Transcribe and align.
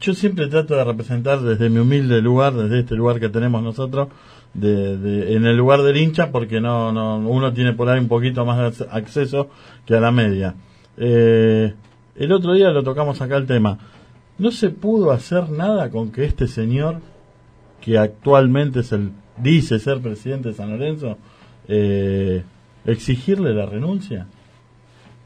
yo 0.00 0.14
siempre 0.14 0.48
trato 0.48 0.74
de 0.74 0.84
representar 0.84 1.40
desde 1.40 1.68
mi 1.68 1.78
humilde 1.78 2.22
lugar, 2.22 2.54
desde 2.54 2.80
este 2.80 2.94
lugar 2.94 3.20
que 3.20 3.28
tenemos 3.28 3.62
nosotros, 3.62 4.08
de, 4.54 5.36
en 5.36 5.46
el 5.46 5.56
lugar 5.56 5.82
del 5.82 5.96
hincha, 5.96 6.32
porque 6.32 6.60
no, 6.60 6.90
no 6.90 7.18
uno 7.18 7.52
tiene 7.52 7.74
por 7.74 7.88
ahí 7.88 8.00
un 8.00 8.08
poquito 8.08 8.44
más 8.44 8.78
de 8.78 8.86
acceso 8.90 9.50
que 9.84 9.94
a 9.94 10.00
la 10.00 10.10
media. 10.10 10.54
Eh, 10.96 11.74
el 12.16 12.32
otro 12.32 12.54
día 12.54 12.70
lo 12.70 12.82
tocamos 12.82 13.20
acá 13.20 13.36
el 13.36 13.46
tema. 13.46 13.78
No 14.38 14.50
se 14.50 14.70
pudo 14.70 15.12
hacer 15.12 15.50
nada 15.50 15.90
con 15.90 16.10
que 16.10 16.24
este 16.24 16.48
señor, 16.48 17.00
que 17.80 17.98
actualmente 17.98 18.80
es 18.80 18.92
el, 18.92 19.12
dice 19.36 19.78
ser 19.78 20.00
presidente 20.00 20.48
de 20.48 20.54
San 20.54 20.70
Lorenzo, 20.70 21.18
eh, 21.68 22.42
exigirle 22.86 23.54
la 23.54 23.66
renuncia. 23.66 24.26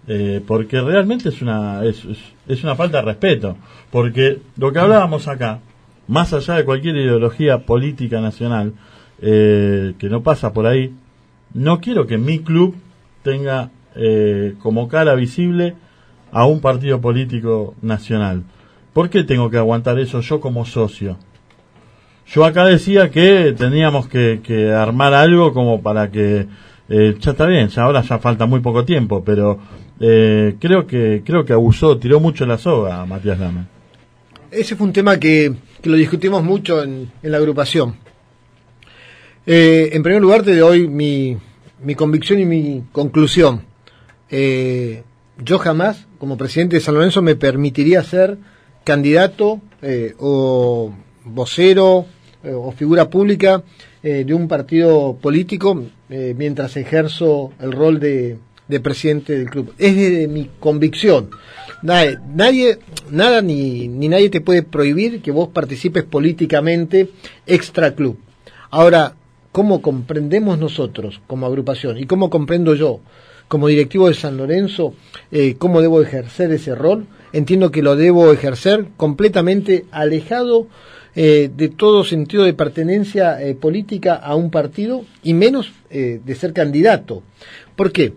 Eh, 0.06 0.42
porque 0.46 0.80
realmente 0.80 1.30
es 1.30 1.40
una, 1.40 1.84
es, 1.84 2.04
es, 2.46 2.62
una 2.62 2.76
falta 2.76 2.98
de 2.98 3.04
respeto. 3.04 3.56
Porque 3.90 4.40
lo 4.56 4.72
que 4.72 4.78
hablábamos 4.78 5.28
acá, 5.28 5.60
más 6.08 6.32
allá 6.32 6.54
de 6.54 6.64
cualquier 6.64 6.96
ideología 6.96 7.64
política 7.64 8.20
nacional, 8.20 8.74
eh, 9.20 9.94
que 9.98 10.08
no 10.08 10.22
pasa 10.22 10.52
por 10.52 10.66
ahí, 10.66 10.92
no 11.54 11.80
quiero 11.80 12.06
que 12.06 12.18
mi 12.18 12.40
club 12.40 12.76
tenga 13.22 13.70
eh, 13.94 14.54
como 14.60 14.88
cara 14.88 15.14
visible 15.14 15.74
a 16.32 16.46
un 16.46 16.60
partido 16.60 17.00
político 17.00 17.74
nacional. 17.80 18.42
¿Por 18.92 19.08
qué 19.08 19.24
tengo 19.24 19.50
que 19.50 19.56
aguantar 19.56 19.98
eso 19.98 20.20
yo 20.20 20.40
como 20.40 20.64
socio? 20.66 21.16
Yo 22.26 22.44
acá 22.44 22.64
decía 22.64 23.10
que 23.10 23.54
teníamos 23.56 24.08
que, 24.08 24.40
que 24.42 24.72
armar 24.72 25.14
algo 25.14 25.52
como 25.52 25.82
para 25.82 26.10
que 26.10 26.46
eh, 26.88 27.16
ya 27.18 27.30
está 27.30 27.46
bien, 27.46 27.68
ya 27.68 27.82
ahora 27.84 28.02
ya 28.02 28.18
falta 28.18 28.46
muy 28.46 28.60
poco 28.60 28.84
tiempo, 28.84 29.22
pero 29.24 29.58
eh, 30.00 30.56
creo 30.58 30.86
que 30.86 31.22
creo 31.24 31.44
que 31.44 31.52
abusó, 31.52 31.98
tiró 31.98 32.20
mucho 32.20 32.46
la 32.46 32.58
soga 32.58 33.04
Matías 33.06 33.38
Lama. 33.38 33.68
Ese 34.50 34.76
fue 34.76 34.86
un 34.86 34.92
tema 34.92 35.18
que, 35.18 35.52
que 35.80 35.90
lo 35.90 35.96
discutimos 35.96 36.42
mucho 36.42 36.82
en, 36.82 37.10
en 37.22 37.32
la 37.32 37.38
agrupación. 37.38 37.96
Eh, 39.46 39.90
en 39.92 40.02
primer 40.02 40.22
lugar, 40.22 40.42
te 40.42 40.56
doy 40.56 40.88
mi, 40.88 41.36
mi 41.82 41.94
convicción 41.94 42.40
y 42.40 42.44
mi 42.44 42.84
conclusión. 42.92 43.62
Eh, 44.30 45.02
yo 45.44 45.58
jamás, 45.58 46.06
como 46.18 46.36
presidente 46.36 46.76
de 46.76 46.80
San 46.80 46.94
Lorenzo, 46.94 47.22
me 47.22 47.36
permitiría 47.36 48.02
ser 48.02 48.38
candidato 48.84 49.60
o 50.18 50.94
vocero 51.24 52.06
o 52.42 52.72
figura 52.72 53.10
pública 53.10 53.62
de 54.02 54.34
un 54.34 54.48
partido 54.48 55.18
político 55.20 55.82
mientras 56.08 56.76
ejerzo 56.76 57.52
el 57.60 57.72
rol 57.72 58.00
de, 58.00 58.38
de, 58.68 58.80
presidente 58.80 59.36
del 59.36 59.50
club. 59.50 59.72
Es 59.78 59.96
de 59.96 60.28
mi 60.28 60.50
convicción. 60.60 61.30
Nadie, 61.82 62.18
nadie 62.34 62.78
nada 63.10 63.42
ni, 63.42 63.88
ni 63.88 64.08
nadie 64.08 64.30
te 64.30 64.40
puede 64.40 64.62
prohibir 64.62 65.20
que 65.20 65.30
vos 65.30 65.48
participes 65.48 66.04
políticamente 66.04 67.10
extra 67.46 67.94
club. 67.94 68.18
Ahora, 68.70 69.14
¿cómo 69.52 69.82
comprendemos 69.82 70.58
nosotros 70.58 71.20
como 71.26 71.46
agrupación 71.46 71.98
y 71.98 72.06
cómo 72.06 72.30
comprendo 72.30 72.74
yo 72.74 73.00
como 73.48 73.68
directivo 73.68 74.08
de 74.08 74.14
San 74.14 74.36
Lorenzo 74.36 74.94
eh, 75.30 75.56
cómo 75.58 75.80
debo 75.80 76.02
ejercer 76.02 76.50
ese 76.52 76.74
rol? 76.74 77.06
Entiendo 77.32 77.70
que 77.70 77.82
lo 77.82 77.96
debo 77.96 78.32
ejercer 78.32 78.86
completamente 78.96 79.84
alejado 79.90 80.66
eh, 81.14 81.50
de 81.54 81.68
todo 81.68 82.02
sentido 82.02 82.44
de 82.44 82.54
pertenencia 82.54 83.40
eh, 83.40 83.54
política 83.54 84.14
a 84.14 84.34
un 84.34 84.50
partido 84.50 85.04
y 85.22 85.34
menos 85.34 85.72
de 85.90 86.34
ser 86.34 86.52
candidato. 86.52 87.22
¿Por 87.76 87.92
qué? 87.92 88.14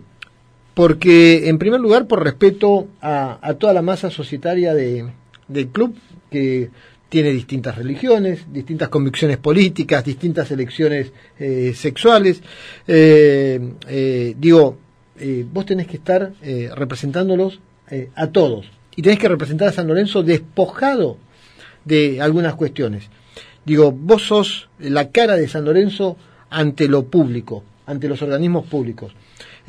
Porque, 0.78 1.48
en 1.48 1.58
primer 1.58 1.80
lugar, 1.80 2.06
por 2.06 2.22
respeto 2.22 2.86
a, 3.02 3.52
toda 3.58 3.72
la 3.72 3.82
masa 3.82 4.10
societaria 4.10 4.74
de, 4.74 5.08
del 5.48 5.70
club, 5.70 5.96
que 6.30 6.70
tiene 7.08 7.30
distintas 7.32 7.76
religiones, 7.76 8.46
distintas 8.52 8.88
convicciones 8.88 9.38
políticas, 9.38 10.04
distintas 10.04 10.52
elecciones 10.52 11.10
eh, 11.40 11.72
sexuales. 11.74 12.40
Eh, 12.86 13.72
eh, 13.88 14.36
digo, 14.38 14.78
vos 15.52 15.66
tenés 15.66 15.88
que 15.88 15.96
estar 15.96 16.32
representándolos 16.76 17.58
a 18.14 18.28
todos 18.28 18.70
y 18.94 19.02
tenés 19.02 19.18
que 19.18 19.28
representar 19.28 19.66
a 19.66 19.72
San 19.72 19.88
Lorenzo 19.88 20.22
despojado 20.22 21.16
de 21.84 22.20
algunas 22.20 22.54
cuestiones. 22.54 23.10
Digo, 23.64 23.90
vos 23.90 24.28
sos 24.28 24.68
la 24.78 25.10
cara 25.10 25.34
de 25.34 25.48
San 25.48 25.64
Lorenzo 25.64 26.16
ante 26.50 26.86
lo 26.86 27.06
público, 27.06 27.64
ante 27.84 28.08
los 28.08 28.22
organismos 28.22 28.64
públicos. 28.66 29.12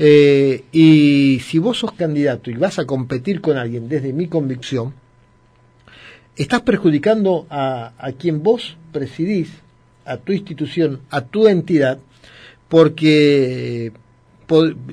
Eh, 0.02 0.64
y 0.72 1.42
si 1.42 1.60
vos 1.60 1.80
sos 1.80 1.92
candidato 1.92 2.50
y 2.50 2.54
vas 2.56 2.80
a 2.80 2.86
competir 2.86 3.42
con 3.42 3.58
alguien 3.58 3.90
desde 3.90 4.14
mi 4.14 4.28
convicción, 4.28 4.94
estás 6.38 6.62
perjudicando 6.62 7.46
a, 7.50 7.92
a 7.98 8.14
quien 8.14 8.42
vos 8.42 8.78
presidís, 8.94 9.50
a 10.06 10.16
tu 10.16 10.32
institución, 10.32 11.02
a 11.10 11.22
tu 11.22 11.50
entidad, 11.50 12.00
porque 12.70 13.92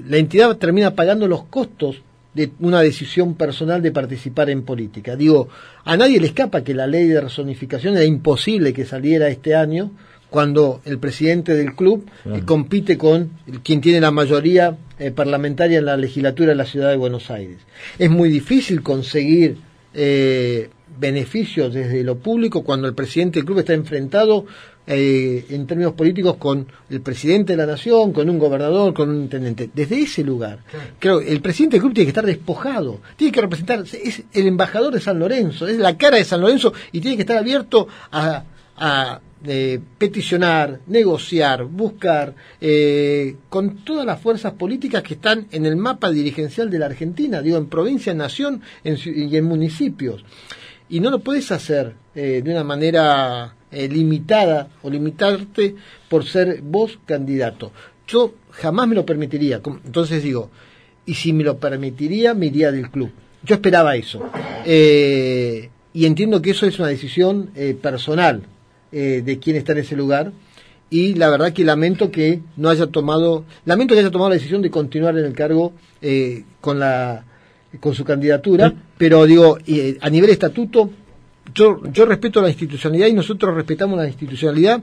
la 0.09 0.17
entidad 0.17 0.57
termina 0.57 0.97
pagando 0.97 1.29
los 1.29 1.45
costos 1.45 2.03
de 2.35 2.51
una 2.59 2.81
decisión 2.81 3.35
personal 3.35 3.81
de 3.81 3.93
participar 3.93 4.51
en 4.51 4.63
política. 4.63 5.15
Digo, 5.15 5.49
a 5.85 5.97
nadie 5.97 6.21
le 6.21 6.27
escapa 6.27 6.65
que 6.65 6.75
la 6.75 6.87
ley 6.87 7.07
de 7.07 7.21
rezonificación 7.21 7.95
era 7.95 8.05
imposible 8.05 8.75
que 8.75 8.85
saliera 8.85 9.29
este 9.29 9.55
año 9.55 9.93
cuando 10.31 10.81
el 10.85 10.99
presidente 10.99 11.55
del 11.55 11.75
club 11.75 12.07
claro. 12.23 12.39
eh, 12.39 12.43
compite 12.45 12.99
con 12.99 13.31
quien 13.63 13.81
tiene 13.81 14.01
la 14.01 14.11
mayoría 14.11 14.77
eh, 14.99 15.11
parlamentaria 15.11 15.79
en 15.79 15.85
la 15.85 15.97
legislatura 15.97 16.51
de 16.51 16.57
la 16.57 16.67
ciudad 16.67 16.91
de 16.91 16.97
Buenos 16.97 17.31
Aires. 17.31 17.59
Es 17.99 18.11
muy 18.11 18.29
difícil 18.29 18.83
conseguir 18.83 19.59
eh, 19.95 20.71
beneficios 20.99 21.75
desde 21.75 22.03
lo 22.03 22.17
público 22.17 22.65
cuando 22.65 22.89
el 22.89 22.95
presidente 22.95 23.39
del 23.39 23.47
club 23.47 23.59
está 23.59 23.75
enfrentado 23.75 24.47
eh, 24.87 25.45
en 25.51 25.67
términos 25.67 25.95
políticos 25.95 26.37
con 26.37 26.69
el 26.89 27.01
presidente 27.01 27.55
de 27.55 27.57
la 27.59 27.67
nación, 27.67 28.13
con 28.13 28.31
un 28.31 28.39
gobernador, 28.39 28.95
con 28.95 29.11
un 29.11 29.23
intendente. 29.23 29.69
Desde 29.75 30.01
ese 30.01 30.23
lugar, 30.23 30.61
claro. 30.71 30.87
creo 30.99 31.21
el 31.21 31.41
presidente 31.41 31.75
del 31.75 31.83
club 31.83 31.95
tiene 31.95 32.07
que 32.07 32.11
estar 32.11 32.27
despojado, 32.27 33.01
tiene 33.17 33.33
que 33.33 33.41
representar, 33.41 33.81
es 33.81 34.23
el 34.33 34.47
embajador 34.47 34.95
de 34.95 35.01
San 35.01 35.19
Lorenzo, 35.19 35.67
es 35.67 35.79
la 35.79 35.97
cara 35.99 36.19
de 36.19 36.25
San 36.25 36.41
Lorenzo 36.41 36.73
y 36.93 37.01
tiene 37.01 37.17
que 37.17 37.23
estar 37.23 37.37
abierto 37.37 37.89
a, 38.13 38.45
a 38.77 39.21
eh, 39.45 39.79
peticionar, 39.99 40.81
negociar, 40.87 41.65
buscar 41.65 42.35
eh, 42.61 43.37
con 43.49 43.77
todas 43.85 44.07
las 44.07 44.21
fuerzas 44.21 44.55
políticas 44.55 45.03
que 45.03 45.15
están 45.15 45.47
en 45.53 45.67
el 45.67 45.77
mapa 45.77 46.11
dirigencial 46.11 46.71
de 46.71 46.79
la 46.79 46.87
Argentina, 46.87 47.43
digo, 47.43 47.59
en 47.59 47.67
provincia, 47.67 48.13
en 48.13 48.19
nación 48.19 48.63
y 48.85 49.37
en 49.37 49.45
municipios. 49.45 50.25
Y 50.89 51.01
no 51.01 51.11
lo 51.11 51.19
puedes 51.19 51.51
hacer 51.51 51.95
eh, 52.15 52.41
de 52.43 52.51
una 52.51 52.65
manera 52.65 53.57
eh, 53.71 53.89
limitada 53.89 54.69
o 54.83 54.91
limitarte 54.91 55.75
por 56.09 56.25
ser 56.25 56.63
vos 56.63 56.99
candidato. 57.05 57.73
Yo 58.07 58.35
jamás 58.51 58.89
me 58.89 58.95
lo 58.95 59.05
permitiría. 59.05 59.61
Entonces 59.85 60.23
digo, 60.23 60.51
y 61.05 61.15
si 61.15 61.33
me 61.33 61.45
lo 61.45 61.59
permitiría, 61.59 62.35
me 62.35 62.47
iría 62.47 62.71
del 62.71 62.91
club. 62.91 63.11
Yo 63.43 63.57
esperaba 63.57 63.97
eso. 63.97 64.31
Eh, 64.65 65.69
y 65.93 66.07
entiendo 66.07 66.41
que 66.41 66.51
eso 66.51 66.67
es 66.67 66.79
una 66.79 66.89
decisión 66.89 67.51
personal 67.81 68.43
eh, 68.93 69.23
de 69.25 69.39
quién 69.39 69.57
está 69.57 69.73
en 69.73 69.79
ese 69.79 69.97
lugar. 69.97 70.33
Y 70.89 71.15
la 71.15 71.29
verdad 71.29 71.53
que 71.53 71.65
lamento 71.65 72.11
que 72.11 72.41
no 72.57 72.69
haya 72.69 72.87
tomado, 72.87 73.45
lamento 73.65 73.95
que 73.95 74.01
haya 74.01 74.11
tomado 74.11 74.31
la 74.31 74.37
decisión 74.37 74.63
de 74.63 74.71
continuar 74.71 75.19
en 75.19 75.25
el 75.25 75.33
cargo 75.33 75.73
eh, 76.01 76.45
con 76.61 76.79
la 76.79 77.25
con 77.81 77.95
su 77.95 78.05
candidatura, 78.05 78.71
¿Sí? 78.71 78.77
pero 78.97 79.27
digo, 79.27 79.59
eh, 79.67 79.99
a 80.01 80.09
nivel 80.09 80.31
estatuto 80.31 80.91
yo, 81.55 81.81
yo 81.93 82.07
respeto 82.07 82.41
la 82.41 82.49
institucionalidad 82.49 83.09
y 83.09 83.13
nosotros 83.13 83.55
respetamos 83.55 83.99
la 83.99 84.07
institucionalidad 84.07 84.83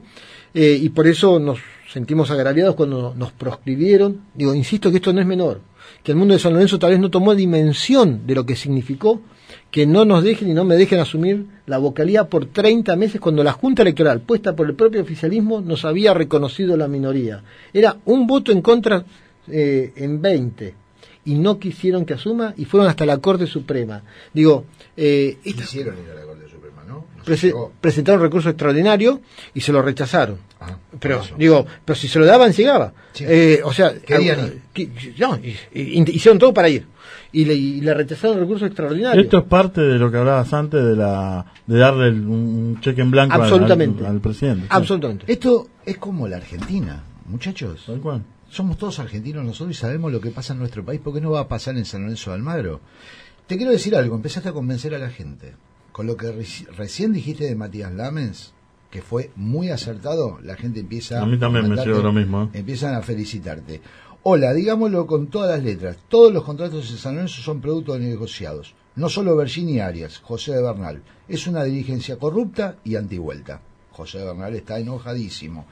eh, 0.52 0.78
y 0.80 0.88
por 0.90 1.06
eso 1.06 1.38
nos 1.38 1.58
sentimos 1.92 2.30
agraviados 2.30 2.74
cuando 2.74 3.14
nos 3.16 3.32
proscribieron. 3.32 4.22
Digo, 4.34 4.54
insisto 4.54 4.90
que 4.90 4.96
esto 4.96 5.12
no 5.12 5.20
es 5.20 5.26
menor, 5.26 5.60
que 6.02 6.12
el 6.12 6.18
mundo 6.18 6.34
de 6.34 6.40
San 6.40 6.52
Lorenzo 6.52 6.78
tal 6.78 6.90
vez 6.90 7.00
no 7.00 7.10
tomó 7.10 7.34
dimensión 7.34 8.26
de 8.26 8.34
lo 8.34 8.46
que 8.46 8.56
significó 8.56 9.20
que 9.74 9.86
no 9.86 10.04
nos 10.04 10.22
dejen 10.22 10.48
y 10.48 10.54
no 10.54 10.62
me 10.62 10.76
dejen 10.76 11.00
asumir 11.00 11.46
la 11.66 11.78
vocalía 11.78 12.28
por 12.28 12.46
30 12.46 12.94
meses 12.94 13.20
cuando 13.20 13.42
la 13.42 13.50
Junta 13.50 13.82
Electoral, 13.82 14.20
puesta 14.20 14.54
por 14.54 14.68
el 14.68 14.76
propio 14.76 15.02
oficialismo, 15.02 15.60
nos 15.60 15.84
había 15.84 16.14
reconocido 16.14 16.76
la 16.76 16.86
minoría. 16.86 17.42
Era 17.72 17.96
un 18.04 18.28
voto 18.28 18.52
en 18.52 18.62
contra 18.62 19.04
eh, 19.48 19.92
en 19.96 20.22
20 20.22 20.74
y 21.24 21.34
no 21.34 21.58
quisieron 21.58 22.04
que 22.04 22.14
asuma 22.14 22.54
y 22.56 22.66
fueron 22.66 22.88
hasta 22.88 23.04
la 23.04 23.18
Corte 23.18 23.48
Suprema. 23.48 24.04
Digo, 24.32 24.64
eh, 24.96 25.38
quisieron 25.42 25.96
a 25.96 26.14
la 26.14 26.24
Corte 26.24 26.33
Prese 27.24 27.52
presentaron 27.80 28.20
recurso 28.20 28.50
extraordinario 28.50 29.20
y 29.54 29.60
se 29.60 29.72
lo 29.72 29.82
rechazaron. 29.82 30.38
Ah, 30.60 30.76
pero 30.98 31.22
digo, 31.38 31.66
pero 31.84 31.96
si 31.96 32.08
se 32.08 32.18
lo 32.18 32.26
daban 32.26 32.52
llegaba. 32.52 32.92
Sí. 33.12 33.24
Eh, 33.26 33.60
o 33.64 33.72
sea, 33.72 33.94
querían 33.94 34.60
ir. 34.74 35.16
No, 35.18 35.38
hicieron 35.72 36.38
todo 36.38 36.52
para 36.52 36.68
ir. 36.68 36.86
Y 37.32 37.44
le, 37.44 37.54
y 37.54 37.80
le, 37.80 37.94
rechazaron 37.94 38.38
recursos 38.38 38.66
extraordinarios. 38.66 39.24
Esto 39.24 39.38
es 39.38 39.44
parte 39.44 39.80
de 39.80 39.98
lo 39.98 40.10
que 40.10 40.18
hablabas 40.18 40.52
antes 40.52 40.84
de 40.84 40.94
la 40.94 41.44
de 41.66 41.78
darle 41.78 42.10
un 42.10 42.78
cheque 42.80 43.02
en 43.02 43.10
blanco 43.10 43.34
Absolutamente. 43.34 44.04
Al, 44.04 44.12
al, 44.12 44.20
presidente. 44.20 44.66
Absolutamente. 44.70 45.30
Esto 45.30 45.68
es 45.84 45.98
como 45.98 46.28
la 46.28 46.36
Argentina, 46.36 47.02
muchachos. 47.26 47.84
Tal 47.86 48.00
cual 48.00 48.22
somos 48.54 48.78
todos 48.78 49.00
argentinos 49.00 49.44
nosotros 49.44 49.76
y 49.76 49.80
sabemos 49.80 50.12
lo 50.12 50.20
que 50.20 50.30
pasa 50.30 50.52
en 50.52 50.60
nuestro 50.60 50.84
país, 50.84 51.00
porque 51.02 51.20
no 51.20 51.32
va 51.32 51.40
a 51.40 51.48
pasar 51.48 51.76
en 51.76 51.84
San 51.84 52.02
Lorenzo 52.02 52.30
de 52.30 52.36
Almagro. 52.36 52.80
Te 53.48 53.56
quiero 53.56 53.72
decir 53.72 53.96
algo, 53.96 54.14
empezaste 54.14 54.48
a 54.48 54.52
convencer 54.52 54.94
a 54.94 54.98
la 54.98 55.10
gente. 55.10 55.54
Con 55.94 56.08
lo 56.08 56.16
que 56.16 56.26
reci- 56.34 56.66
recién 56.76 57.12
dijiste 57.12 57.44
de 57.44 57.54
Matías 57.54 57.92
Lamens, 57.92 58.52
que 58.90 59.00
fue 59.00 59.30
muy 59.36 59.68
acertado, 59.70 60.40
la 60.42 60.56
gente 60.56 60.80
empieza 60.80 61.22
A 61.22 61.24
mí 61.24 61.38
también 61.38 61.68
me 61.68 61.76
lo 61.86 62.12
mismo, 62.12 62.42
¿eh? 62.52 62.58
Empiezan 62.58 62.96
a 62.96 63.00
felicitarte. 63.02 63.80
Hola, 64.24 64.52
digámoslo 64.52 65.06
con 65.06 65.28
todas 65.28 65.50
las 65.56 65.62
letras. 65.64 65.96
Todos 66.08 66.32
los 66.32 66.42
contratos 66.42 66.90
de 66.90 66.98
San 66.98 67.14
Lorenzo 67.14 67.42
son 67.42 67.60
producto 67.60 67.92
de 67.92 68.00
negociados. 68.00 68.74
No 68.96 69.08
solo 69.08 69.36
Virginia 69.36 69.86
Arias, 69.86 70.18
José 70.18 70.50
de 70.56 70.62
Bernal. 70.62 71.00
Es 71.28 71.46
una 71.46 71.62
dirigencia 71.62 72.16
corrupta 72.18 72.76
y 72.82 72.96
antivuelta. 72.96 73.60
José 73.92 74.18
de 74.18 74.24
Bernal 74.24 74.52
está 74.56 74.80
enojadísimo. 74.80 75.64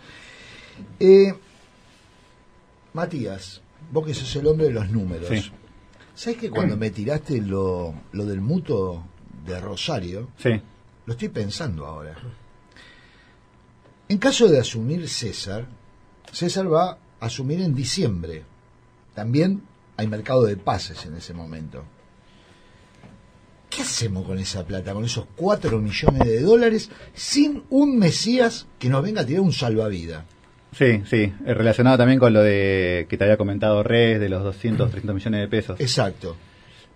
Eh, 1.01 1.35
Matías, 2.93 3.61
vos 3.91 4.07
que 4.07 4.15
sos 4.15 4.37
el 4.37 4.47
hombre 4.47 4.67
de 4.67 4.73
los 4.73 4.89
números. 4.89 5.27
Sí. 5.29 5.51
¿Sabes 6.15 6.39
que 6.39 6.49
cuando 6.51 6.77
me 6.77 6.91
tiraste 6.91 7.41
lo, 7.41 7.93
lo 8.13 8.25
del 8.25 8.41
mutuo 8.41 9.05
de 9.45 9.61
Rosario, 9.61 10.29
Sí, 10.39 10.51
lo 11.07 11.13
estoy 11.13 11.29
pensando 11.29 11.87
ahora. 11.87 12.15
En 14.09 14.19
caso 14.19 14.49
de 14.49 14.59
asumir 14.59 15.09
César, 15.09 15.67
César 16.31 16.73
va 16.73 16.91
a 16.91 17.27
asumir 17.27 17.61
en 17.61 17.75
diciembre. 17.75 18.43
También 19.15 19.63
hay 19.97 20.07
mercado 20.07 20.45
de 20.45 20.57
pases 20.57 21.05
en 21.07 21.17
ese 21.17 21.35
momento. 21.35 21.85
¿Qué 23.71 23.83
hacemos 23.83 24.27
con 24.27 24.39
esa 24.39 24.67
plata, 24.67 24.93
con 24.93 25.05
esos 25.05 25.27
4 25.35 25.79
millones 25.79 26.29
de 26.29 26.41
dólares, 26.43 26.91
sin 27.15 27.63
un 27.71 27.99
Mesías 27.99 28.67
que 28.79 28.89
nos 28.91 29.03
venga 29.03 29.23
a 29.23 29.27
tirar 29.27 29.41
un 29.41 29.53
salvavidas? 29.53 30.25
sí, 30.73 31.03
sí. 31.07 31.33
Relacionado 31.45 31.99
también 31.99 32.19
con 32.19 32.33
lo 32.33 32.43
de 32.43 33.07
que 33.09 33.17
te 33.17 33.25
había 33.25 33.37
comentado 33.37 33.83
Res, 33.83 34.21
de 34.21 34.29
los 34.29 34.43
200, 34.43 34.91
300 34.91 35.15
millones 35.15 35.41
de 35.41 35.49
pesos. 35.49 35.81
Exacto. 35.81 36.37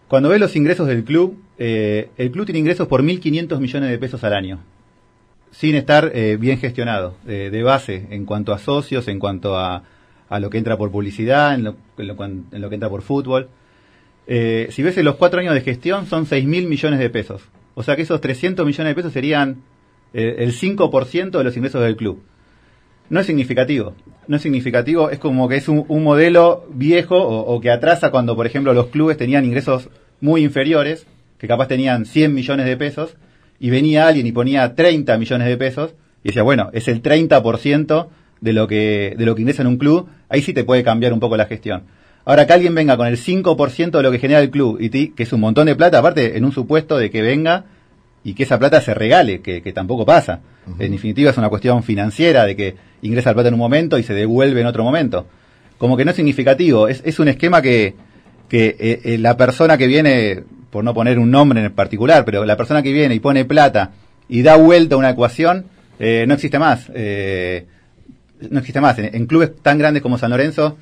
Cuando 0.08 0.29
ves 0.29 0.38
los 0.38 0.55
ingresos 0.55 0.87
del 0.87 1.03
club, 1.03 1.43
eh, 1.58 2.11
el 2.17 2.31
club 2.31 2.47
tiene 2.47 2.61
ingresos 2.61 2.87
por 2.87 3.03
1.500 3.03 3.58
millones 3.58 3.91
de 3.91 3.99
pesos 3.99 4.23
al 4.23 4.35
año, 4.35 4.61
sin 5.50 5.75
estar 5.75 6.12
eh, 6.14 6.37
bien 6.38 6.58
gestionado, 6.58 7.17
eh, 7.26 7.50
de 7.50 7.62
base, 7.64 8.06
en 8.11 8.25
cuanto 8.25 8.53
a 8.53 8.58
socios, 8.58 9.08
en 9.08 9.19
cuanto 9.19 9.56
a, 9.56 9.82
a 10.29 10.41
lo 10.41 10.49
que 10.49 10.58
entra 10.58 10.76
por 10.76 10.93
publicidad, 10.93 11.55
en 11.55 11.64
lo, 11.64 11.76
en 11.99 12.06
lo 12.06 12.25
en 12.25 12.61
lo 12.61 12.69
que 12.69 12.75
entra 12.76 12.88
por 12.88 13.03
fútbol. 13.03 13.49
Eh, 14.29 14.69
si 14.70 14.82
ves 14.85 14.97
en 14.97 15.05
los 15.05 15.17
cuatro 15.17 15.41
años 15.41 15.55
de 15.55 15.61
gestión, 15.61 16.06
son 16.06 16.25
6.000 16.25 16.69
millones 16.69 17.00
de 17.00 17.11
pesos. 17.11 17.43
O 17.75 17.82
sea 17.82 17.97
que 17.97 18.02
esos 18.02 18.20
300 18.20 18.64
millones 18.64 18.91
de 18.91 18.94
pesos 18.94 19.12
serían 19.12 19.62
el 20.12 20.52
5% 20.55 21.31
de 21.31 21.44
los 21.44 21.56
ingresos 21.59 21.82
del 21.82 21.94
club. 21.94 22.23
No 23.11 23.20
es 23.20 23.26
significativo. 23.26 23.94
No 24.29 24.37
es 24.37 24.43
significativo, 24.43 25.11
es 25.11 25.19
como 25.19 25.49
que 25.49 25.56
es 25.56 25.69
un, 25.69 25.87
modelo 26.03 26.67
viejo 26.73 27.17
o, 27.17 27.61
que 27.61 27.70
atrasa 27.70 28.11
cuando, 28.11 28.35
por 28.35 28.47
ejemplo, 28.47 28.75
los 28.75 28.87
clubes 28.88 29.17
tenían 29.17 29.44
ingresos 29.44 29.88
muy 30.20 30.43
inferiores, 30.43 31.06
que 31.38 31.47
capaz 31.47 31.69
tenían 31.69 32.06
100 32.06 32.35
millones 32.35 32.67
de 32.67 32.76
pesos, 32.76 33.17
y 33.61 33.70
venía 33.70 34.08
alguien 34.08 34.26
y 34.26 34.32
ponía 34.32 34.75
30 34.75 35.17
millones 35.19 35.47
de 35.47 35.56
pesos, 35.56 35.94
y 36.25 36.29
decía, 36.29 36.43
bueno, 36.43 36.70
es 36.73 36.88
el 36.88 37.03
30% 37.03 38.08
de 38.41 38.53
lo 38.53 38.67
que 38.67 39.14
de 39.17 39.25
lo 39.25 39.35
que 39.35 39.43
ingresa 39.43 39.62
en 39.62 39.69
un 39.69 39.76
club, 39.79 40.09
ahí 40.29 40.43
sí 40.43 40.52
te 40.52 40.64
puede 40.64 40.82
cambiar 40.82 41.12
un 41.12 41.20
poco 41.20 41.37
la 41.37 41.47
gestión. 41.47 41.85
Ahora 42.25 42.47
que 42.47 42.52
alguien 42.52 42.75
venga 42.75 42.97
con 42.97 43.06
el 43.06 43.17
5% 43.17 43.91
de 43.93 44.02
lo 44.02 44.11
que 44.11 44.19
genera 44.19 44.41
el 44.41 44.50
club, 44.50 44.79
y 44.81 44.91
ti- 44.91 45.12
que 45.17 45.23
es 45.23 45.32
un 45.32 45.41
montón 45.41 45.67
de 45.67 45.76
plata, 45.76 45.99
aparte 45.99 46.37
en 46.37 46.44
un 46.44 46.50
supuesto 46.52 46.99
de 46.99 47.11
que 47.11 47.23
venga 47.23 47.67
y 48.26 48.34
que 48.34 48.43
esa 48.43 48.58
plata 48.58 48.81
se 48.81 48.93
regale, 48.93 49.40
que, 49.40 49.62
que 49.62 49.73
tampoco 49.73 50.05
pasa. 50.05 50.40
En 50.81 50.90
definitiva 50.90 51.31
es 51.31 51.38
una 51.38 51.49
cuestión 51.49 51.84
financiera 51.84 52.44
de 52.44 52.56
que 52.56 52.75
ingresa 53.02 53.31
la 53.31 53.34
plata 53.34 53.49
en 53.50 53.55
un 53.55 53.61
momento 53.61 53.99
y 53.99 54.02
se 54.02 54.14
devuelve 54.14 54.62
en 54.62 54.67
otro 54.67 54.82
momento. 54.82 55.28
Como 55.78 55.96
que 55.96 56.05
no 56.05 56.11
es 56.11 56.17
significativo, 56.17 56.88
es, 56.88 57.02
es 57.05 57.20
un 57.20 57.28
esquema 57.28 57.62
que, 57.62 57.94
que 58.49 58.75
eh, 58.81 59.00
eh, 59.05 59.19
la 59.19 59.37
persona 59.37 59.78
que 59.78 59.87
viene, 59.87 60.43
por 60.70 60.82
no 60.82 60.93
poner 60.93 61.20
un 61.20 61.31
nombre 61.31 61.64
en 61.64 61.73
particular, 61.73 62.25
pero 62.25 62.44
la 62.44 62.56
persona 62.56 62.82
que 62.82 62.93
viene 62.93 63.14
y 63.14 63.20
pone 63.20 63.44
plata 63.44 63.93
y 64.28 64.43
da 64.43 64.56
vuelta 64.56 64.96
a 64.96 64.99
una 64.99 65.11
ecuación, 65.11 65.67
eh, 66.00 66.25
no 66.26 66.34
existe 66.34 66.58
más. 66.58 66.88
No 66.88 68.58
existe 68.58 68.81
más. 68.81 68.99
En, 68.99 69.14
en 69.14 69.26
clubes 69.26 69.52
tan 69.62 69.78
grandes 69.78 70.02
como 70.02 70.19
San 70.19 70.32
Lorenzo, 70.32 70.76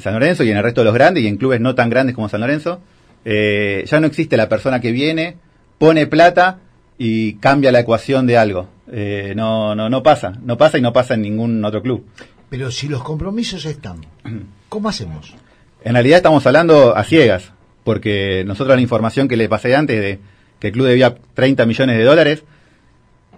San 0.00 0.14
Lorenzo 0.14 0.44
y 0.44 0.50
en 0.50 0.56
el 0.56 0.62
resto 0.62 0.80
de 0.80 0.86
los 0.86 0.94
grandes 0.94 1.22
y 1.22 1.26
en 1.26 1.36
clubes 1.36 1.60
no 1.60 1.74
tan 1.74 1.90
grandes 1.90 2.14
como 2.14 2.30
San 2.30 2.40
Lorenzo, 2.40 2.80
ya 3.22 4.00
no 4.00 4.06
existe 4.06 4.38
la 4.38 4.48
persona 4.48 4.80
que 4.80 4.92
viene, 4.92 5.36
pone 5.78 6.06
plata 6.06 6.60
y 6.98 7.34
cambia 7.34 7.72
la 7.72 7.80
ecuación 7.80 8.26
de 8.26 8.38
algo. 8.38 8.68
Eh, 8.90 9.32
no, 9.36 9.74
no, 9.74 9.88
no 9.90 10.02
pasa, 10.02 10.38
no 10.42 10.56
pasa 10.56 10.78
y 10.78 10.82
no 10.82 10.92
pasa 10.92 11.14
en 11.14 11.22
ningún 11.22 11.64
otro 11.64 11.82
club. 11.82 12.06
Pero 12.48 12.70
si 12.70 12.88
los 12.88 13.02
compromisos 13.02 13.64
están, 13.66 14.00
¿cómo 14.68 14.88
hacemos? 14.88 15.34
En 15.82 15.92
realidad 15.94 16.18
estamos 16.18 16.46
hablando 16.46 16.96
a 16.96 17.04
ciegas, 17.04 17.52
porque 17.84 18.44
nosotros 18.46 18.76
la 18.76 18.82
información 18.82 19.28
que 19.28 19.36
le 19.36 19.48
pasé 19.48 19.74
antes 19.76 20.00
de 20.00 20.18
que 20.58 20.68
el 20.68 20.72
club 20.72 20.86
debía 20.86 21.14
30 21.34 21.66
millones 21.66 21.96
de 21.98 22.04
dólares 22.04 22.44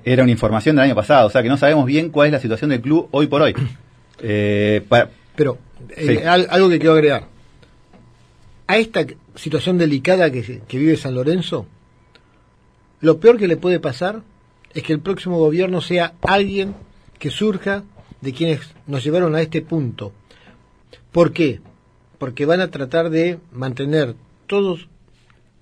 era 0.05 0.23
una 0.23 0.33
información 0.33 0.77
del 0.77 0.85
año 0.85 0.95
pasado, 0.95 1.27
o 1.27 1.31
sea 1.31 1.43
que 1.43 1.49
no 1.49 1.57
sabemos 1.57 1.85
bien 1.85 2.11
cuál 2.11 2.29
es 2.29 2.33
la 2.33 2.41
situación 2.41 2.71
del 2.71 2.81
club 2.81 3.09
hoy 3.11 3.27
por 3.27 3.43
hoy. 3.43 3.55
Eh, 4.21 4.83
Pero 5.37 5.59
eh, 5.97 6.19
Sí. 6.19 6.25
algo 6.27 6.69
que 6.69 6.81
quiero 6.81 6.95
agregar. 6.95 7.27
A 8.67 8.79
esta 8.79 9.07
situación 9.37 9.79
delicada 9.79 10.29
que 10.33 10.61
vive 10.73 10.97
San 10.97 11.15
Lorenzo, 11.15 11.67
lo 13.01 13.21
peor 13.21 13.39
que 13.39 13.49
le 13.49 13.57
puede 13.57 13.81
pasar 13.81 14.23
es 14.75 14.83
que 14.83 14.93
el 14.93 15.01
próximo 15.01 15.39
gobierno 15.39 15.81
sea 15.81 16.15
alguien 16.23 16.75
que 17.19 17.31
surja 17.31 17.85
de 18.21 18.33
quienes 18.33 18.61
nos 18.87 19.05
llevaron 19.05 19.35
a 19.35 19.41
este 19.41 19.63
punto. 19.63 20.13
¿Por 21.13 21.33
qué? 21.33 21.61
Porque 22.19 22.47
van 22.47 22.61
a 22.61 22.71
tratar 22.71 23.11
de 23.11 23.39
mantener 23.53 24.17
todo 24.47 24.79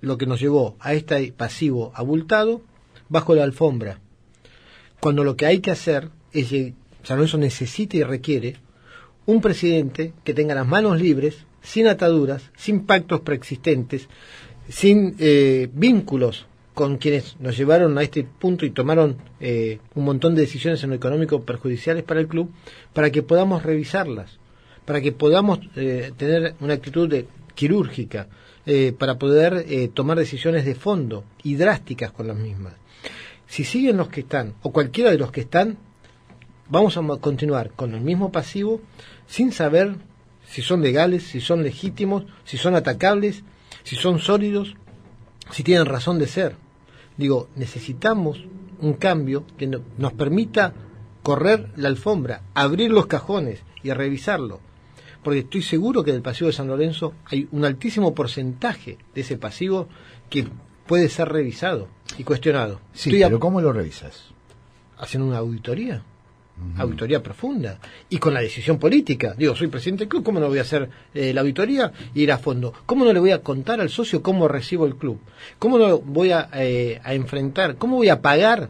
lo 0.01 0.17
que 0.17 0.25
nos 0.25 0.39
llevó 0.39 0.75
a 0.79 0.93
este 0.93 1.31
pasivo 1.31 1.91
abultado 1.95 2.61
bajo 3.09 3.35
la 3.35 3.43
alfombra. 3.43 3.99
Cuando 4.99 5.23
lo 5.23 5.35
que 5.35 5.45
hay 5.45 5.59
que 5.59 5.71
hacer 5.71 6.09
es 6.33 6.49
San 7.03 7.17
Lorenzo 7.17 7.37
necesita 7.37 7.97
y 7.97 8.03
requiere 8.03 8.57
un 9.25 9.41
presidente 9.41 10.13
que 10.23 10.33
tenga 10.33 10.55
las 10.55 10.67
manos 10.67 10.99
libres, 10.99 11.45
sin 11.61 11.87
ataduras, 11.87 12.49
sin 12.55 12.85
pactos 12.85 13.21
preexistentes, 13.21 14.07
sin 14.69 15.15
eh, 15.19 15.69
vínculos 15.71 16.46
con 16.77 16.97
quienes 16.97 17.37
nos 17.39 17.57
llevaron 17.57 17.97
a 17.97 18.03
este 18.03 18.23
punto 18.23 18.63
y 18.63 18.69
tomaron 18.69 19.17
eh, 19.39 19.79
un 19.95 20.05
montón 20.05 20.35
de 20.35 20.41
decisiones 20.41 20.83
en 20.83 20.91
lo 20.91 20.95
económico 20.95 21.41
perjudiciales 21.41 22.03
para 22.03 22.19
el 22.19 22.27
club, 22.27 22.51
para 22.93 23.09
que 23.09 23.23
podamos 23.23 23.63
revisarlas, 23.63 24.37
para 24.85 25.01
que 25.01 25.11
podamos 25.11 25.59
eh, 25.75 26.11
tener 26.15 26.53
una 26.59 26.75
actitud 26.75 27.11
quirúrgica, 27.55 28.27
eh, 28.67 28.93
para 28.95 29.17
poder 29.17 29.65
eh, 29.67 29.89
tomar 29.91 30.19
decisiones 30.19 30.65
de 30.65 30.75
fondo 30.75 31.23
y 31.41 31.55
drásticas 31.55 32.11
con 32.11 32.27
las 32.27 32.37
mismas. 32.37 32.73
Si 33.47 33.63
siguen 33.63 33.97
los 33.97 34.09
que 34.09 34.19
están, 34.19 34.53
o 34.61 34.71
cualquiera 34.71 35.09
de 35.09 35.17
los 35.17 35.31
que 35.31 35.41
están, 35.41 35.79
vamos 36.69 36.95
a 36.95 37.01
continuar 37.19 37.71
con 37.71 37.95
el 37.95 38.01
mismo 38.01 38.31
pasivo 38.31 38.81
sin 39.25 39.51
saber 39.51 39.95
si 40.47 40.61
son 40.61 40.83
legales, 40.83 41.23
si 41.23 41.41
son 41.41 41.63
legítimos, 41.63 42.25
si 42.45 42.57
son 42.57 42.75
atacables, 42.75 43.43
si 43.81 43.95
son 43.95 44.19
sólidos, 44.19 44.75
si 45.49 45.63
tienen 45.63 45.87
razón 45.87 46.19
de 46.19 46.27
ser. 46.27 46.66
Digo, 47.17 47.49
necesitamos 47.55 48.43
un 48.79 48.93
cambio 48.93 49.43
que 49.57 49.67
no- 49.67 49.81
nos 49.97 50.13
permita 50.13 50.73
correr 51.23 51.71
la 51.75 51.89
alfombra, 51.89 52.41
abrir 52.53 52.91
los 52.91 53.07
cajones 53.07 53.61
y 53.83 53.91
revisarlo. 53.91 54.59
Porque 55.23 55.39
estoy 55.39 55.61
seguro 55.61 56.03
que 56.03 56.11
del 56.13 56.21
pasivo 56.21 56.47
de 56.47 56.53
San 56.53 56.67
Lorenzo 56.67 57.13
hay 57.25 57.47
un 57.51 57.65
altísimo 57.65 58.13
porcentaje 58.13 58.97
de 59.13 59.21
ese 59.21 59.37
pasivo 59.37 59.87
que 60.29 60.47
puede 60.85 61.09
ser 61.09 61.27
revisado 61.29 61.87
y 62.17 62.23
cuestionado. 62.23 62.79
Sí, 62.93 63.09
Estoy 63.09 63.23
pero 63.23 63.39
¿cómo 63.39 63.59
lo 63.61 63.73
revisas? 63.73 64.25
haciendo 64.99 65.27
una 65.27 65.37
auditoría, 65.39 66.01
auditoría 66.77 67.21
profunda 67.21 67.79
y 68.09 68.17
con 68.17 68.33
la 68.33 68.41
decisión 68.41 68.77
política. 68.77 69.35
Digo, 69.37 69.55
soy 69.55 69.67
presidente 69.67 70.03
del 70.03 70.09
club, 70.09 70.23
¿cómo 70.23 70.39
no 70.39 70.47
voy 70.47 70.59
a 70.59 70.61
hacer 70.61 70.89
eh, 71.13 71.33
la 71.33 71.41
auditoría 71.41 71.91
e 72.13 72.21
ir 72.21 72.31
a 72.31 72.37
fondo? 72.37 72.73
¿Cómo 72.85 73.05
no 73.05 73.13
le 73.13 73.19
voy 73.19 73.31
a 73.31 73.41
contar 73.41 73.79
al 73.81 73.89
socio 73.89 74.21
cómo 74.21 74.47
recibo 74.47 74.85
el 74.85 74.95
club? 74.95 75.19
¿Cómo 75.59 75.77
no 75.77 75.99
voy 75.99 76.31
a, 76.31 76.49
eh, 76.53 76.99
a 77.03 77.13
enfrentar? 77.13 77.77
¿Cómo 77.77 77.97
voy 77.97 78.09
a 78.09 78.21
pagar 78.21 78.69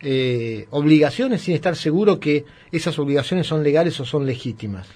eh, 0.00 0.66
obligaciones 0.70 1.42
sin 1.42 1.54
estar 1.54 1.76
seguro 1.76 2.20
que 2.20 2.44
esas 2.72 2.98
obligaciones 2.98 3.46
son 3.46 3.62
legales 3.62 3.98
o 4.00 4.04
son 4.04 4.26
legítimas? 4.26 4.86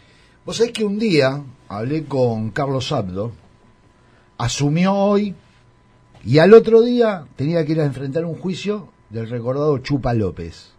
Vos 0.44 0.56
sabés 0.56 0.72
que 0.72 0.84
un 0.84 0.98
día 0.98 1.42
hablé 1.68 2.04
con 2.04 2.50
Carlos 2.50 2.92
Abdo, 2.92 3.32
asumió 4.38 4.94
hoy 4.94 5.34
y 6.24 6.38
al 6.38 6.52
otro 6.54 6.82
día 6.82 7.26
tenía 7.36 7.64
que 7.64 7.72
ir 7.72 7.80
a 7.80 7.84
enfrentar 7.84 8.24
un 8.24 8.34
juicio 8.34 8.88
del 9.10 9.28
recordado 9.28 9.78
Chupa 9.78 10.14
López. 10.14 10.72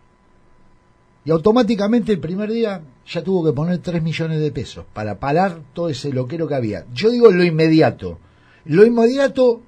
Y 1.25 1.31
automáticamente 1.31 2.11
el 2.11 2.19
primer 2.19 2.51
día 2.51 2.81
ya 3.07 3.23
tuvo 3.23 3.45
que 3.45 3.53
poner 3.53 3.77
3 3.77 4.03
millones 4.03 4.39
de 4.39 4.51
pesos 4.51 4.85
para 4.93 5.19
parar 5.19 5.59
todo 5.73 5.89
ese 5.89 6.11
loquero 6.11 6.47
que 6.47 6.55
había. 6.55 6.85
Yo 6.93 7.09
digo 7.09 7.31
lo 7.31 7.43
inmediato. 7.43 8.19
Lo 8.65 8.85
inmediato 8.85 9.61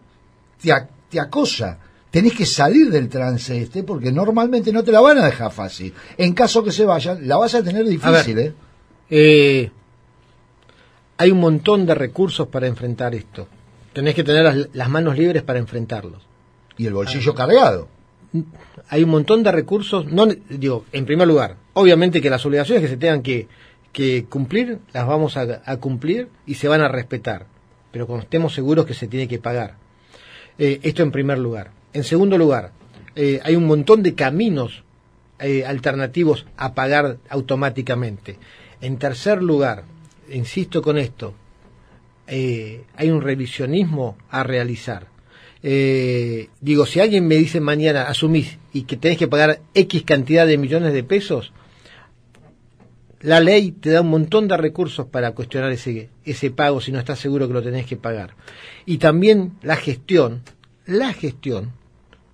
te, 0.62 0.74
te 1.10 1.20
acosa. 1.20 1.80
Tenés 2.12 2.34
que 2.34 2.46
salir 2.46 2.90
del 2.92 3.10
trance 3.10 3.62
este 3.62 3.84
porque 3.84 4.12
normalmente 4.12 4.72
no 4.72 4.84
te 4.84 4.92
la 4.92 5.02
van 5.02 5.18
a 5.18 5.26
dejar 5.26 5.52
fácil. 5.52 5.94
En 6.18 6.34
caso 6.34 6.64
que 6.64 6.72
se 6.72 6.86
vayan, 6.86 7.28
la 7.28 7.38
vas 7.38 7.56
a 7.56 7.64
tener 7.64 7.86
difícil, 7.86 8.40
¿eh? 8.40 8.54
Eh, 9.10 9.72
hay 11.18 11.32
un 11.32 11.40
montón 11.40 11.86
de 11.86 11.96
recursos 11.96 12.48
para 12.48 12.68
enfrentar 12.68 13.16
esto. 13.16 13.48
Tenés 13.94 14.16
que 14.16 14.24
tener 14.24 14.44
las, 14.44 14.70
las 14.74 14.90
manos 14.90 15.18
libres 15.18 15.44
para 15.44 15.60
enfrentarlos. 15.60 16.22
Y 16.78 16.86
el 16.86 16.94
bolsillo 16.94 17.34
cargado. 17.34 17.88
Hay 18.90 19.04
un 19.04 19.10
montón 19.10 19.44
de 19.44 19.52
recursos, 19.52 20.06
no 20.12 20.26
digo, 20.26 20.86
en 20.92 21.06
primer 21.06 21.28
lugar, 21.28 21.58
obviamente 21.74 22.22
que 22.22 22.30
las 22.30 22.46
obligaciones 22.46 22.82
que 22.82 22.90
se 22.90 22.98
tengan 22.98 23.22
que, 23.22 23.48
cumplir, 24.30 24.80
las 24.94 25.08
vamos 25.08 25.38
a, 25.38 25.78
cumplir 25.78 26.28
y 26.46 26.56
se 26.56 26.68
van 26.68 26.82
a 26.82 26.88
respetar, 26.88 27.46
pero 27.92 28.08
cuando 28.08 28.24
estemos 28.24 28.54
seguros 28.54 28.86
que 28.86 28.94
se 28.94 29.08
tiene 29.08 29.28
que 29.28 29.40
pagar. 29.40 29.76
Eh, 30.58 30.80
esto 30.84 31.04
en 31.04 31.12
primer 31.12 31.38
lugar. 31.38 31.72
En 31.94 32.04
segundo 32.04 32.38
lugar, 32.38 32.72
eh, 33.16 33.40
hay 33.44 33.56
un 33.56 33.66
montón 33.66 34.04
de 34.04 34.16
caminos 34.16 34.84
eh, 35.40 35.66
alternativos 35.66 36.46
a 36.58 36.74
pagar 36.74 37.18
automáticamente. 37.30 38.38
En 38.82 38.98
tercer 38.98 39.42
lugar, 39.42 39.84
insisto 40.30 40.82
con 40.82 40.98
esto, 40.98 41.34
hay 42.28 43.12
un 43.12 43.22
revisionismo 43.22 44.18
a 44.30 44.44
realizar. 44.44 45.15
Eh, 45.68 46.50
digo, 46.62 46.86
si 46.86 47.00
alguien 47.00 47.28
me 47.28 47.38
dice 47.38 47.60
mañana, 47.60 48.04
asumís 48.04 48.60
y 48.72 48.84
que 48.84 48.98
tenés 48.98 49.18
que 49.18 49.28
pagar 49.28 49.62
X 49.74 50.04
cantidad 50.04 50.46
de 50.46 50.60
millones 50.60 50.94
de 50.94 51.04
pesos, 51.04 51.54
la 53.22 53.40
ley 53.40 53.72
te 53.72 53.90
da 53.90 54.02
un 54.02 54.12
montón 54.12 54.48
de 54.48 54.58
recursos 54.58 55.08
para 55.08 55.32
cuestionar 55.32 55.72
ese, 55.72 56.12
ese 56.24 56.52
pago 56.52 56.82
si 56.82 56.92
no 56.92 57.00
estás 57.00 57.18
seguro 57.18 57.48
que 57.48 57.56
lo 57.56 57.64
tenés 57.64 57.88
que 57.88 57.98
pagar. 57.98 58.36
Y 58.86 59.00
también 59.00 59.54
la 59.64 59.76
gestión, 59.76 60.44
la 60.86 61.14
gestión 61.14 61.72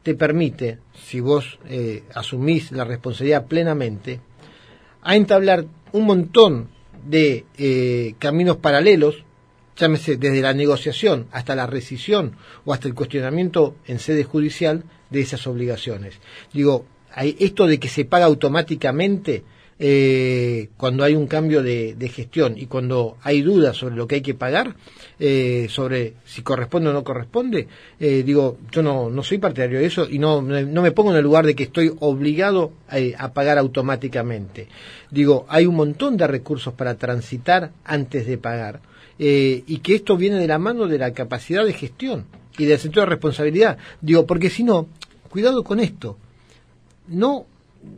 te 0.04 0.14
permite, 0.14 0.80
si 0.94 1.22
vos 1.22 1.58
eh, 1.70 2.04
asumís 2.14 2.74
la 2.74 2.84
responsabilidad 2.84 3.46
plenamente, 3.46 4.20
a 5.02 5.16
entablar 5.16 5.68
un 5.94 6.06
montón 6.06 6.68
de 7.08 7.46
eh, 7.58 8.14
caminos 8.20 8.58
paralelos, 8.58 9.24
llámese 9.76 10.18
desde 10.18 10.42
la 10.42 10.54
negociación 10.54 11.28
hasta 11.32 11.56
la 11.56 11.68
rescisión 11.68 12.36
o 12.66 12.74
hasta 12.74 12.88
el 12.88 12.94
cuestionamiento 12.94 13.76
en 13.88 14.00
sede 14.00 14.24
judicial 14.24 14.84
de 15.10 15.22
esas 15.22 15.46
obligaciones. 15.48 16.16
Digo, 16.54 16.86
hay 17.14 17.36
esto 17.40 17.68
de 17.68 17.80
que 17.80 17.90
se 17.90 18.06
paga 18.06 18.26
automáticamente 18.26 19.44
eh, 19.84 20.70
cuando 20.78 21.04
hay 21.04 21.16
un 21.16 21.26
cambio 21.26 21.64
de, 21.64 22.12
gestión 22.14 22.56
y 22.56 22.68
cuando 22.68 23.18
hay 23.24 23.42
dudas 23.42 23.76
sobre 23.76 23.96
lo 23.96 24.06
que 24.06 24.16
hay 24.16 24.22
que 24.22 24.36
pagar, 24.36 24.76
eh, 25.20 25.66
sobre 25.72 26.14
si 26.24 26.44
corresponde 26.44 26.92
o 26.92 26.94
no 26.94 27.04
corresponde, 27.04 27.68
eh, 28.00 28.22
digo, 28.24 28.60
yo 28.72 28.84
no, 28.84 29.10
no 29.10 29.24
soy 29.24 29.40
partidario 29.40 29.80
de 29.80 29.88
eso 29.88 30.08
y 30.08 30.20
no, 30.20 30.44
no 30.44 30.82
me 30.84 30.92
pongo 30.92 31.10
en 31.10 31.18
el 31.18 31.24
lugar 31.24 31.48
de 31.48 31.56
que 31.56 31.64
estoy 31.64 31.92
obligado 32.00 32.74
a, 32.88 32.98
a 33.24 33.34
pagar 33.34 33.58
automáticamente. 33.58 34.68
Digo, 35.10 35.48
hay 35.50 35.66
un 35.66 35.76
montón 35.76 36.16
de 36.16 36.28
recursos 36.28 36.76
para 36.76 36.94
transitar 36.96 37.72
antes 37.84 38.28
de 38.28 38.38
pagar 38.38 38.82
eh, 39.20 39.64
y 39.68 39.78
que 39.80 39.96
esto 39.96 40.18
viene 40.18 40.38
de 40.38 40.48
la 40.48 40.60
mano 40.60 40.88
de 40.88 40.98
la 40.98 41.14
capacidad 41.14 41.66
de 41.66 41.74
gestión 41.74 42.26
y 42.58 42.66
del 42.66 42.80
sentido 42.80 43.02
de 43.04 43.12
responsabilidad. 43.12 43.78
Digo, 44.02 44.26
porque 44.26 44.50
si 44.50 44.64
no, 44.64 44.88
cuidado 45.30 45.64
con 45.64 45.80
esto. 45.80 46.18
No 47.08 47.46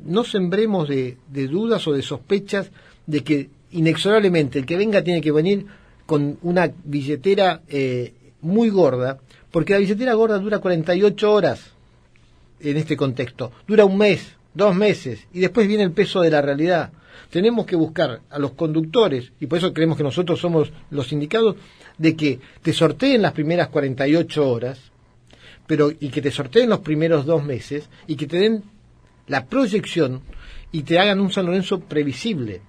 no 0.05 0.23
sembremos 0.23 0.87
de, 0.87 1.17
de, 1.27 1.47
dudas 1.47 1.85
o 1.87 1.93
de 1.93 2.01
sospechas 2.01 2.71
de 3.05 3.21
que 3.21 3.49
inexorablemente 3.71 4.59
el 4.59 4.65
que 4.65 4.77
venga 4.77 5.03
tiene 5.03 5.21
que 5.21 5.31
venir 5.31 5.65
con 6.05 6.37
una 6.41 6.71
billetera 6.83 7.61
eh, 7.67 8.13
muy 8.41 8.69
gorda, 8.69 9.19
porque 9.51 9.73
la 9.73 9.79
billetera 9.79 10.13
gorda 10.13 10.39
dura 10.39 10.59
48 10.59 11.31
horas 11.31 11.71
en 12.59 12.77
este 12.77 12.95
contexto, 12.95 13.51
dura 13.67 13.85
un 13.85 13.97
mes, 13.97 14.35
dos 14.53 14.75
meses, 14.75 15.27
y 15.33 15.39
después 15.39 15.67
viene 15.67 15.83
el 15.83 15.91
peso 15.91 16.21
de 16.21 16.31
la 16.31 16.41
realidad. 16.41 16.91
Tenemos 17.29 17.65
que 17.65 17.75
buscar 17.75 18.21
a 18.29 18.39
los 18.39 18.51
conductores, 18.51 19.31
y 19.39 19.47
por 19.47 19.57
eso 19.57 19.73
creemos 19.73 19.97
que 19.97 20.03
nosotros 20.03 20.39
somos 20.39 20.71
los 20.89 21.11
indicados, 21.11 21.55
de 21.97 22.15
que 22.15 22.39
te 22.61 22.73
sorteen 22.73 23.21
las 23.21 23.33
primeras 23.33 23.69
48 23.69 24.49
horas, 24.49 24.79
pero 25.67 25.91
y 25.91 26.09
que 26.09 26.21
te 26.21 26.31
sorteen 26.31 26.69
los 26.69 26.79
primeros 26.79 27.25
dos 27.25 27.43
meses, 27.43 27.89
y 28.07 28.15
que 28.15 28.27
te 28.27 28.37
den 28.37 28.63
la 29.27 29.45
proyección 29.45 30.21
y 30.71 30.83
te 30.83 30.99
hagan 30.99 31.19
un 31.19 31.31
San 31.31 31.45
Lorenzo 31.45 31.79
previsible. 31.79 32.61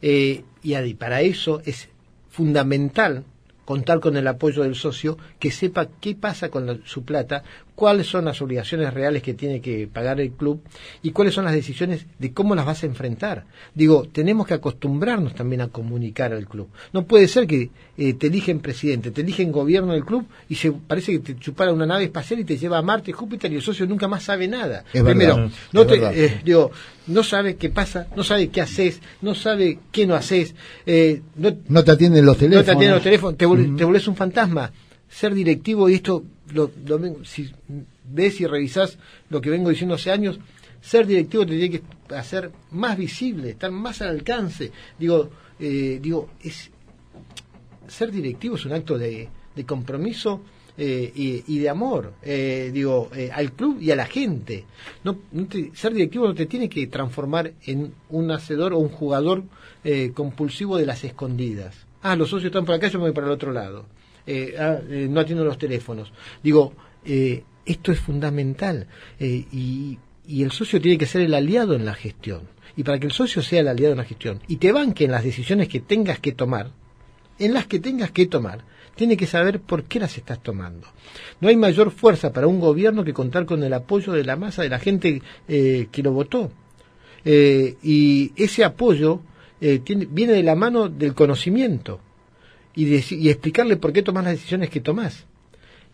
Eh, 0.00 0.44
y 0.62 0.94
para 0.94 1.22
eso 1.22 1.60
es 1.64 1.88
fundamental 2.30 3.24
contar 3.64 4.00
con 4.00 4.16
el 4.16 4.26
apoyo 4.26 4.62
del 4.62 4.74
socio 4.74 5.18
que 5.38 5.50
sepa 5.50 5.88
qué 6.00 6.14
pasa 6.14 6.50
con 6.50 6.82
su 6.84 7.04
plata, 7.04 7.42
cuáles 7.78 8.08
son 8.08 8.24
las 8.24 8.42
obligaciones 8.42 8.92
reales 8.92 9.22
que 9.22 9.34
tiene 9.34 9.60
que 9.60 9.86
pagar 9.86 10.20
el 10.20 10.32
club 10.32 10.60
y 11.00 11.12
cuáles 11.12 11.32
son 11.32 11.44
las 11.44 11.54
decisiones 11.54 12.06
de 12.18 12.32
cómo 12.32 12.56
las 12.56 12.66
vas 12.66 12.82
a 12.82 12.86
enfrentar. 12.86 13.44
Digo, 13.72 14.04
tenemos 14.10 14.48
que 14.48 14.54
acostumbrarnos 14.54 15.32
también 15.36 15.60
a 15.60 15.68
comunicar 15.68 16.32
al 16.32 16.48
club. 16.48 16.66
No 16.92 17.06
puede 17.06 17.28
ser 17.28 17.46
que 17.46 17.70
eh, 17.96 18.14
te 18.14 18.26
eligen 18.26 18.58
presidente, 18.58 19.12
te 19.12 19.20
eligen 19.20 19.52
gobierno 19.52 19.92
del 19.92 20.04
club 20.04 20.26
y 20.48 20.56
se 20.56 20.72
parece 20.72 21.12
que 21.12 21.18
te 21.20 21.36
chupara 21.38 21.72
una 21.72 21.86
nave 21.86 22.02
espacial 22.02 22.40
y 22.40 22.44
te 22.44 22.56
lleva 22.58 22.78
a 22.78 22.82
Marte, 22.82 23.12
Júpiter 23.12 23.52
y 23.52 23.54
el 23.54 23.62
socio 23.62 23.86
nunca 23.86 24.08
más 24.08 24.24
sabe 24.24 24.48
nada. 24.48 24.82
Es 24.92 25.00
Primero, 25.04 25.36
verdad, 25.36 25.50
no 25.72 25.86
te, 25.86 26.24
eh, 26.24 26.40
digo, 26.44 26.72
no 27.06 27.22
sabe 27.22 27.54
qué 27.54 27.68
pasa, 27.70 28.08
no 28.16 28.24
sabe 28.24 28.48
qué 28.48 28.60
haces, 28.60 29.00
no 29.22 29.36
sabe 29.36 29.78
qué 29.92 30.04
no 30.04 30.16
haces, 30.16 30.52
eh, 30.84 31.22
no, 31.36 31.56
No 31.68 31.84
te 31.84 31.92
atienden 31.92 32.26
los 32.26 32.34
no 32.34 32.40
teléfonos. 32.40 32.64
te 32.66 32.70
atienden 32.72 32.94
los 32.94 33.02
teléfonos, 33.04 33.38
te, 33.38 33.46
vol- 33.46 33.76
te 33.76 33.84
volvés 33.84 34.08
un 34.08 34.16
fantasma. 34.16 34.72
Ser 35.08 35.34
directivo, 35.34 35.88
y 35.88 35.94
esto, 35.94 36.22
lo, 36.52 36.70
lo 36.86 37.24
si 37.24 37.50
ves 38.04 38.40
y 38.40 38.46
revisás 38.46 38.98
lo 39.30 39.40
que 39.40 39.50
vengo 39.50 39.70
diciendo 39.70 39.94
hace 39.94 40.10
años, 40.10 40.38
ser 40.80 41.06
directivo 41.06 41.44
te 41.46 41.58
tiene 41.58 41.70
que 41.80 42.14
hacer 42.14 42.50
más 42.70 42.96
visible, 42.96 43.50
estar 43.50 43.70
más 43.70 44.00
al 44.02 44.08
alcance. 44.08 44.70
Digo, 44.98 45.30
eh, 45.58 45.98
digo, 46.00 46.28
es 46.42 46.70
ser 47.88 48.12
directivo 48.12 48.56
es 48.56 48.66
un 48.66 48.72
acto 48.72 48.98
de, 48.98 49.28
de 49.56 49.64
compromiso 49.64 50.42
eh, 50.76 51.10
y, 51.14 51.42
y 51.52 51.58
de 51.58 51.68
amor, 51.70 52.12
eh, 52.22 52.70
digo, 52.72 53.10
eh, 53.16 53.30
al 53.32 53.52
club 53.52 53.80
y 53.80 53.90
a 53.90 53.96
la 53.96 54.06
gente. 54.06 54.64
No, 55.04 55.18
no 55.32 55.46
te- 55.46 55.70
ser 55.74 55.92
directivo 55.94 56.26
no 56.28 56.34
te 56.34 56.46
tiene 56.46 56.68
que 56.68 56.86
transformar 56.86 57.54
en 57.64 57.92
un 58.10 58.30
hacedor 58.30 58.72
o 58.74 58.78
un 58.78 58.90
jugador 58.90 59.42
eh, 59.84 60.12
compulsivo 60.14 60.76
de 60.76 60.86
las 60.86 61.02
escondidas. 61.02 61.74
Ah, 62.02 62.14
los 62.14 62.28
socios 62.28 62.50
están 62.50 62.64
por 62.64 62.74
acá, 62.76 62.88
yo 62.88 62.98
me 62.98 63.06
voy 63.06 63.12
para 63.12 63.26
el 63.26 63.32
otro 63.32 63.52
lado. 63.52 63.86
Eh, 64.30 64.54
ah, 64.58 64.78
eh, 64.90 65.06
no 65.08 65.20
atiendo 65.20 65.42
los 65.42 65.56
teléfonos. 65.56 66.12
Digo, 66.42 66.74
eh, 67.02 67.44
esto 67.64 67.92
es 67.92 67.98
fundamental 67.98 68.86
eh, 69.18 69.46
y, 69.50 69.98
y 70.26 70.42
el 70.42 70.52
socio 70.52 70.82
tiene 70.82 70.98
que 70.98 71.06
ser 71.06 71.22
el 71.22 71.32
aliado 71.32 71.74
en 71.74 71.86
la 71.86 71.94
gestión. 71.94 72.42
Y 72.76 72.82
para 72.82 72.98
que 72.98 73.06
el 73.06 73.12
socio 73.12 73.40
sea 73.40 73.60
el 73.60 73.68
aliado 73.68 73.92
en 73.92 73.98
la 73.98 74.04
gestión 74.04 74.42
y 74.46 74.56
te 74.56 74.70
banque 74.70 75.06
en 75.06 75.12
las 75.12 75.24
decisiones 75.24 75.68
que 75.68 75.80
tengas 75.80 76.18
que 76.18 76.32
tomar, 76.32 76.72
en 77.38 77.54
las 77.54 77.66
que 77.66 77.80
tengas 77.80 78.10
que 78.10 78.26
tomar, 78.26 78.64
tiene 78.96 79.16
que 79.16 79.26
saber 79.26 79.60
por 79.60 79.84
qué 79.84 79.98
las 79.98 80.18
estás 80.18 80.42
tomando. 80.42 80.86
No 81.40 81.48
hay 81.48 81.56
mayor 81.56 81.90
fuerza 81.90 82.30
para 82.30 82.48
un 82.48 82.60
gobierno 82.60 83.04
que 83.04 83.14
contar 83.14 83.46
con 83.46 83.62
el 83.62 83.72
apoyo 83.72 84.12
de 84.12 84.24
la 84.24 84.36
masa 84.36 84.62
de 84.62 84.68
la 84.68 84.78
gente 84.78 85.22
que 85.46 86.02
lo 86.02 86.12
votó. 86.12 86.50
Y 87.24 88.32
ese 88.36 88.64
apoyo 88.64 89.22
viene 89.60 90.32
de 90.32 90.42
la 90.42 90.56
mano 90.56 90.88
del 90.88 91.14
conocimiento 91.14 92.00
y, 92.78 93.28
explicarle 93.28 93.76
por 93.76 93.92
qué 93.92 94.02
tomas 94.02 94.24
las 94.24 94.34
decisiones 94.34 94.70
que 94.70 94.80
tomás. 94.80 95.26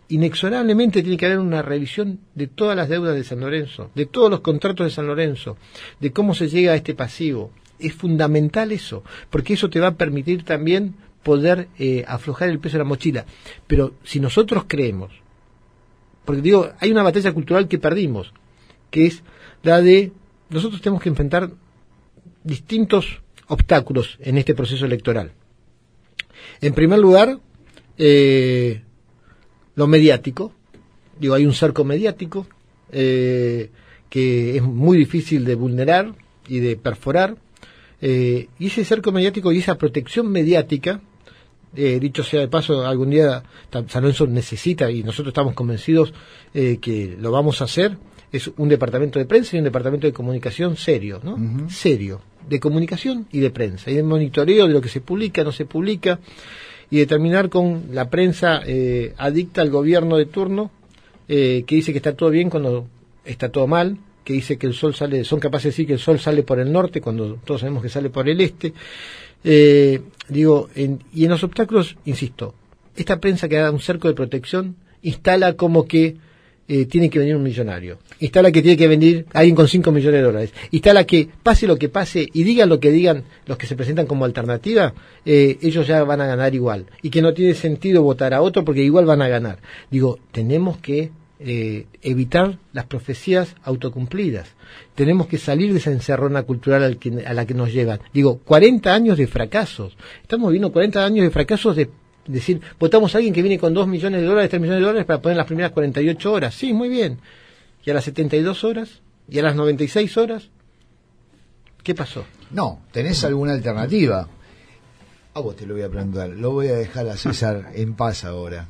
Inexorablemente 0.08 1.00
tiene 1.00 1.16
que 1.16 1.24
haber 1.24 1.38
una 1.38 1.62
revisión 1.62 2.20
de 2.34 2.46
todas 2.46 2.76
las 2.76 2.90
deudas 2.90 3.14
de 3.14 3.24
San 3.24 3.40
Lorenzo, 3.40 3.90
de 3.94 4.04
todos 4.04 4.30
los 4.30 4.40
contratos 4.40 4.86
de 4.86 4.90
San 4.90 5.06
Lorenzo, 5.06 5.56
de 6.00 6.12
cómo 6.12 6.34
se 6.34 6.48
llega 6.48 6.72
a 6.72 6.76
este 6.76 6.94
pasivo. 6.94 7.52
Es 7.78 7.94
fundamental 7.94 8.70
eso, 8.70 9.02
porque 9.30 9.54
eso 9.54 9.70
te 9.70 9.80
va 9.80 9.88
a 9.88 9.96
permitir 9.96 10.44
también 10.44 10.94
poder 11.22 11.68
eh, 11.78 12.04
aflojar 12.06 12.50
el 12.50 12.58
peso 12.58 12.74
de 12.74 12.84
la 12.84 12.88
mochila. 12.88 13.24
Pero 13.66 13.94
si 14.04 14.20
nosotros 14.20 14.64
creemos, 14.68 15.10
porque 16.26 16.42
digo, 16.42 16.70
hay 16.80 16.90
una 16.90 17.02
batalla 17.02 17.32
cultural 17.32 17.66
que 17.66 17.78
perdimos, 17.78 18.34
que 18.90 19.06
es 19.06 19.22
la 19.62 19.80
de 19.80 20.12
nosotros 20.50 20.82
tenemos 20.82 21.02
que 21.02 21.08
enfrentar 21.08 21.50
distintos 22.42 23.22
obstáculos 23.48 24.18
en 24.20 24.36
este 24.36 24.54
proceso 24.54 24.84
electoral. 24.84 25.32
En 26.60 26.74
primer 26.74 26.98
lugar, 26.98 27.38
eh, 27.98 28.82
lo 29.74 29.86
mediático. 29.86 30.52
Digo, 31.18 31.34
hay 31.34 31.46
un 31.46 31.54
cerco 31.54 31.84
mediático 31.84 32.46
eh, 32.90 33.70
que 34.08 34.56
es 34.56 34.62
muy 34.62 34.96
difícil 34.96 35.44
de 35.44 35.54
vulnerar 35.54 36.14
y 36.48 36.60
de 36.60 36.76
perforar. 36.76 37.36
Eh, 38.00 38.48
y 38.58 38.66
ese 38.66 38.84
cerco 38.84 39.12
mediático 39.12 39.50
y 39.52 39.58
esa 39.58 39.76
protección 39.76 40.30
mediática, 40.30 41.00
eh, 41.74 41.98
dicho 41.98 42.22
sea 42.22 42.40
de 42.40 42.48
paso, 42.48 42.86
algún 42.86 43.10
día 43.10 43.42
San 43.70 44.02
Lorenzo 44.02 44.26
necesita, 44.26 44.90
y 44.90 45.02
nosotros 45.02 45.28
estamos 45.28 45.54
convencidos 45.54 46.12
eh, 46.52 46.78
que 46.80 47.16
lo 47.18 47.30
vamos 47.30 47.60
a 47.60 47.64
hacer, 47.64 47.96
es 48.30 48.50
un 48.56 48.68
departamento 48.68 49.18
de 49.18 49.26
prensa 49.26 49.56
y 49.56 49.58
un 49.58 49.64
departamento 49.64 50.06
de 50.06 50.12
comunicación 50.12 50.76
serio, 50.76 51.20
¿no? 51.22 51.68
Serio, 51.70 52.20
de 52.48 52.60
comunicación 52.60 53.26
y 53.32 53.40
de 53.40 53.50
prensa, 53.50 53.90
y 53.90 53.94
de 53.94 54.02
monitoreo 54.02 54.66
de 54.66 54.72
lo 54.74 54.80
que 54.80 54.88
se 54.88 55.00
publica, 55.00 55.44
no 55.44 55.52
se 55.52 55.64
publica, 55.66 56.20
y 56.90 56.98
de 56.98 57.06
terminar 57.06 57.48
con 57.48 57.84
la 57.92 58.10
prensa 58.10 58.60
eh, 58.66 59.14
adicta 59.16 59.62
al 59.62 59.70
gobierno 59.70 60.16
de 60.16 60.26
turno, 60.26 60.70
eh, 61.28 61.64
que 61.66 61.76
dice 61.76 61.92
que 61.92 61.98
está 61.98 62.14
todo 62.14 62.30
bien 62.30 62.50
cuando 62.50 62.86
está 63.24 63.48
todo 63.48 63.66
mal, 63.66 63.96
que 64.24 64.34
dice 64.34 64.56
que 64.58 64.66
el 64.66 64.74
sol 64.74 64.94
sale, 64.94 65.24
son 65.24 65.40
capaces 65.40 65.64
de 65.64 65.70
decir 65.70 65.86
que 65.86 65.92
el 65.94 65.98
sol 65.98 66.18
sale 66.18 66.42
por 66.42 66.58
el 66.58 66.70
norte 66.72 67.00
cuando 67.00 67.38
todos 67.44 67.60
sabemos 67.60 67.82
que 67.82 67.88
sale 67.88 68.10
por 68.10 68.28
el 68.28 68.40
este. 68.40 68.72
Eh, 69.42 70.00
digo, 70.28 70.68
en- 70.74 71.00
y 71.12 71.24
en 71.24 71.30
los 71.30 71.44
obstáculos, 71.44 71.96
insisto, 72.04 72.54
esta 72.96 73.20
prensa 73.20 73.48
que 73.48 73.56
da 73.56 73.70
un 73.70 73.80
cerco 73.80 74.08
de 74.08 74.14
protección 74.14 74.76
instala 75.02 75.54
como 75.54 75.86
que 75.86 76.16
eh, 76.66 76.86
tiene 76.86 77.10
que 77.10 77.18
venir 77.18 77.36
un 77.36 77.42
millonario. 77.42 77.98
Está 78.18 78.42
la 78.42 78.50
que 78.50 78.62
tiene 78.62 78.76
que 78.76 78.88
venir 78.88 79.26
alguien 79.32 79.54
con 79.54 79.68
5 79.68 79.92
millones 79.92 80.20
de 80.20 80.26
dólares. 80.26 80.52
Está 80.72 80.94
la 80.94 81.04
que, 81.04 81.28
pase 81.42 81.66
lo 81.66 81.76
que 81.76 81.88
pase 81.88 82.28
y 82.32 82.42
digan 82.42 82.68
lo 82.68 82.80
que 82.80 82.90
digan 82.90 83.24
los 83.46 83.58
que 83.58 83.66
se 83.66 83.76
presentan 83.76 84.06
como 84.06 84.24
alternativa, 84.24 84.94
eh, 85.24 85.58
ellos 85.60 85.86
ya 85.86 86.02
van 86.04 86.20
a 86.20 86.26
ganar 86.26 86.54
igual. 86.54 86.86
Y 87.02 87.10
que 87.10 87.22
no 87.22 87.34
tiene 87.34 87.54
sentido 87.54 88.02
votar 88.02 88.32
a 88.34 88.42
otro 88.42 88.64
porque 88.64 88.82
igual 88.82 89.04
van 89.04 89.22
a 89.22 89.28
ganar. 89.28 89.58
Digo, 89.90 90.18
tenemos 90.32 90.78
que 90.78 91.10
eh, 91.40 91.86
evitar 92.00 92.58
las 92.72 92.86
profecías 92.86 93.54
autocumplidas. 93.64 94.48
Tenemos 94.94 95.26
que 95.26 95.36
salir 95.36 95.72
de 95.72 95.78
esa 95.78 95.90
encerrona 95.90 96.44
cultural 96.44 96.82
a 97.26 97.34
la 97.34 97.44
que 97.46 97.54
nos 97.54 97.72
llevan. 97.72 98.00
Digo, 98.14 98.38
40 98.38 98.94
años 98.94 99.18
de 99.18 99.26
fracasos. 99.26 99.96
Estamos 100.22 100.48
viviendo 100.48 100.72
40 100.72 101.04
años 101.04 101.24
de 101.24 101.30
fracasos 101.30 101.76
de 101.76 101.90
decir, 102.26 102.60
votamos 102.78 103.14
a 103.14 103.18
alguien 103.18 103.34
que 103.34 103.42
viene 103.42 103.58
con 103.58 103.74
2 103.74 103.86
millones 103.86 104.20
de 104.20 104.26
dólares, 104.26 104.50
3 104.50 104.60
millones 104.60 104.80
de 104.80 104.86
dólares 104.86 105.06
para 105.06 105.20
poner 105.20 105.36
las 105.36 105.46
primeras 105.46 105.72
48 105.72 106.32
horas. 106.32 106.54
Sí, 106.54 106.72
muy 106.72 106.88
bien. 106.88 107.18
¿Y 107.84 107.90
a 107.90 107.94
las 107.94 108.04
72 108.04 108.64
horas? 108.64 109.00
¿Y 109.28 109.38
a 109.38 109.42
las 109.42 109.54
96 109.56 110.16
horas? 110.16 110.48
¿Qué 111.82 111.94
pasó? 111.94 112.24
No, 112.50 112.80
¿tenés 112.92 113.24
alguna 113.24 113.52
alternativa? 113.52 114.26
A 115.34 115.40
vos 115.40 115.56
te 115.56 115.66
lo 115.66 115.74
voy 115.74 115.82
a 115.82 115.88
preguntar. 115.88 116.30
Lo 116.30 116.52
voy 116.52 116.68
a 116.68 116.74
dejar 116.76 117.08
a 117.08 117.16
César 117.16 117.70
en 117.74 117.94
paz 117.94 118.24
ahora. 118.24 118.68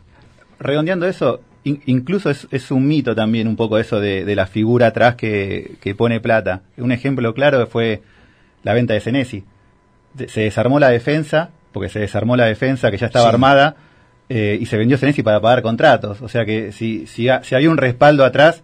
redondeando 0.58 1.06
eso, 1.06 1.40
in- 1.64 1.82
incluso 1.86 2.30
es, 2.30 2.48
es 2.50 2.70
un 2.70 2.86
mito 2.88 3.14
también 3.14 3.46
un 3.48 3.56
poco 3.56 3.78
eso 3.78 4.00
de, 4.00 4.24
de 4.24 4.34
la 4.34 4.46
figura 4.46 4.88
atrás 4.88 5.14
que, 5.16 5.76
que 5.80 5.94
pone 5.94 6.20
plata. 6.20 6.62
Un 6.76 6.90
ejemplo 6.90 7.34
claro 7.34 7.66
fue 7.66 8.02
la 8.62 8.72
venta 8.74 8.94
de 8.94 9.00
Senesi. 9.00 9.44
De- 10.14 10.28
Se 10.28 10.40
desarmó 10.40 10.80
la 10.80 10.88
defensa, 10.88 11.50
porque 11.74 11.90
se 11.90 11.98
desarmó 11.98 12.36
la 12.36 12.46
defensa 12.46 12.90
que 12.90 12.96
ya 12.96 13.06
estaba 13.06 13.26
Sí. 13.26 13.34
armada, 13.34 13.76
eh, 14.30 14.56
y 14.58 14.64
se 14.64 14.78
vendió 14.78 14.96
Senesi 14.96 15.22
para 15.22 15.40
pagar 15.42 15.60
contratos. 15.60 16.22
O 16.22 16.28
sea 16.30 16.46
que 16.46 16.72
si, 16.72 17.06
si, 17.06 17.28
ha- 17.28 17.44
si 17.44 17.54
había 17.54 17.68
un 17.68 17.76
respaldo 17.76 18.24
atrás, 18.24 18.62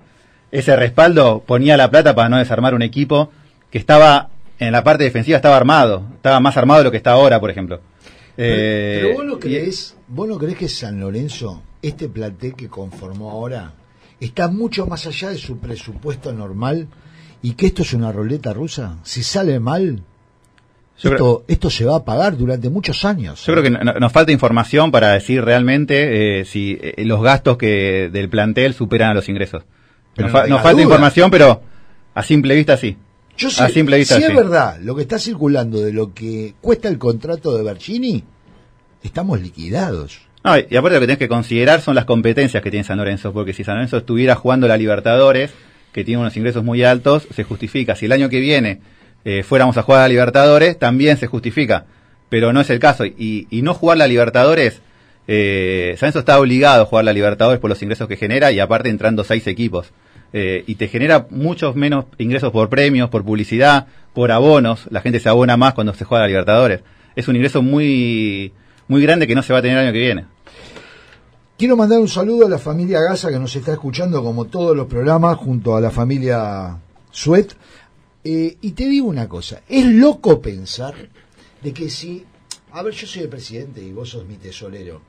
ese 0.50 0.74
respaldo 0.76 1.44
ponía 1.46 1.76
la 1.76 1.90
plata 1.90 2.14
para 2.14 2.30
no 2.30 2.38
desarmar 2.38 2.74
un 2.74 2.80
equipo 2.82 3.30
que 3.70 3.76
estaba 3.76 4.30
en 4.58 4.72
la 4.72 4.82
parte 4.82 5.04
defensiva, 5.04 5.36
estaba 5.36 5.56
armado, 5.58 6.04
estaba 6.14 6.40
más 6.40 6.56
armado 6.56 6.78
de 6.80 6.84
lo 6.84 6.90
que 6.90 6.96
está 6.96 7.12
ahora, 7.12 7.38
por 7.40 7.50
ejemplo. 7.50 7.80
Eh, 8.36 9.00
Pero 9.02 9.14
vos 9.16 9.24
no 9.26 9.38
crees, 9.38 9.96
vos 10.08 10.28
no 10.28 10.38
crees 10.38 10.56
que 10.56 10.68
San 10.68 10.98
Lorenzo, 11.00 11.62
este 11.82 12.08
plantel 12.08 12.54
que 12.54 12.68
conformó 12.68 13.30
ahora, 13.30 13.72
está 14.18 14.48
mucho 14.48 14.86
más 14.86 15.06
allá 15.06 15.30
de 15.30 15.38
su 15.38 15.58
presupuesto 15.58 16.32
normal 16.32 16.88
y 17.42 17.52
que 17.54 17.66
esto 17.66 17.82
es 17.82 17.92
una 17.94 18.12
roleta 18.12 18.52
rusa. 18.52 18.98
Si 19.02 19.22
sale 19.22 19.60
mal, 19.60 20.02
Yo 21.02 21.10
esto, 21.10 21.44
esto 21.48 21.70
se 21.70 21.84
va 21.84 21.96
a 21.96 22.04
pagar 22.04 22.36
durante 22.36 22.68
muchos 22.70 23.04
años. 23.04 23.44
Yo 23.46 23.52
creo 23.54 23.62
que 23.62 23.70
no- 23.70 23.82
no- 23.82 23.94
nos 23.94 24.12
falta 24.12 24.32
información 24.32 24.90
para 24.90 25.12
decir 25.12 25.42
realmente 25.44 26.40
eh, 26.40 26.44
si 26.44 26.78
eh, 26.80 27.04
los 27.04 27.22
gastos 27.22 27.56
que 27.56 28.10
del 28.12 28.28
plantel 28.28 28.74
superan 28.74 29.10
a 29.10 29.14
los 29.14 29.28
ingresos. 29.28 29.62
Pero 30.14 30.28
nos 30.28 30.32
fa- 30.32 30.46
falta 30.48 30.72
duda. 30.72 30.82
información, 30.82 31.30
pero 31.30 31.62
a 32.14 32.22
simple 32.22 32.54
vista 32.54 32.76
sí. 32.76 32.96
Yo 33.36 33.48
sé, 33.50 33.62
a 33.62 33.68
simple 33.70 33.96
vista 33.96 34.16
si 34.16 34.22
sí. 34.22 34.28
es 34.28 34.36
verdad 34.36 34.78
lo 34.82 34.94
que 34.94 35.02
está 35.02 35.18
circulando 35.18 35.80
de 35.80 35.92
lo 35.92 36.12
que 36.12 36.54
cuesta 36.60 36.88
el 36.88 36.98
contrato 36.98 37.56
de 37.56 37.62
Bergini, 37.64 38.22
estamos 39.02 39.40
liquidados. 39.40 40.20
No, 40.44 40.56
y 40.56 40.76
aparte 40.76 40.94
lo 40.96 41.00
que 41.00 41.06
tenés 41.06 41.18
que 41.18 41.28
considerar 41.28 41.80
son 41.80 41.94
las 41.94 42.04
competencias 42.06 42.62
que 42.62 42.70
tiene 42.70 42.84
San 42.84 42.98
Lorenzo, 42.98 43.32
porque 43.32 43.52
si 43.52 43.62
San 43.64 43.74
Lorenzo 43.76 43.98
estuviera 43.98 44.34
jugando 44.34 44.66
la 44.68 44.76
Libertadores, 44.76 45.50
que 45.92 46.04
tiene 46.04 46.20
unos 46.20 46.36
ingresos 46.36 46.64
muy 46.64 46.82
altos, 46.82 47.26
se 47.34 47.44
justifica. 47.44 47.94
Si 47.96 48.06
el 48.06 48.12
año 48.12 48.28
que 48.28 48.40
viene 48.40 48.80
eh, 49.24 49.42
fuéramos 49.42 49.76
a 49.76 49.82
jugar 49.82 50.02
a 50.02 50.08
Libertadores, 50.08 50.78
también 50.78 51.16
se 51.16 51.26
justifica. 51.26 51.84
Pero 52.28 52.52
no 52.52 52.60
es 52.60 52.70
el 52.70 52.78
caso. 52.78 53.04
Y, 53.04 53.46
y 53.50 53.62
no 53.62 53.74
jugar 53.74 53.98
la 53.98 54.06
Libertadores, 54.06 54.80
eh, 55.26 55.96
está 56.00 56.40
obligado 56.40 56.82
a 56.82 56.86
jugar 56.86 57.04
la 57.04 57.12
Libertadores 57.12 57.60
por 57.60 57.70
los 57.70 57.80
ingresos 57.82 58.08
que 58.08 58.16
genera 58.16 58.50
y 58.50 58.60
aparte 58.60 58.88
entrando 58.88 59.22
seis 59.24 59.46
equipos. 59.46 59.92
Eh, 60.32 60.64
y 60.66 60.76
te 60.76 60.88
genera 60.88 61.26
muchos 61.30 61.74
menos 61.74 62.06
ingresos 62.18 62.52
por 62.52 62.68
premios, 62.68 63.10
por 63.10 63.24
publicidad, 63.24 63.86
por 64.12 64.32
abonos. 64.32 64.86
La 64.90 65.00
gente 65.00 65.20
se 65.20 65.28
abona 65.28 65.56
más 65.56 65.74
cuando 65.74 65.94
se 65.94 66.04
juega 66.04 66.22
la 66.22 66.28
Libertadores. 66.28 66.80
Es 67.16 67.28
un 67.28 67.36
ingreso 67.36 67.62
muy, 67.62 68.52
muy 68.88 69.02
grande 69.02 69.26
que 69.26 69.34
no 69.34 69.42
se 69.42 69.52
va 69.52 69.58
a 69.58 69.62
tener 69.62 69.78
el 69.78 69.84
año 69.84 69.92
que 69.92 69.98
viene. 69.98 70.24
Quiero 71.58 71.76
mandar 71.76 72.00
un 72.00 72.08
saludo 72.08 72.46
a 72.46 72.48
la 72.48 72.58
familia 72.58 73.00
Gaza 73.00 73.30
que 73.30 73.38
nos 73.38 73.54
está 73.54 73.72
escuchando 73.72 74.24
como 74.24 74.46
todos 74.46 74.74
los 74.76 74.86
programas 74.86 75.36
junto 75.36 75.76
a 75.76 75.80
la 75.80 75.90
familia 75.90 76.78
Suet. 77.10 77.54
Eh, 78.22 78.58
y 78.60 78.72
te 78.72 78.86
digo 78.86 79.08
una 79.08 79.28
cosa, 79.28 79.62
es 79.68 79.86
loco 79.86 80.40
pensar 80.40 80.94
de 81.62 81.72
que 81.72 81.88
si, 81.88 82.24
a 82.72 82.82
ver, 82.82 82.94
yo 82.94 83.06
soy 83.06 83.22
el 83.22 83.28
presidente 83.28 83.82
y 83.82 83.92
vos 83.92 84.10
sos 84.10 84.26
mi 84.26 84.36
tesorero, 84.36 85.00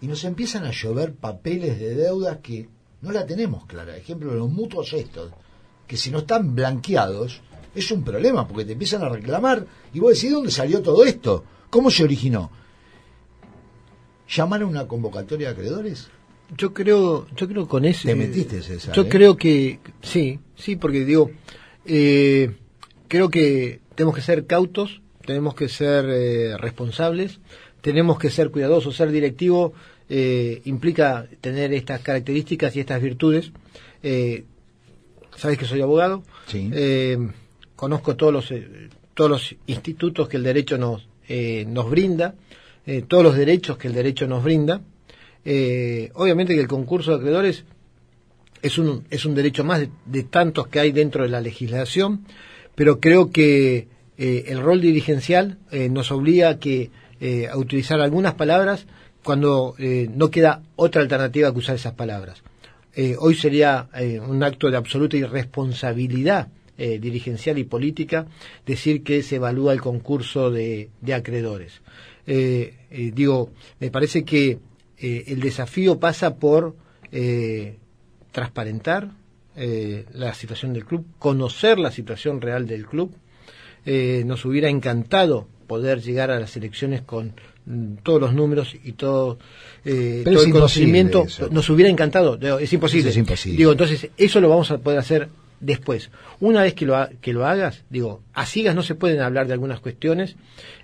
y 0.00 0.06
nos 0.06 0.24
empiezan 0.24 0.64
a 0.64 0.70
llover 0.70 1.14
papeles 1.14 1.78
de 1.80 1.94
deudas 1.94 2.38
que 2.42 2.68
no 3.00 3.12
la 3.12 3.24
tenemos 3.24 3.64
clara. 3.64 3.96
Ejemplo, 3.96 4.34
los 4.34 4.50
mutuos 4.50 4.92
estos, 4.92 5.32
que 5.86 5.96
si 5.96 6.10
no 6.10 6.18
están 6.18 6.54
blanqueados, 6.54 7.40
es 7.74 7.90
un 7.90 8.04
problema, 8.04 8.46
porque 8.46 8.64
te 8.66 8.72
empiezan 8.72 9.02
a 9.02 9.08
reclamar 9.08 9.66
y 9.92 10.00
vos 10.00 10.14
decís, 10.14 10.30
¿de 10.30 10.34
dónde 10.34 10.50
salió 10.50 10.82
todo 10.82 11.04
esto? 11.04 11.44
¿Cómo 11.70 11.90
se 11.90 12.04
originó? 12.04 12.50
¿Llamar 14.28 14.62
a 14.62 14.66
una 14.66 14.86
convocatoria 14.86 15.48
de 15.48 15.52
acreedores? 15.54 16.08
Yo 16.56 16.72
creo, 16.74 17.26
yo 17.34 17.48
creo 17.48 17.66
con 17.66 17.84
ese. 17.84 18.08
Te 18.08 18.14
metiste, 18.14 18.62
César, 18.62 18.94
Yo 18.94 19.02
¿eh? 19.02 19.08
creo 19.08 19.36
que 19.36 19.80
sí, 20.02 20.38
sí, 20.54 20.76
porque 20.76 21.04
digo, 21.04 21.30
eh, 21.86 22.52
creo 23.08 23.28
que 23.28 23.80
tenemos 23.94 24.14
que 24.14 24.22
ser 24.22 24.46
cautos, 24.46 25.00
tenemos 25.26 25.54
que 25.54 25.68
ser 25.68 26.04
eh, 26.08 26.56
responsables, 26.58 27.40
tenemos 27.80 28.18
que 28.18 28.30
ser 28.30 28.50
cuidadosos, 28.50 28.96
ser 28.96 29.10
directivo 29.10 29.72
eh, 30.08 30.60
implica 30.64 31.26
tener 31.40 31.72
estas 31.72 32.00
características 32.00 32.76
y 32.76 32.80
estas 32.80 33.00
virtudes. 33.00 33.52
Eh, 34.02 34.44
Sabes 35.36 35.58
que 35.58 35.64
soy 35.64 35.80
abogado, 35.80 36.22
Sí. 36.46 36.70
conozco 37.74 38.14
todos 38.14 38.32
los 38.32 38.54
todos 39.14 39.28
los 39.30 39.56
institutos 39.66 40.28
que 40.28 40.36
el 40.36 40.44
derecho 40.44 40.78
nos 40.78 41.08
eh, 41.28 41.64
nos 41.68 41.90
brinda, 41.90 42.34
todos 43.08 43.24
los 43.24 43.34
derechos 43.36 43.76
que 43.76 43.88
el 43.88 43.94
derecho 43.94 44.28
nos 44.28 44.44
brinda. 44.44 44.80
Obviamente 46.14 46.54
que 46.54 46.60
el 46.60 46.68
concurso 46.68 47.10
de 47.10 47.16
acreedores 47.16 47.64
es 48.64 48.78
un, 48.78 49.04
es 49.10 49.26
un 49.26 49.34
derecho 49.34 49.62
más 49.62 49.86
de, 50.06 50.22
tantos 50.22 50.68
que 50.68 50.80
hay 50.80 50.90
dentro 50.90 51.22
de 51.22 51.28
la 51.28 51.42
legislación, 51.42 52.24
pero 52.74 52.98
creo 52.98 53.30
que 53.30 53.88
eh, 54.16 54.44
el 54.46 54.62
rol 54.62 54.80
dirigencial 54.80 55.58
eh, 55.70 55.90
nos 55.90 56.10
obliga 56.10 56.48
a, 56.48 56.58
que, 56.58 56.90
eh, 57.20 57.50
utilizar 57.54 58.00
algunas 58.00 58.34
palabras 58.34 58.86
cuando 59.22 59.74
no 59.78 60.30
queda 60.30 60.62
otra 60.76 61.00
alternativa 61.00 61.50
que 61.50 61.58
usar 61.58 61.76
esas 61.76 61.94
palabras. 61.94 62.42
Hoy 63.18 63.34
sería 63.34 63.88
un 64.28 64.42
acto 64.42 64.70
de 64.70 64.76
absoluta 64.76 65.16
irresponsabilidad 65.16 66.48
dirigencial 66.76 67.56
y 67.56 67.64
política 67.64 68.26
decir 68.66 69.02
que 69.02 69.22
se 69.22 69.36
evalúa 69.36 69.72
el 69.72 69.80
concurso 69.80 70.50
de, 70.50 70.90
acreedores. 71.10 71.80
Digo, 72.26 73.50
me 73.80 73.90
parece 73.90 74.24
que 74.24 74.58
el 74.98 75.40
desafío 75.40 75.98
pasa 75.98 76.36
por 76.36 76.76
transparentar 78.34 79.10
eh, 79.56 80.04
la 80.12 80.34
situación 80.34 80.72
del 80.74 80.84
club, 80.84 81.06
conocer 81.20 81.78
la 81.78 81.92
situación 81.92 82.40
real 82.40 82.66
del 82.66 82.84
club. 82.86 83.14
Eh, 83.86 84.24
nos 84.26 84.44
hubiera 84.44 84.68
encantado 84.68 85.46
poder 85.68 86.00
llegar 86.02 86.30
a 86.32 86.40
las 86.40 86.56
elecciones 86.56 87.02
con 87.02 87.34
mm, 87.66 87.94
todos 88.02 88.20
los 88.20 88.34
números 88.34 88.74
y 88.82 88.92
todo, 88.92 89.38
eh, 89.84 90.22
todo 90.24 90.42
el 90.42 90.50
conocimiento. 90.52 91.24
eso. 91.26 91.48
Nos 91.50 91.70
hubiera 91.70 91.88
encantado, 91.90 92.38
es 92.58 92.72
imposible. 92.72 93.10
Es 93.10 93.16
imposible. 93.16 93.56
Digo, 93.56 93.70
entonces, 93.72 94.10
eso 94.16 94.40
lo 94.40 94.48
vamos 94.48 94.70
a 94.72 94.78
poder 94.78 94.98
hacer 94.98 95.28
después. 95.60 96.10
Una 96.40 96.62
vez 96.62 96.74
que 96.74 96.86
lo, 96.86 96.96
ha- 96.96 97.10
que 97.20 97.32
lo 97.32 97.46
hagas, 97.46 97.84
digo, 97.88 98.20
a 98.32 98.46
ciegas 98.46 98.74
no 98.74 98.82
se 98.82 98.96
pueden 98.96 99.20
hablar 99.20 99.46
de 99.46 99.52
algunas 99.52 99.78
cuestiones, 99.80 100.34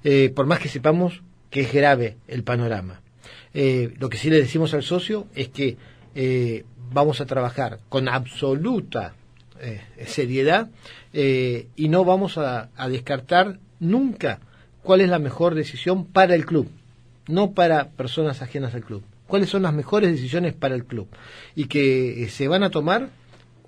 eh, 0.04 0.30
por 0.34 0.46
más 0.46 0.60
que 0.60 0.68
sepamos 0.68 1.22
que 1.50 1.62
es 1.62 1.72
grave 1.72 2.16
el 2.28 2.44
panorama. 2.44 3.00
Lo 3.52 4.08
que 4.08 4.16
sí 4.16 4.30
le 4.30 4.36
decimos 4.36 4.72
al 4.74 4.84
socio 4.84 5.26
es 5.34 5.48
que 5.48 5.76
eh, 6.14 6.64
vamos 6.92 7.20
a 7.20 7.26
trabajar 7.26 7.78
con 7.88 8.08
absoluta 8.08 9.14
eh, 9.60 9.80
seriedad 10.06 10.70
eh, 11.12 11.68
y 11.76 11.88
no 11.88 12.04
vamos 12.04 12.38
a, 12.38 12.70
descartar 12.88 13.58
nunca 13.78 14.40
cuál 14.82 15.00
es 15.02 15.08
la 15.08 15.18
mejor 15.18 15.54
decisión 15.54 16.06
para 16.06 16.34
el 16.34 16.46
club, 16.46 16.68
no 17.28 17.52
para 17.52 17.90
personas 17.90 18.42
ajenas 18.42 18.74
al 18.74 18.84
club. 18.84 19.02
¿Cuáles 19.26 19.50
son 19.50 19.62
las 19.62 19.74
mejores 19.74 20.10
decisiones 20.10 20.54
para 20.54 20.74
el 20.74 20.84
club? 20.84 21.08
Y 21.54 21.66
que 21.66 22.24
eh, 22.24 22.28
se 22.28 22.48
van 22.48 22.62
a 22.62 22.70
tomar 22.70 23.10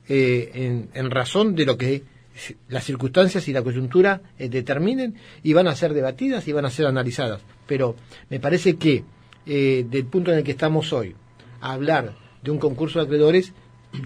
en, 0.08 0.88
en 0.92 1.10
razón 1.10 1.54
de 1.54 1.64
lo 1.64 1.78
que 1.78 2.02
las 2.68 2.84
circunstancias 2.84 3.46
y 3.48 3.52
la 3.52 3.62
coyuntura 3.62 4.20
determinen 4.38 5.14
y 5.42 5.52
van 5.52 5.68
a 5.68 5.76
ser 5.76 5.94
debatidas 5.94 6.48
y 6.48 6.52
van 6.52 6.64
a 6.64 6.70
ser 6.70 6.86
analizadas. 6.86 7.40
Pero 7.66 7.94
me 8.28 8.40
parece 8.40 8.76
que 8.76 9.04
del 9.46 10.06
punto 10.06 10.32
en 10.32 10.38
el 10.38 10.44
que 10.44 10.50
estamos 10.50 10.92
hoy, 10.92 11.14
hablar 11.60 12.14
de 12.42 12.50
un 12.50 12.58
concurso 12.58 12.98
de 12.98 13.06
acreedores 13.06 13.52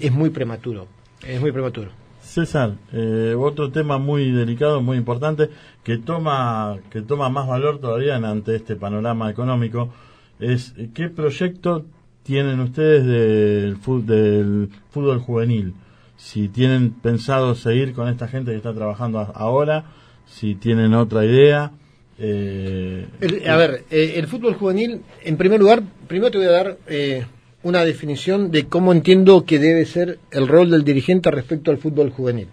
es 0.00 0.12
muy 0.12 0.30
prematuro. 0.30 0.86
Es 1.26 1.40
muy 1.40 1.52
prematuro. 1.52 1.90
César, 2.20 2.74
eh, 2.92 3.34
otro 3.38 3.70
tema 3.70 3.98
muy 3.98 4.30
delicado, 4.30 4.82
muy 4.82 4.96
importante, 4.96 5.48
que 5.84 5.98
toma, 5.98 6.76
que 6.90 7.02
toma 7.02 7.28
más 7.28 7.46
valor 7.46 7.78
todavía 7.78 8.16
ante 8.16 8.56
este 8.56 8.76
panorama 8.76 9.30
económico, 9.30 9.92
es 10.40 10.74
qué 10.92 11.08
proyecto 11.08 11.86
tienen 12.22 12.58
ustedes 12.60 13.06
del, 13.06 13.78
del 14.04 14.68
fútbol 14.90 15.20
juvenil. 15.20 15.74
Si 16.16 16.48
tienen 16.48 16.90
pensado 16.90 17.54
seguir 17.54 17.94
con 17.94 18.08
esta 18.08 18.26
gente 18.26 18.50
que 18.50 18.56
está 18.56 18.74
trabajando 18.74 19.20
ahora, 19.34 19.84
si 20.26 20.56
tienen 20.56 20.92
otra 20.94 21.24
idea. 21.24 21.70
Eh, 22.18 23.06
a 23.48 23.56
ver, 23.56 23.84
eh, 23.90 24.14
el 24.16 24.26
fútbol 24.26 24.54
juvenil, 24.54 25.02
en 25.22 25.36
primer 25.36 25.60
lugar, 25.60 25.82
primero 26.08 26.30
te 26.30 26.38
voy 26.38 26.46
a 26.48 26.50
dar 26.50 26.78
eh, 26.88 27.26
una 27.66 27.84
definición 27.84 28.52
de 28.52 28.68
cómo 28.68 28.92
entiendo 28.92 29.44
que 29.44 29.58
debe 29.58 29.84
ser 29.86 30.20
el 30.30 30.46
rol 30.46 30.70
del 30.70 30.84
dirigente 30.84 31.32
respecto 31.32 31.72
al 31.72 31.78
fútbol 31.78 32.10
juvenil. 32.10 32.46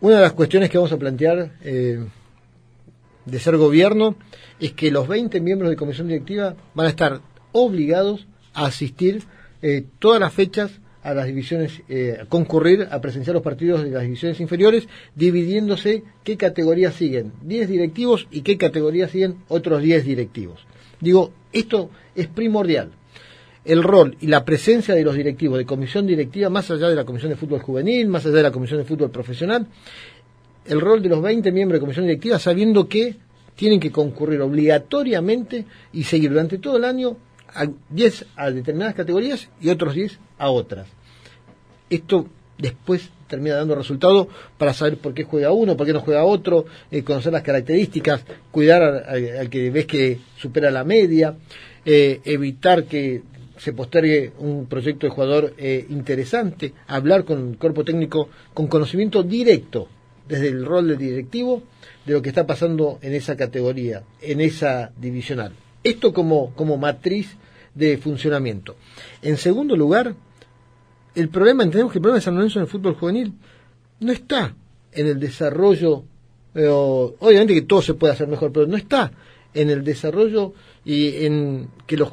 Una 0.00 0.16
de 0.16 0.22
las 0.22 0.32
cuestiones 0.32 0.68
que 0.68 0.78
vamos 0.78 0.90
a 0.90 0.96
plantear 0.96 1.52
de 1.60 3.38
ser 3.38 3.56
gobierno 3.56 4.16
es 4.58 4.72
que 4.72 4.90
los 4.90 5.06
20 5.06 5.40
miembros 5.40 5.70
de 5.70 5.76
comisión 5.76 6.08
directiva 6.08 6.56
van 6.74 6.86
a 6.86 6.90
estar 6.90 7.20
obligados 7.52 8.26
a 8.52 8.66
asistir 8.66 9.22
todas 10.00 10.18
las 10.18 10.32
fechas 10.32 10.72
a 11.04 11.14
las 11.14 11.26
divisiones, 11.26 11.82
eh, 11.88 12.24
concurrir 12.28 12.88
a 12.90 13.00
presenciar 13.00 13.34
los 13.34 13.44
partidos 13.44 13.84
de 13.84 13.90
las 13.90 14.02
divisiones 14.02 14.40
inferiores, 14.40 14.88
dividiéndose 15.14 16.02
qué 16.24 16.36
categorías 16.36 16.94
siguen 16.94 17.32
10 17.42 17.68
directivos 17.68 18.26
y 18.32 18.40
qué 18.40 18.58
categorías 18.58 19.12
siguen 19.12 19.36
otros 19.46 19.82
10 19.82 20.04
directivos. 20.04 20.66
Digo, 21.00 21.30
esto 21.52 21.90
es 22.16 22.26
primordial. 22.26 22.90
El 23.64 23.82
rol 23.82 24.16
y 24.20 24.26
la 24.26 24.44
presencia 24.44 24.94
de 24.94 25.02
los 25.02 25.14
directivos 25.14 25.58
de 25.58 25.64
comisión 25.64 26.06
directiva, 26.06 26.50
más 26.50 26.70
allá 26.70 26.88
de 26.88 26.94
la 26.94 27.04
comisión 27.04 27.30
de 27.30 27.36
fútbol 27.36 27.60
juvenil, 27.60 28.08
más 28.08 28.26
allá 28.26 28.36
de 28.36 28.42
la 28.42 28.50
comisión 28.50 28.78
de 28.78 28.84
fútbol 28.84 29.10
profesional, 29.10 29.66
el 30.66 30.80
rol 30.80 31.02
de 31.02 31.08
los 31.08 31.22
20 31.22 31.50
miembros 31.52 31.78
de 31.78 31.80
comisión 31.80 32.06
directiva 32.06 32.38
sabiendo 32.38 32.88
que 32.88 33.16
tienen 33.56 33.80
que 33.80 33.90
concurrir 33.90 34.40
obligatoriamente 34.40 35.64
y 35.92 36.04
seguir 36.04 36.30
durante 36.30 36.58
todo 36.58 36.76
el 36.76 36.84
año 36.84 37.16
a 37.54 37.66
10 37.90 38.26
a 38.36 38.50
determinadas 38.50 38.94
categorías 38.94 39.48
y 39.60 39.68
otros 39.68 39.94
10 39.94 40.18
a 40.38 40.50
otras. 40.50 40.88
Esto 41.88 42.26
después 42.58 43.10
termina 43.28 43.56
dando 43.56 43.74
resultado 43.74 44.28
para 44.58 44.72
saber 44.72 44.98
por 44.98 45.14
qué 45.14 45.24
juega 45.24 45.52
uno, 45.52 45.76
por 45.76 45.86
qué 45.86 45.92
no 45.92 46.00
juega 46.00 46.24
otro, 46.24 46.66
eh, 46.90 47.02
conocer 47.02 47.32
las 47.32 47.42
características, 47.42 48.24
cuidar 48.50 48.82
al, 48.82 49.48
que 49.50 49.70
ves 49.70 49.86
que 49.86 50.18
supera 50.36 50.70
la 50.70 50.84
media, 50.84 51.36
eh, 51.84 52.20
evitar 52.24 52.84
que 52.84 53.22
se 53.64 53.72
postergue 53.72 54.30
un 54.40 54.66
proyecto 54.66 55.06
de 55.06 55.10
jugador 55.10 55.54
eh, 55.56 55.86
interesante, 55.88 56.74
hablar 56.86 57.24
con 57.24 57.52
el 57.52 57.56
cuerpo 57.56 57.82
técnico 57.82 58.28
con 58.52 58.66
conocimiento 58.66 59.22
directo 59.22 59.88
desde 60.28 60.48
el 60.48 60.66
rol 60.66 60.88
del 60.88 60.98
directivo 60.98 61.62
de 62.04 62.12
lo 62.12 62.20
que 62.20 62.28
está 62.28 62.46
pasando 62.46 62.98
en 63.00 63.14
esa 63.14 63.38
categoría, 63.38 64.02
en 64.20 64.42
esa 64.42 64.92
divisional. 65.00 65.52
Esto 65.82 66.12
como, 66.12 66.54
como 66.54 66.76
matriz 66.76 67.38
de 67.74 67.96
funcionamiento. 67.96 68.76
En 69.22 69.38
segundo 69.38 69.76
lugar, 69.76 70.14
el 71.14 71.30
problema, 71.30 71.62
entendemos 71.62 71.90
que 71.90 72.00
el 72.00 72.02
problema 72.02 72.18
de 72.18 72.24
San 72.24 72.34
Lorenzo 72.34 72.58
en 72.58 72.64
el 72.64 72.70
fútbol 72.70 72.96
juvenil 72.96 73.32
no 74.00 74.12
está 74.12 74.54
en 74.92 75.06
el 75.06 75.18
desarrollo, 75.18 76.04
eh, 76.54 76.68
obviamente 76.68 77.54
que 77.54 77.62
todo 77.62 77.80
se 77.80 77.94
puede 77.94 78.12
hacer 78.12 78.28
mejor, 78.28 78.52
pero 78.52 78.66
no 78.66 78.76
está 78.76 79.10
en 79.54 79.70
el 79.70 79.84
desarrollo 79.84 80.52
y 80.84 81.24
en 81.24 81.68
que, 81.86 81.96
los, 81.96 82.12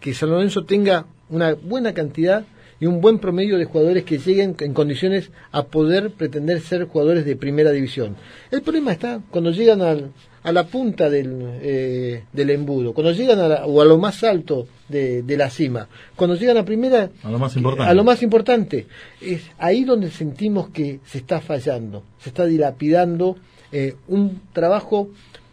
que 0.00 0.14
San 0.14 0.30
Lorenzo 0.30 0.64
tenga 0.64 1.06
una 1.28 1.54
buena 1.54 1.94
cantidad 1.94 2.44
y 2.80 2.86
un 2.86 3.00
buen 3.00 3.18
promedio 3.18 3.58
de 3.58 3.66
jugadores 3.66 4.04
que 4.04 4.18
lleguen 4.18 4.56
en 4.58 4.72
condiciones 4.72 5.30
a 5.52 5.64
poder 5.64 6.10
pretender 6.12 6.60
ser 6.60 6.84
jugadores 6.86 7.26
de 7.26 7.36
primera 7.36 7.70
división. 7.72 8.16
El 8.50 8.62
problema 8.62 8.92
está 8.92 9.20
cuando 9.30 9.50
llegan 9.50 9.82
al, 9.82 10.12
a 10.42 10.50
la 10.50 10.66
punta 10.66 11.10
del, 11.10 11.58
eh, 11.60 12.24
del 12.32 12.50
embudo, 12.50 12.94
cuando 12.94 13.12
llegan 13.12 13.38
a 13.38 13.66
o 13.66 13.82
a 13.82 13.84
lo 13.84 13.98
más 13.98 14.24
alto 14.24 14.66
de, 14.88 15.22
de, 15.22 15.36
la 15.36 15.50
cima, 15.50 15.88
cuando 16.16 16.36
llegan 16.36 16.56
a 16.56 16.64
primera, 16.64 17.10
a 17.22 17.30
lo 17.30 17.38
más 17.38 17.54
importante, 17.54 17.90
a 17.90 17.94
lo 17.94 18.04
más 18.04 18.22
importante 18.22 18.86
es 19.20 19.42
ahí 19.58 19.84
donde 19.84 20.10
sentimos 20.10 20.70
que 20.70 21.00
se 21.04 21.18
está 21.18 21.42
fallando, 21.42 22.02
se 22.18 22.30
está 22.30 22.46
dilapidando 22.46 23.36
eh, 23.72 23.94
un 24.08 24.40
trabajo 24.54 25.10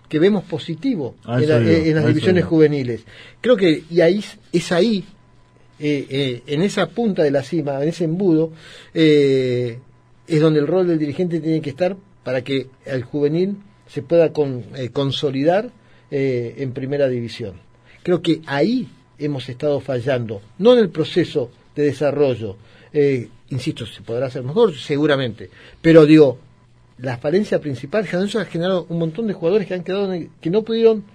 que 0.09 0.19
vemos 0.19 0.43
positivo 0.43 1.15
en, 1.27 1.43
en, 1.43 1.95
las 1.95 2.07
divisiones 2.07 2.45
juveniles. 2.45 3.03
Creo 3.41 3.57
que 3.57 3.83
y 3.89 4.01
ahí 4.01 4.23
es 4.51 4.71
ahí 4.71 5.05
eh, 5.79 6.07
eh, 6.09 6.43
en 6.47 6.63
esa 6.63 6.89
punta 6.89 7.23
de 7.23 7.29
la 7.29 7.43
cima, 7.43 7.81
en 7.83 7.89
ese 7.89 8.05
embudo, 8.05 8.51
eh, 8.93 9.77
es 10.27 10.41
donde 10.41 10.59
el 10.59 10.67
rol 10.67 10.87
del 10.87 10.97
dirigente 10.97 11.39
tiene 11.39 11.61
que 11.61 11.69
estar 11.69 11.95
para 12.23 12.43
que 12.43 12.67
el 12.85 13.03
juvenil 13.03 13.57
se 13.87 14.01
pueda 14.01 14.31
consolidar 14.91 15.69
en 16.09 16.71
primera 16.73 17.07
división. 17.07 17.53
Creo 18.03 18.21
que 18.21 18.41
ahí 18.47 18.89
hemos 19.17 19.47
estado 19.47 19.79
fallando, 19.79 20.41
no 20.57 20.73
en 20.73 20.79
el 20.79 20.89
proceso 20.89 21.51
de 21.75 21.83
desarrollo. 21.83 22.57
insisto, 23.49 23.85
se 23.85 24.01
podrá 24.01 24.25
hacer 24.25 24.43
mejor, 24.43 24.75
seguramente, 24.75 25.49
pero 25.81 26.05
digo, 26.05 26.37
la 26.97 27.17
falencia 27.17 27.59
principal, 27.59 28.05
ha 28.05 28.45
generado 28.45 28.85
un 28.89 28.99
montón 28.99 29.27
de 29.27 29.33
jugadores 29.33 29.67
que 29.67 29.73
han 29.73 29.83
quedado, 29.83 30.11
que 30.41 30.49
no 30.49 30.63
pudieron 30.63 31.05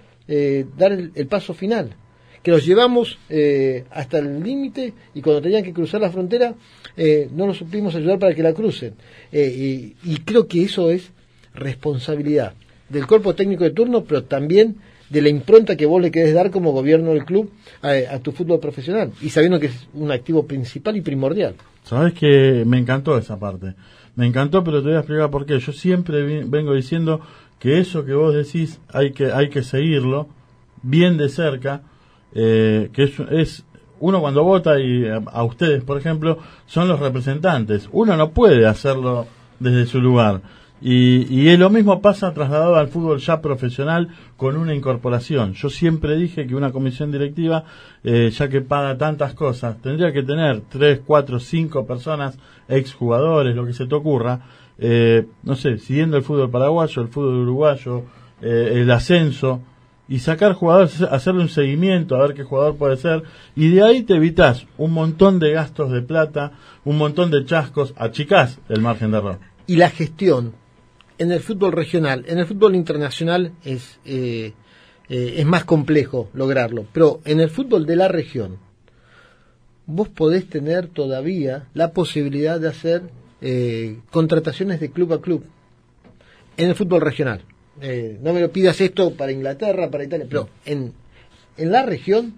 dar 0.77 0.91
el 0.91 1.27
paso 1.27 1.53
final 1.53 1.95
que 2.43 2.51
los 2.51 2.65
llevamos 2.65 3.17
eh, 3.29 3.85
hasta 3.89 4.19
el 4.19 4.43
límite 4.43 4.93
y 5.15 5.21
cuando 5.21 5.41
tenían 5.41 5.63
que 5.63 5.73
cruzar 5.73 6.01
la 6.01 6.11
frontera 6.11 6.53
eh, 6.97 7.29
no 7.33 7.47
los 7.47 7.57
supimos 7.57 7.95
ayudar 7.95 8.19
para 8.19 8.35
que 8.35 8.43
la 8.43 8.53
crucen. 8.53 8.93
Eh, 9.31 9.95
y, 10.03 10.17
creo 10.17 10.47
que 10.47 10.63
eso 10.63 10.91
es 10.91 11.11
responsabilidad 11.55 12.53
del 12.89 13.07
cuerpo 13.07 13.33
técnico 13.33 13.63
de 13.63 13.71
turno, 13.71 14.03
pero 14.03 14.25
también 14.25 14.75
de 15.09 15.21
la 15.21 15.29
impronta 15.29 15.77
que 15.77 15.85
vos 15.85 16.01
le 16.01 16.11
querés 16.11 16.33
dar 16.33 16.51
como 16.51 16.71
gobierno 16.73 17.11
del 17.11 17.23
club 17.23 17.51
a, 17.81 18.19
tu 18.19 18.31
fútbol 18.31 18.59
profesional 18.59 19.11
y 19.21 19.29
sabiendo 19.29 19.59
que 19.59 19.67
es 19.67 19.87
un 19.93 20.11
activo 20.11 20.45
principal 20.45 20.97
y 20.97 21.01
primordial. 21.01 21.55
Sabes 21.83 22.13
que 22.13 22.63
me 22.65 22.77
encantó 22.77 23.17
esa 23.17 23.39
parte. 23.39 23.73
Me 24.15 24.27
encantó, 24.27 24.63
pero 24.63 24.81
te 24.81 24.89
voy 24.89 24.95
a 24.95 24.99
explicar 24.99 25.29
por 25.31 25.45
qué. 25.45 25.59
Yo 25.59 25.73
siempre 25.73 26.43
vengo 26.45 26.73
diciendo 26.73 27.21
que 27.59 27.79
eso 27.79 28.05
que 28.05 28.13
vos 28.13 28.33
decís 28.33 28.79
hay 28.91 29.11
que, 29.11 29.31
hay 29.31 29.49
que 29.49 29.63
seguirlo 29.63 30.27
bien 30.81 31.17
de 31.17 31.29
cerca 31.29 31.81
eh, 32.35 32.89
que 32.93 33.03
es, 33.31 33.63
uno 33.99 34.19
cuando 34.19 34.43
vota 34.43 34.79
y 34.79 35.07
a, 35.07 35.43
ustedes, 35.43 35.83
por 35.83 35.97
ejemplo, 35.97 36.39
son 36.65 36.87
los 36.87 36.99
representantes. 36.99 37.87
Uno 37.91 38.17
no 38.17 38.31
puede 38.31 38.65
hacerlo 38.67 39.27
desde 39.59 39.85
su 39.85 40.01
lugar. 40.01 40.41
Y, 40.85 41.27
y 41.29 41.55
lo 41.55 41.69
mismo 41.69 42.01
pasa 42.01 42.33
trasladado 42.33 42.75
al 42.75 42.89
fútbol 42.89 43.19
ya 43.19 43.39
profesional 43.39 44.09
con 44.35 44.57
una 44.57 44.75
incorporación. 44.75 45.53
Yo 45.53 45.69
siempre 45.69 46.17
dije 46.17 46.45
que 46.45 46.55
una 46.55 46.73
comisión 46.73 47.09
directiva, 47.09 47.63
eh, 48.03 48.29
ya 48.31 48.49
que 48.49 48.59
paga 48.59 48.97
tantas 48.97 49.33
cosas, 49.33 49.81
tendría 49.81 50.11
que 50.11 50.23
tener 50.23 50.61
tres, 50.69 50.99
cuatro, 51.05 51.39
cinco 51.39 51.85
personas, 51.85 52.37
exjugadores, 52.67 53.55
lo 53.55 53.65
que 53.65 53.71
se 53.71 53.85
te 53.85 53.95
ocurra, 53.95 54.41
eh, 54.77 55.25
no 55.43 55.55
sé, 55.55 55.77
siguiendo 55.77 56.17
el 56.17 56.23
fútbol 56.23 56.49
paraguayo, 56.49 57.01
el 57.01 57.07
fútbol 57.07 57.35
uruguayo, 57.35 58.03
el 58.41 58.91
ascenso, 58.91 59.61
y 60.09 60.19
sacar 60.19 60.51
jugadores, 60.51 61.01
hacerle 61.01 61.43
un 61.43 61.49
seguimiento, 61.49 62.15
a 62.17 62.21
ver 62.27 62.33
qué 62.33 62.43
jugador 62.43 62.75
puede 62.75 62.97
ser, 62.97 63.23
y 63.55 63.69
de 63.69 63.83
ahí 63.83 64.03
te 64.03 64.15
evitas 64.15 64.67
un 64.77 64.91
montón 64.91 65.39
de 65.39 65.53
gastos 65.53 65.91
de 65.91 66.01
plata, 66.01 66.51
un 66.83 66.97
montón 66.97 67.31
de 67.31 67.45
chascos, 67.45 67.93
achicás 67.95 68.59
el 68.67 68.81
margen 68.81 69.11
de 69.11 69.17
error. 69.19 69.39
Y 69.65 69.77
la 69.77 69.89
gestión 69.89 70.51
en 71.17 71.31
el 71.31 71.39
fútbol 71.39 71.71
regional, 71.71 72.25
en 72.27 72.39
el 72.39 72.45
fútbol 72.45 72.75
internacional 72.75 73.51
es, 73.63 73.99
eh, 74.05 74.53
eh, 75.09 75.35
es 75.37 75.45
más 75.45 75.63
complejo 75.65 76.29
lograrlo, 76.33 76.85
pero 76.93 77.21
en 77.25 77.39
el 77.39 77.49
fútbol 77.49 77.85
de 77.85 77.95
la 77.95 78.07
región, 78.07 78.57
vos 79.85 80.09
podés 80.09 80.47
tener 80.47 80.87
todavía 80.87 81.67
la 81.73 81.91
posibilidad 81.91 82.59
de 82.59 82.69
hacer 82.69 83.03
eh, 83.41 83.99
contrataciones 84.11 84.79
de 84.79 84.91
club 84.91 85.13
a 85.13 85.21
club 85.21 85.43
en 86.57 86.69
el 86.69 86.75
fútbol 86.75 87.01
regional. 87.01 87.41
Eh, 87.81 88.17
no 88.21 88.33
me 88.33 88.41
lo 88.41 88.51
pidas 88.51 88.79
esto 88.81 89.15
para 89.15 89.31
Inglaterra, 89.31 89.89
para 89.89 90.03
Italia, 90.03 90.27
pero 90.29 90.49
en, 90.65 90.93
en 91.57 91.71
la 91.71 91.83
región 91.83 92.35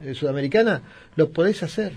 eh, 0.00 0.14
sudamericana 0.14 0.82
lo 1.16 1.30
podés 1.30 1.62
hacer. 1.62 1.92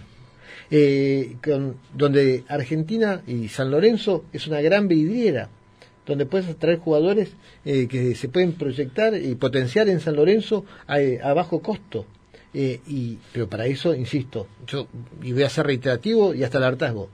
Eh, 0.72 1.38
con, 1.44 1.78
donde 1.96 2.44
Argentina 2.48 3.24
y 3.26 3.48
San 3.48 3.72
Lorenzo 3.72 4.26
es 4.32 4.46
una 4.46 4.62
gran 4.62 4.88
vidriera, 4.88 5.50
donde 6.10 6.26
puedes 6.26 6.50
atraer 6.50 6.80
jugadores 6.80 7.32
que 7.64 8.16
se 8.16 8.28
pueden 8.28 8.54
proyectar 8.54 9.16
y 9.16 9.36
potenciar 9.36 9.88
en 9.88 10.00
San 10.00 10.16
Lorenzo 10.16 10.66
a, 10.88 11.34
bajo 11.34 11.62
costo. 11.62 12.06
y, 12.54 13.18
pero 13.32 13.48
para 13.48 13.66
eso, 13.68 13.96
insisto, 13.96 14.48
yo 14.68 14.88
y 15.24 15.32
voy 15.32 15.44
a 15.44 15.50
ser 15.50 15.68
reiterativo 15.68 16.34
y 16.34 16.44
hasta 16.44 16.58
el 16.58 16.66
hartazgo 16.66 17.10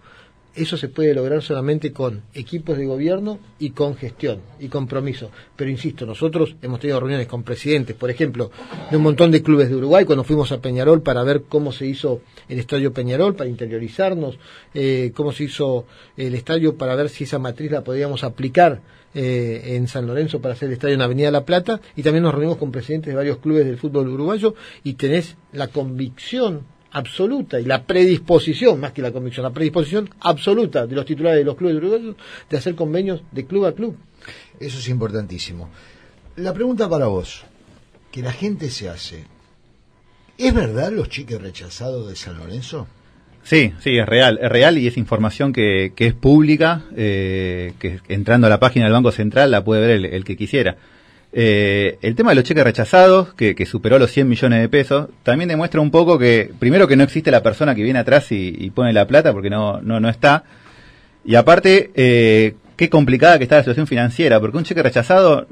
eso 0.56 0.78
se 0.78 0.88
puede 0.88 1.13
lograr 1.13 1.41
solamente 1.41 1.91
con 1.91 2.24
equipos 2.34 2.78
de 2.78 2.86
gobierno 2.86 3.39
y 3.60 3.72
con 3.72 3.96
gestión 3.96 4.39
y 4.60 4.68
compromiso. 4.68 5.30
Pero 5.56 5.70
insisto, 5.70 6.06
nosotros 6.06 6.56
hemos 6.62 6.80
tenido 6.80 7.00
reuniones 7.00 7.28
con 7.28 7.44
presidentes, 7.44 7.96
por 7.96 8.10
ejemplo, 8.10 8.52
de 8.89 8.98
un 8.98 9.04
montón 9.04 9.32
de 9.32 9.44
clubes 9.44 9.70
de 9.70 9.76
Uruguay, 9.76 10.06
cuando 10.06 10.24
fuimos 10.24 10.52
a 10.52 10.62
Peñarol 10.62 11.02
para 11.02 11.24
ver 11.24 11.44
cómo 11.50 11.72
se 11.72 11.86
hizo 11.86 12.22
el 12.48 12.60
estadio 12.60 12.94
Peñarol, 12.94 13.36
para 13.36 13.50
interiorizarnos, 13.50 14.38
eh, 14.74 15.12
cómo 15.13 15.32
se 15.34 15.46
hizo 15.46 15.86
el 16.15 16.36
estadio 16.36 16.78
para 16.78 16.96
ver 16.96 17.10
si 17.10 17.26
esa 17.26 17.39
matriz 17.39 17.72
la 17.72 17.84
podíamos 17.84 18.24
aplicar 18.24 18.82
eh, 19.13 19.76
en 19.76 19.88
San 19.88 20.08
Lorenzo 20.08 20.41
para 20.41 20.54
hacer 20.54 20.68
el 20.68 20.74
estadio 20.74 20.96
en 20.96 21.02
Avenida 21.02 21.32
La 21.32 21.46
Plata, 21.46 21.82
y 21.96 22.04
también 22.04 22.24
nos 22.24 22.34
reunimos 22.34 22.58
con 22.58 22.72
presidentes 22.72 23.12
de 23.12 23.15
varios 23.15 23.38
clubes 23.38 23.65
del 23.65 23.78
fútbol 23.78 24.10
uruguayo 24.10 24.56
y 24.84 24.94
tenés 24.94 25.38
la 25.52 25.68
convicción 25.68 26.63
absoluta 26.96 27.60
y 27.60 27.66
la 27.66 27.84
predisposición, 27.84 28.80
más 28.80 28.94
que 28.94 29.02
la 29.02 29.12
convicción, 29.12 29.44
la 29.44 29.52
predisposición 29.52 30.10
absoluta 30.22 30.88
de 30.88 30.96
los 30.96 31.06
titulares 31.06 31.40
de 31.40 31.44
los 31.44 31.56
clubes 31.56 31.76
uruguayos 31.76 32.16
de 32.50 32.58
hacer 32.58 32.74
convenios 32.74 33.22
de 33.34 33.46
club 33.46 33.66
a 33.66 33.74
club. 33.74 33.98
Eso 34.62 34.80
es 34.80 34.88
importantísimo. 34.88 35.70
La 36.38 36.54
pregunta 36.54 36.90
para 36.90 37.08
vos, 37.08 37.44
que 38.12 38.22
la 38.22 38.32
gente 38.32 38.70
se 38.70 38.88
hace, 38.88 39.26
¿es 40.38 40.54
verdad 40.54 40.90
los 40.94 41.10
cheques 41.10 41.42
rechazados 41.42 42.08
de 42.08 42.16
San 42.16 42.38
Lorenzo? 42.38 42.88
Sí, 43.44 43.74
sí, 43.82 43.98
es 43.98 44.06
real, 44.06 44.40
es 44.42 44.50
real 44.50 44.78
y 44.78 44.88
es 44.88 44.96
información 44.96 45.52
que, 45.52 45.92
que 45.96 46.08
es 46.08 46.14
pública, 46.14 46.86
eh, 46.96 47.74
que 47.78 48.00
entrando 48.08 48.48
a 48.48 48.50
la 48.50 48.62
página 48.62 48.86
del 48.86 48.94
Banco 48.94 49.12
Central 49.12 49.52
la 49.52 49.66
puede 49.66 49.82
ver 49.82 49.90
el, 49.92 50.06
el 50.06 50.24
que 50.24 50.38
quisiera. 50.38 50.78
Eh, 51.38 51.98
el 52.02 52.15
tema 52.15 52.32
de 52.32 52.36
los 52.36 52.45
cheques 52.45 52.63
rechazados, 52.63 53.34
que, 53.34 53.56
que, 53.56 53.65
superó 53.65 54.00
los 54.00 54.10
100 54.10 54.30
millones 54.30 54.62
de 54.62 54.69
pesos, 54.69 55.10
también 55.21 55.50
demuestra 55.50 55.82
un 55.82 55.91
poco 55.91 56.17
que, 56.17 56.50
primero 56.60 56.88
que 56.88 56.95
no 56.95 57.04
existe 57.04 57.30
la 57.30 57.43
persona 57.43 57.76
que 57.76 57.84
viene 57.84 58.00
atrás 58.00 58.32
y, 58.32 58.56
y 58.58 58.69
pone 58.69 58.93
la 58.93 59.06
plata, 59.06 59.34
porque 59.34 59.50
no, 59.50 59.82
no, 59.82 60.00
no 60.00 60.08
está. 60.08 60.45
Y 61.26 61.36
aparte, 61.36 61.91
eh, 61.93 62.56
qué 62.78 62.89
complicada 62.89 63.38
que 63.38 63.43
está 63.43 63.58
la 63.58 63.63
situación 63.63 63.86
financiera, 63.86 64.39
porque 64.39 64.56
un 64.56 64.63
cheque 64.63 64.82
rechazado, 64.82 65.45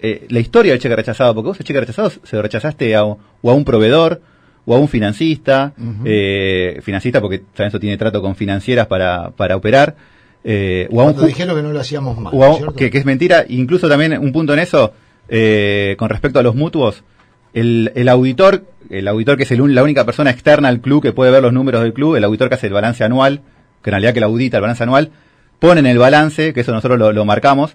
eh, 0.00 0.26
la 0.30 0.40
historia 0.40 0.72
del 0.72 0.80
cheque 0.80 0.96
rechazado, 0.96 1.34
porque 1.34 1.48
vos 1.48 1.60
el 1.60 1.66
cheque 1.66 1.80
rechazado 1.80 2.08
se 2.08 2.36
lo 2.36 2.40
rechazaste 2.40 2.96
a, 2.96 3.04
o 3.04 3.18
a 3.42 3.52
un 3.52 3.66
proveedor, 3.66 4.22
o 4.64 4.74
a 4.74 4.78
un 4.78 4.88
financista, 4.88 5.74
uh 5.76 5.82
-huh. 5.82 6.80
financista 6.80 7.20
porque 7.20 7.42
San 7.54 7.66
eso 7.66 7.78
tiene 7.78 7.98
trato 7.98 8.22
con 8.22 8.36
financieras 8.36 8.86
para, 8.86 9.32
para 9.36 9.54
operar, 9.54 9.96
eh, 10.44 10.88
o 10.90 11.00
a 11.00 11.04
un 11.04 11.26
dijeron 11.26 11.56
que 11.56 11.62
no 11.62 11.72
lo 11.72 11.80
hacíamos 11.80 12.18
más. 12.18 12.32
Un, 12.32 12.74
que, 12.74 12.90
que, 12.90 12.98
es 12.98 13.04
mentira. 13.04 13.44
Incluso 13.48 13.88
también 13.88 14.16
un 14.18 14.32
punto 14.32 14.52
en 14.52 14.60
eso, 14.60 14.92
eh, 15.28 15.96
con 15.98 16.08
respecto 16.08 16.38
a 16.38 16.42
los 16.42 16.54
mutuos, 16.54 17.04
el, 17.52 17.92
el, 17.94 18.08
auditor, 18.08 18.64
el 18.90 19.08
auditor 19.08 19.36
que 19.36 19.42
es 19.42 19.50
el, 19.50 19.74
la 19.74 19.82
única 19.82 20.04
persona 20.04 20.30
externa 20.30 20.68
al 20.68 20.80
club 20.80 21.02
que 21.02 21.12
puede 21.12 21.30
ver 21.30 21.42
los 21.42 21.52
números 21.52 21.82
del 21.82 21.92
club, 21.92 22.16
el 22.16 22.24
auditor 22.24 22.48
que 22.48 22.54
hace 22.54 22.68
el 22.68 22.72
balance 22.72 23.04
anual, 23.04 23.42
que 23.82 23.90
en 23.90 23.92
realidad 23.92 24.14
que 24.14 24.20
la 24.20 24.26
audita 24.26 24.58
el 24.58 24.62
balance 24.62 24.82
anual, 24.82 25.10
pone 25.58 25.80
en 25.80 25.86
el 25.86 25.98
balance, 25.98 26.52
que 26.52 26.60
eso 26.60 26.72
nosotros 26.72 26.98
lo, 26.98 27.12
lo 27.12 27.24
marcamos, 27.24 27.74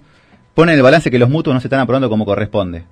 pone 0.54 0.72
en 0.72 0.78
el 0.78 0.82
balance 0.82 1.10
que 1.10 1.18
los 1.18 1.28
mutuos 1.28 1.54
no 1.54 1.60
se 1.60 1.66
están 1.66 1.80
aprobando 1.80 2.08
como 2.08 2.24
corresponde, 2.24 2.84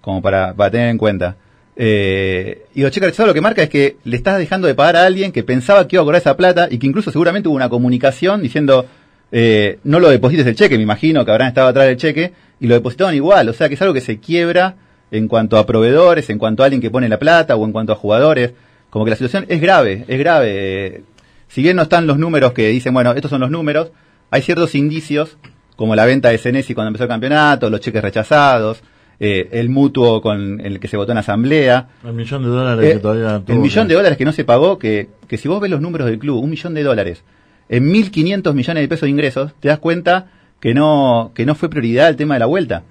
como 0.00 0.20
para, 0.20 0.54
para 0.54 0.70
tener 0.70 0.88
en 0.88 0.98
cuenta. 0.98 1.36
Eh, 1.74 2.66
y 2.74 2.82
los 2.82 2.90
cheques 2.90 3.08
rechazados 3.08 3.28
lo 3.28 3.34
que 3.34 3.40
marca 3.40 3.62
es 3.62 3.70
que 3.70 3.96
le 4.04 4.16
estás 4.16 4.36
dejando 4.38 4.66
de 4.66 4.74
pagar 4.74 4.96
a 4.96 5.06
alguien 5.06 5.32
que 5.32 5.42
pensaba 5.42 5.88
que 5.88 5.96
iba 5.96 6.02
a 6.02 6.04
cobrar 6.04 6.20
esa 6.20 6.36
plata 6.36 6.68
y 6.70 6.78
que 6.78 6.86
incluso 6.86 7.10
seguramente 7.10 7.48
hubo 7.48 7.56
una 7.56 7.70
comunicación 7.70 8.42
diciendo 8.42 8.86
eh, 9.32 9.78
no 9.84 9.98
lo 9.98 10.10
deposites 10.10 10.46
el 10.46 10.54
cheque, 10.54 10.76
me 10.76 10.82
imagino 10.82 11.24
que 11.24 11.30
habrán 11.30 11.48
estado 11.48 11.68
atrás 11.68 11.86
del 11.86 11.96
cheque, 11.96 12.32
y 12.60 12.66
lo 12.66 12.74
depositaron 12.74 13.14
igual, 13.14 13.48
o 13.48 13.52
sea 13.52 13.68
que 13.68 13.74
es 13.74 13.82
algo 13.82 13.94
que 13.94 14.00
se 14.00 14.20
quiebra 14.20 14.76
en 15.10 15.26
cuanto 15.26 15.58
a 15.58 15.66
proveedores, 15.66 16.30
en 16.30 16.38
cuanto 16.38 16.62
a 16.62 16.66
alguien 16.66 16.80
que 16.80 16.90
pone 16.90 17.08
la 17.08 17.18
plata 17.18 17.56
o 17.56 17.64
en 17.64 17.72
cuanto 17.72 17.92
a 17.92 17.96
jugadores, 17.96 18.52
como 18.90 19.04
que 19.04 19.10
la 19.10 19.16
situación 19.16 19.46
es 19.48 19.60
grave, 19.60 20.04
es 20.06 20.18
grave. 20.18 21.02
Si 21.48 21.62
bien 21.62 21.76
no 21.76 21.82
están 21.82 22.06
los 22.06 22.18
números 22.18 22.52
que 22.52 22.68
dicen, 22.68 22.94
bueno, 22.94 23.12
estos 23.12 23.30
son 23.30 23.40
los 23.40 23.50
números, 23.50 23.90
hay 24.30 24.42
ciertos 24.42 24.74
indicios, 24.74 25.38
como 25.76 25.96
la 25.96 26.04
venta 26.04 26.28
de 26.28 26.38
Senesi 26.38 26.74
cuando 26.74 26.88
empezó 26.88 27.04
el 27.04 27.10
campeonato, 27.10 27.68
los 27.68 27.80
cheques 27.80 28.02
rechazados, 28.02 28.82
eh, 29.18 29.48
el 29.52 29.68
mutuo 29.68 30.20
con 30.20 30.60
el 30.60 30.80
que 30.80 30.88
se 30.88 30.96
votó 30.96 31.12
en 31.12 31.18
asamblea. 31.18 31.88
El 32.04 32.12
millón 32.12 32.42
de 32.42 32.48
dólares 32.48 32.84
eh, 32.84 32.92
que 32.94 32.98
todavía 32.98 33.42
El 33.46 33.58
millón 33.58 33.88
de 33.88 33.94
dólares 33.94 34.18
que 34.18 34.24
no 34.24 34.32
se 34.32 34.44
pagó, 34.44 34.78
que, 34.78 35.08
que 35.28 35.36
si 35.38 35.48
vos 35.48 35.60
ves 35.60 35.70
los 35.70 35.80
números 35.80 36.08
del 36.08 36.18
club, 36.18 36.42
un 36.42 36.50
millón 36.50 36.74
de 36.74 36.82
dólares, 36.82 37.22
en 37.72 37.90
1.500 37.90 38.52
millones 38.52 38.82
de 38.82 38.88
pesos 38.88 39.06
de 39.06 39.10
ingresos, 39.10 39.52
te 39.58 39.68
das 39.68 39.78
cuenta 39.78 40.26
que 40.60 40.74
no, 40.74 41.32
que 41.34 41.46
no 41.46 41.54
fue 41.54 41.70
prioridad 41.70 42.10
el 42.10 42.16
tema 42.16 42.34
de 42.34 42.40
la 42.40 42.46
vuelta. 42.46 42.82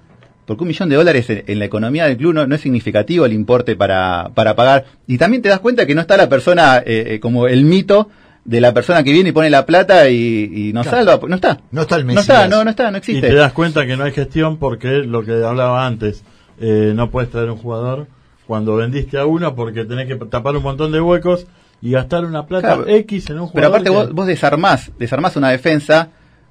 Porque 0.44 0.64
un 0.64 0.68
millón 0.68 0.88
de 0.88 0.96
dólares 0.96 1.30
en, 1.30 1.44
en 1.46 1.58
la 1.60 1.66
economía 1.66 2.06
del 2.06 2.16
club 2.16 2.34
no, 2.34 2.48
no, 2.48 2.54
es 2.56 2.60
significativo 2.60 3.24
el 3.24 3.32
importe 3.32 3.76
para, 3.76 4.32
para 4.34 4.56
pagar. 4.56 4.86
Y 5.06 5.18
también 5.18 5.40
te 5.40 5.48
das 5.48 5.60
cuenta 5.60 5.86
que 5.86 5.94
no 5.94 6.00
está 6.00 6.16
la 6.16 6.28
persona, 6.28 6.78
eh, 6.78 7.14
eh, 7.14 7.20
como 7.20 7.46
el 7.46 7.64
mito 7.64 8.10
de 8.44 8.60
la 8.60 8.74
persona 8.74 9.04
que 9.04 9.12
viene 9.12 9.28
y 9.28 9.32
pone 9.32 9.50
la 9.50 9.66
plata 9.66 10.08
y, 10.08 10.50
y 10.52 10.72
nos 10.72 10.88
claro. 10.88 11.06
salva. 11.06 11.28
No 11.28 11.36
está. 11.36 11.60
No 11.70 11.82
está 11.82 11.94
el 11.94 12.04
No 12.04 12.20
está, 12.20 12.48
no, 12.48 12.64
no 12.64 12.70
está, 12.70 12.90
no 12.90 12.98
existe. 12.98 13.24
Y 13.24 13.30
te 13.30 13.36
das 13.36 13.52
cuenta 13.52 13.86
que 13.86 13.96
no 13.96 14.02
hay 14.02 14.10
gestión 14.10 14.56
porque 14.56 15.04
lo 15.04 15.24
que 15.24 15.44
hablaba 15.44 15.86
antes, 15.86 16.24
eh, 16.60 16.92
no 16.96 17.08
puedes 17.12 17.30
traer 17.30 17.50
un 17.50 17.58
jugador 17.58 18.08
cuando 18.48 18.74
vendiste 18.74 19.16
a 19.16 19.26
uno 19.26 19.54
porque 19.54 19.84
tenés 19.84 20.08
que 20.08 20.16
tapar 20.16 20.56
un 20.56 20.64
montón 20.64 20.90
de 20.90 21.00
huecos 21.00 21.46
y 21.82 21.90
gastar 21.90 22.24
una 22.24 22.46
plata 22.46 22.76
claro. 22.76 22.88
X 22.88 23.28
en 23.30 23.40
un 23.40 23.48
jugador. 23.48 23.54
Pero 23.54 23.66
aparte 23.66 23.90
que... 23.90 23.96
vos, 23.96 24.12
vos, 24.12 24.26
desarmás, 24.26 24.92
desarmás 24.98 25.36
una 25.36 25.50
defensa 25.50 26.10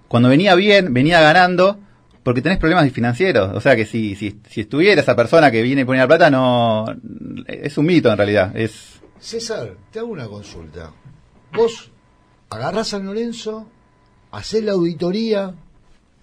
cuando 0.10 0.28
venía 0.28 0.54
bien, 0.56 0.94
venía 0.94 1.22
ganando, 1.22 1.80
porque 2.22 2.42
tenés 2.42 2.58
problemas 2.58 2.92
financieros. 2.92 3.56
O 3.56 3.62
sea 3.62 3.78
que 3.78 3.86
si, 3.86 4.16
si, 4.16 4.42
si 4.50 4.62
estuviera 4.62 5.02
esa 5.02 5.16
persona 5.16 5.50
que 5.50 5.62
viene 5.62 5.82
y 5.82 5.86
pone 5.86 6.00
la 6.00 6.08
plata, 6.08 6.30
no. 6.30 6.86
Es 7.48 7.78
un 7.78 7.86
mito 7.86 8.12
en 8.12 8.18
realidad. 8.18 8.56
Es... 8.56 9.00
César, 9.20 9.76
te 9.90 10.00
hago 10.00 10.10
una 10.10 10.28
consulta. 10.28 10.92
Vos 11.54 11.92
agarrás 12.50 12.94
a 12.94 13.00
Lorenzo, 13.00 13.68
haces 14.32 14.64
la 14.66 14.74
auditoría 14.74 15.54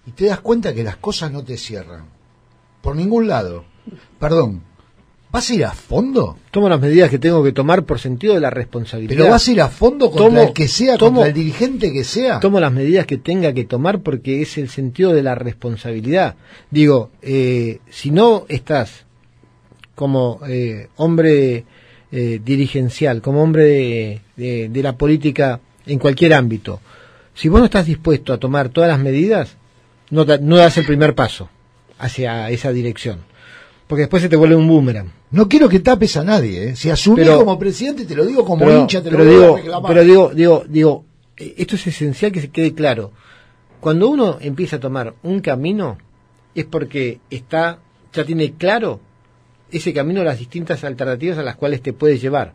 y 0.05 0.11
te 0.11 0.25
das 0.25 0.39
cuenta 0.39 0.73
que 0.73 0.83
las 0.83 0.97
cosas 0.97 1.31
no 1.31 1.43
te 1.43 1.57
cierran. 1.57 2.05
Por 2.81 2.95
ningún 2.95 3.27
lado. 3.27 3.65
Perdón, 4.19 4.61
¿Vas 5.31 5.47
a 5.49 5.53
ir 5.53 5.63
a 5.63 5.71
fondo? 5.71 6.37
Tomo 6.49 6.69
las 6.69 6.81
medidas 6.81 7.09
que 7.11 7.19
tengo 7.19 7.43
que 7.43 7.51
tomar 7.51 7.83
por 7.83 7.99
sentido 7.99 8.33
de 8.33 8.39
la 8.39 8.49
responsabilidad. 8.49 9.15
¿Pero 9.15 9.29
vas 9.29 9.47
a 9.47 9.51
ir 9.51 9.61
a 9.61 9.69
fondo 9.69 10.09
contra 10.09 10.25
tomo, 10.25 10.41
el 10.41 10.53
que 10.53 10.67
sea, 10.67 10.97
tomo, 10.97 11.17
contra 11.17 11.27
el 11.27 11.33
dirigente 11.35 11.93
que 11.93 12.03
sea? 12.03 12.39
Tomo 12.39 12.59
las 12.59 12.71
medidas 12.71 13.05
que 13.05 13.17
tenga 13.17 13.53
que 13.53 13.65
tomar 13.65 13.99
porque 13.99 14.41
es 14.41 14.57
el 14.57 14.69
sentido 14.69 15.13
de 15.13 15.21
la 15.21 15.35
responsabilidad. 15.35 16.35
Digo, 16.71 17.11
eh, 17.21 17.79
si 17.91 18.09
no 18.09 18.45
estás 18.49 19.05
como 19.93 20.39
eh, 20.47 20.87
hombre 20.95 21.65
eh, 22.11 22.41
dirigencial, 22.43 23.21
como 23.21 23.43
hombre 23.43 23.63
de, 23.63 24.21
de, 24.35 24.69
de 24.69 24.83
la 24.83 24.97
política 24.97 25.59
en 25.85 25.99
cualquier 25.99 26.33
ámbito, 26.33 26.79
si 27.35 27.49
vos 27.49 27.59
no 27.59 27.65
estás 27.65 27.85
dispuesto 27.85 28.33
a 28.33 28.39
tomar 28.39 28.69
todas 28.69 28.89
las 28.89 28.99
medidas, 28.99 29.57
no, 30.09 30.25
no 30.25 30.57
das 30.57 30.77
el 30.77 30.85
primer 30.85 31.13
paso 31.13 31.49
hacia 31.99 32.49
esa 32.49 32.71
dirección 32.71 33.28
porque 33.89 34.01
después 34.01 34.21
se 34.21 34.29
te 34.29 34.35
vuelve 34.35 34.55
un 34.55 34.67
boomerang. 34.67 35.11
No 35.31 35.49
quiero 35.49 35.67
que 35.67 35.79
tapes 35.79 36.15
a 36.15 36.23
nadie, 36.23 36.69
¿eh? 36.69 36.75
Si 36.75 36.91
asumís 36.91 37.25
pero, 37.25 37.39
como 37.39 37.57
presidente, 37.57 38.05
te 38.05 38.15
lo 38.15 38.23
digo 38.23 38.45
como 38.45 38.63
pero, 38.63 38.81
hincha, 38.81 39.01
te 39.01 39.09
pero 39.09 39.23
lo 39.23 39.31
digo, 39.31 39.57
digo 39.57 39.81
Pero 39.87 40.03
digo, 40.03 40.31
digo, 40.31 40.63
digo, 40.69 41.05
esto 41.35 41.73
es 41.73 41.87
esencial 41.87 42.31
que 42.31 42.39
se 42.39 42.49
quede 42.49 42.75
claro. 42.75 43.11
Cuando 43.79 44.07
uno 44.07 44.37
empieza 44.41 44.75
a 44.75 44.79
tomar 44.79 45.15
un 45.23 45.39
camino, 45.39 45.97
es 46.53 46.65
porque 46.65 47.19
está, 47.31 47.79
ya 48.13 48.23
tiene 48.23 48.53
claro 48.53 48.99
ese 49.71 49.91
camino, 49.91 50.23
las 50.23 50.37
distintas 50.37 50.83
alternativas 50.83 51.39
a 51.39 51.43
las 51.43 51.55
cuales 51.55 51.81
te 51.81 51.91
puedes 51.91 52.21
llevar. 52.21 52.53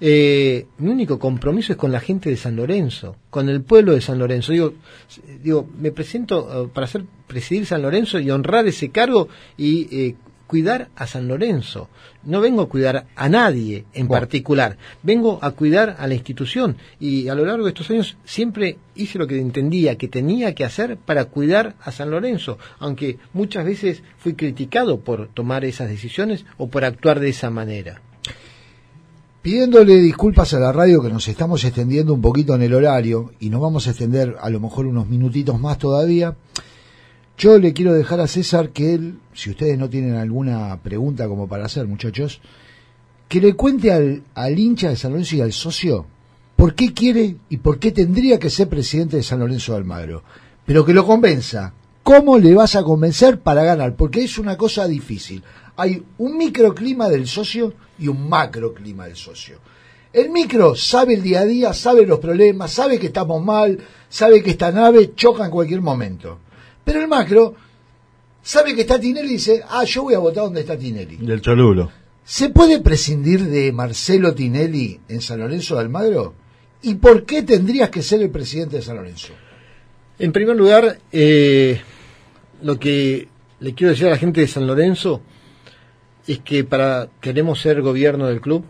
Eh, 0.00 0.66
mi 0.78 0.90
único 0.90 1.20
compromiso 1.20 1.72
es 1.72 1.78
con 1.78 1.92
la 1.92 2.00
gente 2.00 2.30
de 2.30 2.36
San 2.36 2.56
Lorenzo, 2.56 3.14
con 3.30 3.48
el 3.48 3.62
pueblo 3.62 3.92
de 3.94 4.00
San 4.00 4.18
Lorenzo. 4.18 4.50
Digo, 4.50 4.74
digo 5.40 5.68
me 5.78 5.92
presento 5.92 6.64
uh, 6.64 6.68
para 6.68 6.86
hacer 6.86 7.04
presidir 7.28 7.64
San 7.64 7.82
Lorenzo 7.82 8.18
y 8.18 8.28
honrar 8.30 8.66
ese 8.66 8.88
cargo 8.90 9.28
y 9.56 9.88
eh, 9.96 10.14
cuidar 10.48 10.88
a 10.96 11.06
San 11.06 11.28
Lorenzo. 11.28 11.88
No 12.24 12.40
vengo 12.40 12.62
a 12.62 12.68
cuidar 12.68 13.06
a 13.14 13.28
nadie 13.28 13.84
en 13.92 14.08
bueno. 14.08 14.22
particular. 14.22 14.78
Vengo 15.04 15.38
a 15.40 15.52
cuidar 15.52 15.94
a 16.00 16.08
la 16.08 16.14
institución. 16.14 16.76
Y 16.98 17.28
a 17.28 17.36
lo 17.36 17.44
largo 17.44 17.64
de 17.64 17.70
estos 17.70 17.88
años 17.90 18.16
siempre 18.24 18.78
hice 18.96 19.18
lo 19.18 19.28
que 19.28 19.38
entendía 19.38 19.96
que 19.96 20.08
tenía 20.08 20.54
que 20.56 20.64
hacer 20.64 20.96
para 20.96 21.26
cuidar 21.26 21.76
a 21.80 21.92
San 21.92 22.10
Lorenzo. 22.10 22.58
Aunque 22.80 23.18
muchas 23.32 23.64
veces 23.64 24.02
fui 24.18 24.34
criticado 24.34 25.00
por 25.00 25.28
tomar 25.28 25.64
esas 25.64 25.88
decisiones 25.88 26.44
o 26.56 26.68
por 26.68 26.84
actuar 26.84 27.20
de 27.20 27.28
esa 27.28 27.50
manera. 27.50 28.00
Pidiéndole 29.42 29.96
disculpas 29.96 30.52
a 30.54 30.58
la 30.58 30.72
radio 30.72 31.00
que 31.00 31.10
nos 31.10 31.28
estamos 31.28 31.62
extendiendo 31.64 32.12
un 32.12 32.20
poquito 32.20 32.54
en 32.54 32.62
el 32.62 32.74
horario 32.74 33.32
y 33.38 33.50
nos 33.50 33.60
vamos 33.60 33.86
a 33.86 33.90
extender 33.90 34.36
a 34.40 34.50
lo 34.50 34.60
mejor 34.60 34.86
unos 34.86 35.08
minutitos 35.08 35.60
más 35.60 35.78
todavía. 35.78 36.34
Yo 37.38 37.56
le 37.56 37.72
quiero 37.72 37.94
dejar 37.94 38.18
a 38.18 38.26
César 38.26 38.70
que 38.70 38.94
él, 38.94 39.20
si 39.32 39.50
ustedes 39.50 39.78
no 39.78 39.88
tienen 39.88 40.16
alguna 40.16 40.76
pregunta 40.82 41.28
como 41.28 41.46
para 41.46 41.66
hacer, 41.66 41.86
muchachos, 41.86 42.40
que 43.28 43.40
le 43.40 43.54
cuente 43.54 43.92
al, 43.92 44.58
hincha 44.58 44.88
de 44.88 44.96
San 44.96 45.12
Lorenzo 45.12 45.36
y 45.36 45.40
al 45.42 45.52
socio 45.52 46.04
por 46.56 46.74
qué 46.74 46.92
quiere 46.92 47.36
y 47.48 47.58
por 47.58 47.78
qué 47.78 47.92
tendría 47.92 48.40
que 48.40 48.50
ser 48.50 48.68
presidente 48.68 49.18
de 49.18 49.22
San 49.22 49.38
Lorenzo 49.38 49.70
de 49.70 49.78
Almagro. 49.78 50.24
Pero 50.66 50.84
que 50.84 50.92
lo 50.92 51.06
convenza. 51.06 51.72
¿Cómo 52.02 52.38
le 52.38 52.54
vas 52.54 52.74
a 52.74 52.82
convencer 52.82 53.38
para 53.38 53.62
ganar? 53.62 53.94
Porque 53.94 54.24
es 54.24 54.36
una 54.38 54.56
cosa 54.56 54.88
difícil. 54.88 55.44
Hay 55.76 56.02
un 56.18 56.36
microclima 56.36 57.08
del 57.08 57.28
socio 57.28 57.72
y 58.00 58.08
un 58.08 58.28
macroclima 58.28 59.06
del 59.06 59.14
socio. 59.14 59.58
El 60.12 60.30
micro 60.30 60.74
sabe 60.74 61.14
el 61.14 61.22
día 61.22 61.42
a 61.42 61.44
día, 61.44 61.72
sabe 61.72 62.04
los 62.04 62.18
problemas, 62.18 62.72
sabe 62.72 62.98
que 62.98 63.06
estamos 63.06 63.44
mal, 63.44 63.78
sabe 64.08 64.42
que 64.42 64.50
esta 64.50 64.72
nave 64.72 65.12
choca 65.14 65.44
en 65.44 65.52
cualquier 65.52 65.82
momento. 65.82 66.40
Pero 66.88 67.02
el 67.02 67.08
macro 67.08 67.54
sabe 68.40 68.74
que 68.74 68.80
está 68.80 68.98
Tinelli 68.98 69.28
y 69.28 69.32
dice, 69.32 69.62
ah, 69.68 69.84
yo 69.84 70.04
voy 70.04 70.14
a 70.14 70.20
votar 70.20 70.44
donde 70.44 70.60
está 70.60 70.78
Tinelli. 70.78 71.18
Del 71.18 71.42
Cholulo. 71.42 71.92
¿Se 72.24 72.48
puede 72.48 72.80
prescindir 72.80 73.44
de 73.44 73.72
Marcelo 73.72 74.34
Tinelli 74.34 74.98
en 75.06 75.20
San 75.20 75.40
Lorenzo 75.40 75.74
de 75.74 75.82
Almagro? 75.82 76.32
¿Y 76.80 76.94
por 76.94 77.26
qué 77.26 77.42
tendrías 77.42 77.90
que 77.90 78.00
ser 78.00 78.22
el 78.22 78.30
presidente 78.30 78.76
de 78.76 78.82
San 78.82 78.96
Lorenzo? 78.96 79.34
En 80.18 80.32
primer 80.32 80.56
lugar, 80.56 80.98
eh, 81.12 81.78
lo 82.62 82.78
que 82.78 83.28
le 83.60 83.74
quiero 83.74 83.90
decir 83.90 84.06
a 84.06 84.10
la 84.12 84.16
gente 84.16 84.40
de 84.40 84.48
San 84.48 84.66
Lorenzo 84.66 85.20
es 86.26 86.38
que 86.38 86.64
para 86.64 87.10
queremos 87.20 87.60
ser 87.60 87.82
gobierno 87.82 88.28
del 88.28 88.40
club, 88.40 88.64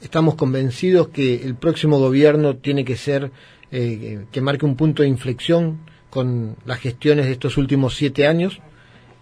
estamos 0.00 0.36
convencidos 0.36 1.08
que 1.08 1.42
el 1.42 1.54
próximo 1.54 1.98
gobierno 1.98 2.56
tiene 2.56 2.82
que 2.86 2.96
ser, 2.96 3.30
eh, 3.70 4.24
que 4.32 4.40
marque 4.40 4.64
un 4.64 4.74
punto 4.74 5.02
de 5.02 5.10
inflexión 5.10 5.89
con 6.10 6.56
las 6.66 6.80
gestiones 6.80 7.26
de 7.26 7.32
estos 7.32 7.56
últimos 7.56 7.96
siete 7.96 8.26
años. 8.26 8.60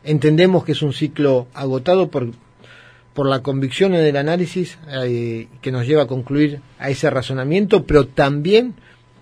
Entendemos 0.04 0.64
que 0.64 0.72
es 0.72 0.82
un 0.82 0.92
ciclo 0.92 1.46
agotado 1.54 2.08
por, 2.08 2.28
por 3.14 3.28
la 3.28 3.42
convicción 3.42 3.94
en 3.94 4.04
el 4.04 4.16
análisis 4.16 4.78
eh, 4.88 5.48
que 5.60 5.72
nos 5.72 5.86
lleva 5.86 6.04
a 6.04 6.06
concluir 6.06 6.60
a 6.78 6.90
ese 6.90 7.10
razonamiento, 7.10 7.84
pero 7.84 8.06
también 8.06 8.74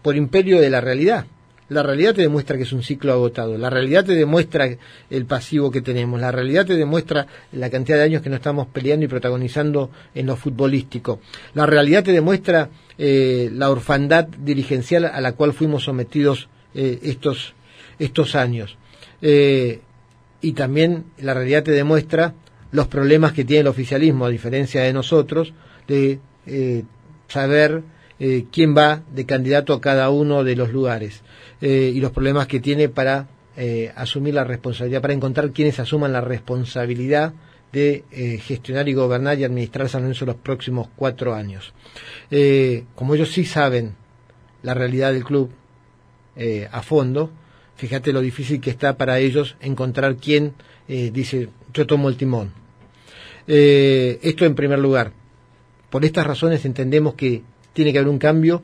por 0.02 0.16
imperio 0.16 0.61
de 0.61 0.70
la 0.70 0.81
realidad. 0.81 1.26
La 1.68 1.83
realidad 1.83 2.14
te 2.14 2.22
demuestra 2.22 2.57
que 2.57 2.62
es 2.62 2.72
un 2.72 2.85
ciclo 2.85 3.12
agotado, 3.12 3.59
la 3.59 3.70
realidad 3.70 4.05
te 4.05 4.14
demuestra 4.14 4.68
el 5.11 5.26
pasivo 5.26 5.72
que 5.72 5.81
tenemos, 5.81 6.20
la 6.20 6.31
realidad 6.31 6.64
te 6.64 6.76
demuestra 6.76 7.26
la 7.50 7.70
cantidad 7.70 7.96
de 7.96 8.05
años 8.05 8.22
que 8.22 8.31
nos 8.31 8.37
estamos 8.37 8.68
peleando 8.68 9.05
y 9.05 9.09
protagonizando 9.09 9.90
en 10.14 10.26
lo 10.26 10.37
futbolístico, 10.37 11.18
la 11.55 11.66
realidad 11.66 12.05
te 12.05 12.12
demuestra 12.12 12.70
eh, 12.98 13.50
la 13.52 13.68
orfandad 13.68 14.29
dirigencial 14.29 15.07
a 15.07 15.20
la 15.20 15.33
cual 15.33 15.55
fuimos 15.55 15.83
sometidos 15.83 16.48
eh, 16.72 17.00
estos, 17.02 17.56
estos 17.98 18.35
años. 18.35 18.76
Eh, 19.22 19.80
y 20.40 20.52
también 20.52 21.04
la 21.18 21.35
realidad 21.35 21.62
te 21.62 21.72
demuestra 21.72 22.35
los 22.70 22.88
problemas 22.88 23.32
que 23.32 23.44
tiene 23.44 23.62
el 23.62 23.68
oficialismo, 23.68 24.26
a 24.26 24.30
diferencia 24.30 24.82
de 24.82 24.92
nosotros, 24.92 25.52
de 25.88 26.20
saber 27.28 27.82
quién 28.52 28.76
va 28.76 29.02
de 29.12 29.24
candidato 29.24 29.72
a 29.72 29.80
cada 29.80 30.11
uno 30.11 30.44
de 30.44 30.56
los 30.56 30.72
lugares. 30.72 31.22
Eh, 31.61 31.92
y 31.94 32.00
los 32.00 32.12
problemas 32.12 32.46
que 32.46 32.61
tiene 32.61 32.88
para 32.88 33.28
eh, 33.56 33.90
asumir 33.96 34.35
la 34.35 34.44
responsabilidad, 34.44 35.00
para 35.00 35.14
encontrar 35.14 35.52
quienes 35.52 35.78
asuman 35.80 36.12
la 36.12 36.20
responsabilidad 36.20 37.32
de 37.72 38.04
eh, 38.11 38.38
gestionar 38.38 38.88
y 38.88 38.94
gobernar 38.94 39.38
y 39.38 39.44
administrar 39.44 39.88
San 39.88 40.02
Lorenzo 40.02 40.26
los 40.26 40.37
próximos 40.37 40.88
cuatro 40.94 41.35
años. 41.35 41.72
como 42.94 43.14
ellos 43.14 43.32
sí 43.32 43.44
saben 43.44 43.94
la 44.62 44.74
realidad 44.74 45.12
del 45.12 45.24
club 45.24 45.50
a 46.70 46.82
fondo, 46.82 47.30
fíjate 47.77 48.12
lo 48.12 48.21
difícil 48.21 48.61
que 48.61 48.71
está 48.71 48.97
para 48.97 49.19
ellos 49.19 49.57
encontrar 49.61 50.17
quién 50.17 50.55
dice 50.89 51.49
yo 51.73 51.87
tomo 51.87 52.09
el 52.09 52.17
timón. 52.17 52.53
esto 53.47 54.45
en 54.45 54.55
primer 54.55 54.79
lugar. 54.79 55.12
Por 55.91 56.05
estas 56.05 56.27
razones 56.27 56.65
entendemos 56.65 57.15
que 57.15 57.43
tiene 57.73 57.93
que 57.93 57.99
haber 57.99 58.11
un 58.11 58.19
cambio 58.19 58.62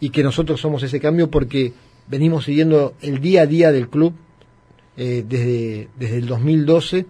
y 0.00 0.10
que 0.10 0.22
nosotros 0.22 0.60
somos 0.60 0.82
ese 0.82 1.00
cambio 1.00 1.30
porque 1.30 1.72
venimos 2.08 2.44
siguiendo 2.44 2.94
el 3.00 3.20
día 3.20 3.42
a 3.42 3.46
día 3.46 3.72
del 3.72 3.88
club 3.88 4.14
eh, 4.96 5.24
desde, 5.26 5.88
desde 5.96 6.18
el 6.18 6.26
2012 6.26 7.06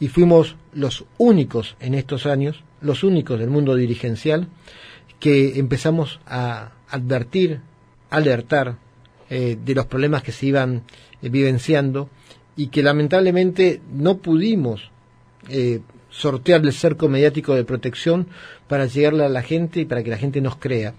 y 0.00 0.08
fuimos 0.08 0.56
los 0.72 1.04
únicos 1.18 1.76
en 1.80 1.94
estos 1.94 2.26
años, 2.26 2.64
los 2.80 3.04
únicos 3.04 3.38
del 3.38 3.50
mundo 3.50 3.76
dirigencial, 3.76 4.48
que 5.20 5.58
empezamos 5.58 6.20
a 6.26 6.72
advertir, 6.88 7.60
alertar 8.10 8.76
eh, 9.30 9.56
de 9.62 9.74
los 9.74 9.86
problemas 9.86 10.22
que 10.22 10.32
se 10.32 10.46
iban 10.46 10.82
eh, 11.22 11.28
vivenciando 11.28 12.08
y 12.56 12.68
que 12.68 12.82
lamentablemente 12.82 13.80
no 13.92 14.18
pudimos 14.18 14.90
sortear 16.08 16.62
el 16.64 16.72
cerco 16.72 17.08
mediático 17.08 17.54
de 17.54 17.64
protección 17.64 18.28
para 18.66 18.86
llegarle 18.86 19.24
a 19.24 19.28
la 19.28 19.42
gente 19.42 19.80
y 19.80 19.84
para 19.84 20.02
que 20.02 20.08
la 20.08 20.16
gente 20.16 20.40
nos 20.40 20.56
crea 20.56 20.94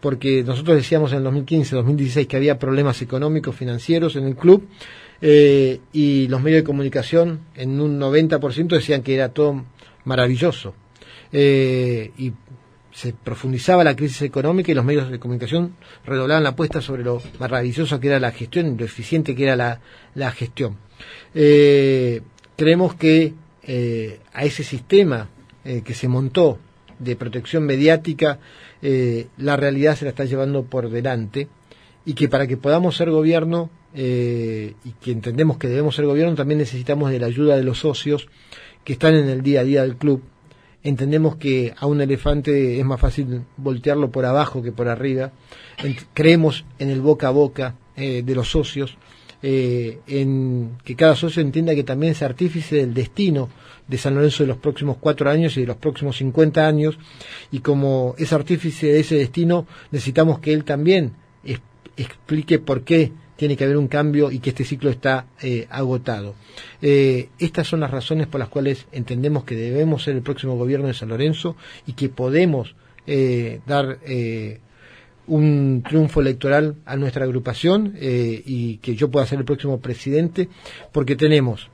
porque 0.00 0.44
nosotros 0.44 0.76
decíamos 0.76 1.12
en 1.12 1.18
el 1.18 1.24
2015, 1.24 1.76
2016 1.76 2.26
que 2.26 2.36
había 2.36 2.58
problemas 2.58 3.02
económicos, 3.02 3.56
financieros 3.56 4.16
en 4.16 4.26
el 4.26 4.36
club, 4.36 4.66
eh, 5.20 5.80
y 5.92 6.28
los 6.28 6.40
medios 6.40 6.60
de 6.62 6.64
comunicación 6.64 7.40
en 7.56 7.80
un 7.80 7.98
90% 7.98 8.68
decían 8.68 9.02
que 9.02 9.14
era 9.14 9.30
todo 9.30 9.64
maravilloso. 10.04 10.74
Eh, 11.32 12.12
y 12.16 12.32
se 12.98 13.12
profundizaba 13.12 13.84
la 13.84 13.94
crisis 13.94 14.22
económica 14.22 14.72
y 14.72 14.74
los 14.74 14.84
medios 14.84 15.10
de 15.10 15.18
comunicación 15.18 15.76
redoblaban 16.04 16.42
la 16.42 16.50
apuesta 16.50 16.80
sobre 16.80 17.04
lo 17.04 17.22
maravilloso 17.38 18.00
que 18.00 18.08
era 18.08 18.18
la 18.18 18.32
gestión 18.32 18.66
y 18.66 18.76
lo 18.76 18.84
eficiente 18.84 19.36
que 19.36 19.44
era 19.44 19.80
la, 20.14 20.30
gestión. 20.32 20.76
Eh, 21.34 22.22
creemos 22.56 22.94
que 22.94 23.34
a 24.32 24.44
ese 24.44 24.64
sistema 24.64 25.28
que 25.62 25.94
se 25.94 26.08
montó 26.08 26.58
de 26.98 27.16
protección 27.16 27.64
mediática 27.64 28.38
eh, 28.82 29.26
la 29.36 29.56
realidad 29.56 29.96
se 29.96 30.04
la 30.04 30.10
está 30.10 30.24
llevando 30.24 30.64
por 30.64 30.90
delante 30.90 31.48
y 32.04 32.14
que 32.14 32.28
para 32.28 32.46
que 32.46 32.56
podamos 32.56 32.96
ser 32.96 33.10
gobierno 33.10 33.70
eh, 33.94 34.74
y 34.84 34.90
que 34.92 35.12
entendemos 35.12 35.58
que 35.58 35.68
debemos 35.68 35.96
ser 35.96 36.06
gobierno 36.06 36.34
también 36.34 36.58
necesitamos 36.58 37.10
de 37.10 37.18
la 37.18 37.26
ayuda 37.26 37.56
de 37.56 37.64
los 37.64 37.78
socios 37.80 38.28
que 38.84 38.92
están 38.94 39.14
en 39.14 39.28
el 39.28 39.42
día 39.42 39.60
a 39.60 39.64
día 39.64 39.82
del 39.82 39.96
club. 39.96 40.22
Entendemos 40.82 41.36
que 41.36 41.74
a 41.76 41.86
un 41.86 42.00
elefante 42.00 42.78
es 42.78 42.84
más 42.84 43.00
fácil 43.00 43.42
voltearlo 43.56 44.10
por 44.10 44.24
abajo 44.24 44.62
que 44.62 44.72
por 44.72 44.88
arriba. 44.88 45.32
creemos 46.14 46.64
en 46.78 46.90
el 46.90 47.00
boca 47.00 47.28
a 47.28 47.30
boca 47.30 47.74
eh, 47.96 48.22
de 48.24 48.34
los 48.34 48.50
socios, 48.50 48.96
en 49.40 50.78
que 50.84 50.96
cada 50.96 51.14
socio 51.14 51.42
entienda 51.42 51.74
que 51.74 51.84
también 51.84 52.12
es 52.12 52.22
artífice 52.22 52.76
del 52.76 52.92
destino 52.92 53.48
de 53.86 53.96
San 53.96 54.16
Lorenzo 54.16 54.42
de 54.42 54.48
los 54.48 54.56
próximos 54.56 54.96
cuatro 54.98 55.30
años 55.30 55.56
y 55.56 55.60
de 55.60 55.66
los 55.68 55.76
próximos 55.76 56.16
cincuenta 56.16 56.66
años, 56.66 56.98
y 57.52 57.60
como 57.60 58.14
es 58.18 58.32
artífice 58.32 58.88
de 58.88 59.00
ese 59.00 59.14
destino, 59.14 59.66
necesitamos 59.92 60.40
que 60.40 60.52
él 60.52 60.64
también 60.64 61.12
explique 61.96 62.58
por 62.58 62.82
qué 62.82 63.12
tiene 63.38 63.56
que 63.56 63.62
haber 63.62 63.76
un 63.76 63.86
cambio 63.86 64.32
y 64.32 64.40
que 64.40 64.50
este 64.50 64.64
ciclo 64.64 64.90
está 64.90 65.26
eh, 65.40 65.68
agotado. 65.70 66.34
Eh, 66.82 67.28
estas 67.38 67.68
son 67.68 67.78
las 67.78 67.92
razones 67.92 68.26
por 68.26 68.40
las 68.40 68.48
cuales 68.48 68.88
entendemos 68.90 69.44
que 69.44 69.54
debemos 69.54 70.02
ser 70.02 70.16
el 70.16 70.22
próximo 70.22 70.56
gobierno 70.56 70.88
de 70.88 70.94
San 70.94 71.10
Lorenzo 71.10 71.56
y 71.86 71.92
que 71.92 72.08
podemos 72.08 72.74
eh, 73.06 73.60
dar 73.64 74.00
un 75.28 75.84
triunfo 75.86 76.20
electoral 76.20 76.74
a 76.84 76.96
nuestra 76.96 77.24
agrupación 77.26 77.94
y 78.00 78.78
que 78.78 78.96
yo 78.96 79.08
pueda 79.08 79.24
ser 79.24 79.38
el 79.38 79.44
próximo 79.44 79.78
presidente, 79.78 80.48
porque 80.90 81.14
tenemos 81.14 81.68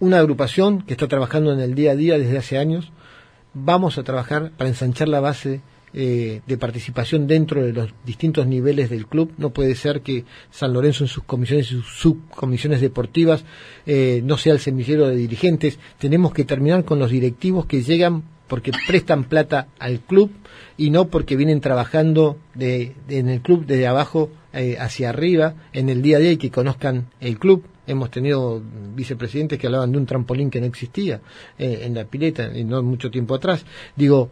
una 0.00 0.20
agrupación 0.20 0.80
que 0.82 0.94
está 0.94 1.06
trabajando 1.06 1.52
en 1.52 1.60
el 1.60 1.74
día 1.74 1.90
a 1.90 1.96
día 1.96 2.18
desde 2.18 2.38
hace 2.38 2.56
años. 2.56 2.92
Vamos 3.52 3.98
a 3.98 4.04
trabajar 4.04 4.52
para 4.56 4.70
ensanchar 4.70 5.08
la 5.08 5.20
base 5.20 5.60
eh, 5.94 6.40
de 6.46 6.58
participación 6.58 7.26
dentro 7.26 7.62
de 7.62 7.72
los 7.72 7.90
distintos 8.04 8.46
niveles 8.46 8.90
del 8.90 9.06
club. 9.06 9.32
No 9.38 9.50
puede 9.50 9.74
ser 9.74 10.02
que 10.02 10.24
San 10.50 10.72
Lorenzo 10.72 11.04
en 11.04 11.08
sus 11.08 11.24
comisiones 11.24 11.66
y 11.66 11.74
sus 11.74 11.86
subcomisiones 11.86 12.80
deportivas 12.80 13.44
eh, 13.86 14.20
no 14.24 14.36
sea 14.36 14.52
el 14.52 14.60
semillero 14.60 15.08
de 15.08 15.16
dirigentes. 15.16 15.78
Tenemos 15.98 16.32
que 16.32 16.44
terminar 16.44 16.84
con 16.84 16.98
los 16.98 17.10
directivos 17.10 17.66
que 17.66 17.82
llegan 17.82 18.24
porque 18.48 18.72
prestan 18.86 19.24
plata 19.24 19.68
al 19.78 20.00
club 20.00 20.32
y 20.76 20.90
no 20.90 21.08
porque 21.08 21.36
vienen 21.36 21.60
trabajando 21.60 22.38
de, 22.54 22.94
en 23.08 23.28
el 23.28 23.40
club 23.40 23.66
desde 23.66 23.86
abajo 23.86 24.30
eh, 24.52 24.76
hacia 24.80 25.10
arriba 25.10 25.54
en 25.72 25.88
el 25.88 26.02
día 26.02 26.16
a 26.16 26.20
día 26.20 26.32
y 26.32 26.36
que 26.38 26.50
conozcan 26.50 27.08
el 27.20 27.38
club. 27.38 27.64
Hemos 27.86 28.10
tenido 28.10 28.60
vicepresidentes 28.94 29.58
que 29.58 29.66
hablaban 29.66 29.92
de 29.92 29.98
un 29.98 30.06
trampolín 30.06 30.50
que 30.50 30.60
no 30.60 30.66
existía 30.66 31.20
eh, 31.58 31.82
en 31.84 31.94
la 31.94 32.04
pileta 32.04 32.50
y 32.56 32.64
no 32.64 32.82
mucho 32.82 33.10
tiempo 33.10 33.34
atrás. 33.34 33.64
Digo, 33.96 34.30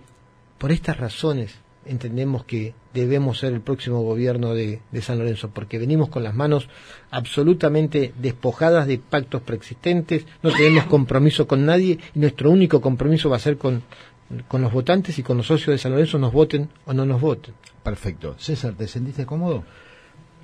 por 0.59 0.73
estas 0.73 0.97
razones 0.97 1.55
entendemos 1.87 2.45
que 2.45 2.75
debemos 2.95 3.39
ser 3.39 3.53
el 3.53 3.61
próximo 3.61 4.03
gobierno 4.03 4.55
de, 4.55 4.81
de, 4.91 5.03
San 5.03 5.19
Lorenzo, 5.19 5.51
porque 5.51 5.79
venimos 5.79 6.09
con 6.09 6.25
las 6.25 6.35
manos 6.35 6.69
absolutamente 7.11 8.13
despojadas 8.19 8.87
de 8.87 8.99
pactos 8.99 9.43
preexistentes, 9.43 10.27
no 10.43 10.51
tenemos 10.51 10.85
compromiso 10.89 11.47
con 11.47 11.65
nadie 11.65 11.99
y 12.15 12.19
nuestro 12.19 12.51
único 12.51 12.81
compromiso 12.81 13.31
va 13.31 13.37
a 13.37 13.41
ser 13.41 13.57
con, 13.57 13.83
con 14.49 14.63
los 14.63 14.73
votantes 14.73 15.19
y 15.19 15.23
con 15.23 15.37
los 15.37 15.47
socios 15.47 15.75
de 15.75 15.79
San 15.79 15.93
Lorenzo, 15.93 16.19
nos 16.19 16.33
voten 16.33 16.69
o 16.85 16.93
no 16.93 17.07
nos 17.07 17.21
voten. 17.21 17.55
Perfecto. 17.83 18.35
César, 18.39 18.75
¿te 18.75 18.89
sentiste 18.89 19.25
cómodo? 19.25 19.65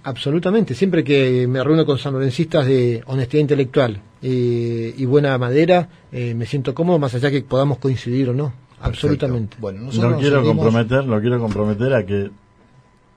Absolutamente, 0.04 0.74
siempre 0.74 1.04
que 1.04 1.46
me 1.46 1.62
reúno 1.62 1.86
con 1.86 1.96
sanlorencistas 1.96 2.66
de 2.66 3.02
honestidad 3.06 3.40
intelectual 3.40 4.00
eh, 4.20 4.94
y 4.96 5.04
buena 5.04 5.38
madera, 5.38 5.88
eh, 6.10 6.34
me 6.34 6.44
siento 6.46 6.74
cómodo, 6.74 6.98
más 6.98 7.14
allá 7.14 7.30
que 7.30 7.42
podamos 7.42 7.78
coincidir 7.78 8.28
o 8.28 8.34
no. 8.34 8.52
Absolutamente. 8.82 9.56
Bueno, 9.60 9.90
no 9.92 10.18
quiero 10.18 10.42
comprometer, 10.44 11.04
lo 11.04 11.20
quiero 11.20 11.38
comprometer 11.38 11.94
a 11.94 12.04
que 12.04 12.30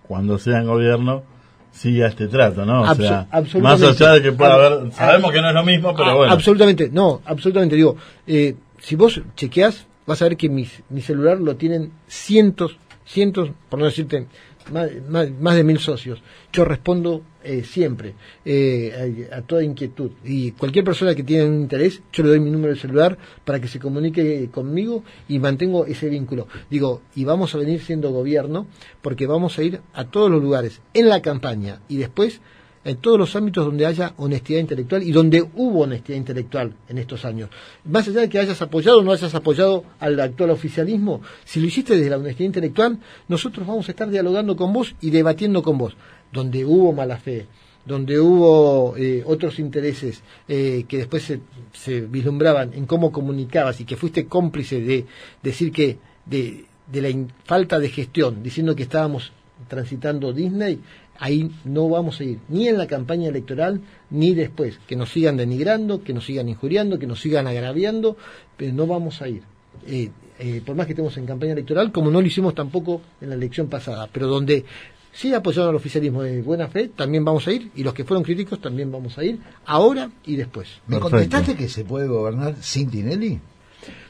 cuando 0.08 0.38
sea 0.38 0.60
en 0.60 0.68
gobierno 0.68 1.24
siga 1.72 2.08
este 2.08 2.28
trato, 2.28 2.66
¿no? 2.66 2.84
O 2.84 2.96
sea, 2.96 3.28
más 3.62 3.82
allá 3.82 4.14
de 4.14 4.22
que 4.22 4.32
pueda 4.32 4.54
haber, 4.54 4.92
sabemos 4.94 5.32
que 5.32 5.42
no 5.42 5.50
es 5.50 5.56
lo 5.56 5.64
mismo, 5.64 5.94
pero 5.96 6.18
bueno. 6.18 6.32
Absolutamente, 6.32 6.90
no, 6.92 7.22
absolutamente. 7.26 7.76
Digo, 7.76 7.98
eh, 8.26 8.56
si 8.80 8.96
vos 8.96 9.22
chequeás, 9.36 9.86
vas 10.06 10.22
a 10.22 10.26
ver 10.26 10.38
que 10.38 10.48
mi, 10.48 10.68
mi 10.90 11.02
celular 11.02 11.40
lo 11.40 11.56
tienen 11.56 11.92
cientos, 12.08 12.78
cientos, 13.06 13.50
por 13.70 13.80
no 13.80 13.86
decirte 13.86 14.28
más, 14.72 15.56
de 15.56 15.64
mil 15.64 15.80
socios. 15.80 16.22
Yo 16.52 16.66
respondo 16.66 17.24
eh, 17.44 17.64
siempre 17.64 18.16
eh, 18.44 19.30
a, 19.32 19.42
toda 19.42 19.64
inquietud. 19.64 20.12
Y 20.24 20.52
cualquier 20.52 20.86
persona 20.86 21.16
que 21.16 21.24
tiene 21.24 21.46
un 21.46 21.62
interés, 21.62 22.02
yo 22.12 22.24
le 22.24 22.30
doy 22.30 22.40
mi 22.40 22.52
número 22.52 22.74
de 22.74 22.80
celular 22.80 23.18
para 23.44 23.60
que 23.60 23.68
se 23.68 23.80
comunique 23.80 24.50
conmigo 24.52 25.04
y 25.28 25.40
mantengo 25.40 25.86
ese 25.86 26.10
vínculo. 26.10 26.48
Digo, 26.70 27.02
y 27.16 27.26
vamos 27.26 27.54
a 27.56 27.58
venir 27.58 27.82
siendo 27.82 28.12
gobierno 28.12 28.68
porque 29.02 29.28
vamos 29.28 29.58
a 29.58 29.64
ir 29.64 29.82
a 29.94 30.06
todos 30.06 30.32
los 30.32 30.42
lugares 30.42 30.82
en 30.94 31.10
la 31.10 31.22
campaña 31.22 31.82
y 31.88 31.98
después 31.98 32.42
en 32.86 32.98
todos 32.98 33.18
los 33.18 33.36
ámbitos 33.36 33.66
donde 33.66 33.86
haya 33.86 34.14
honestidad 34.18 34.60
intelectual 34.60 35.04
y 35.04 35.12
donde 35.12 35.42
hubo 35.42 35.82
honestidad 35.82 36.18
intelectual 36.18 36.74
en 36.88 37.00
estos 37.00 37.26
años. 37.26 37.50
Más 37.84 38.08
allá 38.08 38.22
de 38.22 38.30
que 38.30 38.40
hayas 38.40 38.62
apoyado 38.62 39.00
o 39.00 39.02
no 39.02 39.12
hayas 39.12 39.34
apoyado 39.34 39.84
al 40.00 40.20
actual 40.20 40.52
oficialismo, 40.52 41.22
si 41.44 41.60
lo 41.60 41.66
hiciste 41.66 41.96
desde 41.96 42.12
la 42.12 42.18
honestidad 42.18 42.46
intelectual, 42.46 43.00
nosotros 43.28 43.66
vamos 43.66 43.88
a 43.90 43.92
estar 43.92 44.08
dialogando 44.10 44.56
con 44.56 44.72
vos 44.72 44.96
y 45.02 45.10
debatiendo 45.10 45.64
con 45.64 45.80
vos. 45.80 45.98
Donde 46.32 46.64
hubo 46.64 46.94
mala 46.94 47.18
fe, 47.18 47.48
donde 47.86 48.20
hubo 48.20 48.96
eh, 48.98 49.24
otros 49.26 49.58
intereses 49.58 50.22
eh, 50.48 50.86
que 50.88 50.98
después 50.98 51.24
se, 51.24 51.40
se, 51.74 52.02
vislumbraban 52.02 52.74
en 52.74 52.86
cómo 52.86 53.12
comunicabas 53.12 53.82
y 53.82 53.86
que 53.86 53.96
fuiste 53.96 54.28
cómplice 54.28 54.80
de 54.82 55.06
decir 55.42 55.72
que 55.72 55.98
de, 56.26 56.66
de 56.92 57.02
la 57.02 57.28
falta 57.46 57.80
de 57.80 57.90
gestión, 57.90 58.44
diciendo 58.44 58.76
que 58.76 58.84
estábamos 58.84 59.32
transitando 59.68 60.34
Disney, 60.34 60.80
ahí 61.20 61.52
no 61.64 61.90
vamos 61.90 62.20
a 62.20 62.24
ir 62.24 62.40
ni 62.50 62.68
en 62.68 62.78
la 62.78 62.88
campaña 62.88 63.30
electoral 63.30 63.82
ni 64.10 64.34
después. 64.34 64.80
Que 64.88 64.96
nos 64.96 65.12
sigan 65.12 65.38
denigrando, 65.38 66.04
que 66.04 66.14
nos 66.14 66.26
sigan 66.26 66.50
injuriando, 66.50 67.00
que 67.00 67.08
nos 67.08 67.20
sigan 67.20 67.48
agraviando, 67.48 68.18
pero 68.58 68.74
no 68.74 68.88
vamos 68.88 69.22
a 69.22 69.30
ir. 69.30 69.44
Eh, 69.88 70.10
eh, 70.40 70.62
por 70.66 70.76
más 70.76 70.86
que 70.86 70.94
estemos 70.94 71.16
en 71.18 71.26
campaña 71.26 71.54
electoral, 71.54 71.92
como 71.92 72.12
no 72.12 72.20
lo 72.22 72.28
hicimos 72.28 72.54
tampoco 72.54 73.02
en 73.22 73.30
la 73.30 73.36
elección 73.36 73.68
pasada, 73.68 74.10
pero 74.12 74.28
donde 74.28 74.66
sí 75.14 75.34
apoyaron 75.34 75.70
al 75.70 75.76
oficialismo 75.76 76.24
de 76.24 76.42
buena 76.42 76.68
fe, 76.68 76.90
también 76.90 77.24
vamos 77.24 77.48
a 77.48 77.54
ir, 77.54 77.72
y 77.76 77.84
los 77.84 77.94
que 77.94 78.04
fueron 78.04 78.24
críticos 78.24 78.60
también 78.60 78.92
vamos 78.92 79.18
a 79.18 79.24
ir, 79.24 79.40
ahora 79.66 80.12
y 80.26 80.36
después. 80.36 80.68
¿Me 80.88 81.00
contestaste 81.00 81.56
que 81.56 81.70
se 81.70 81.86
puede 81.86 82.08
gobernar 82.08 82.56
sin 82.60 82.90
Tinelli? 82.90 83.40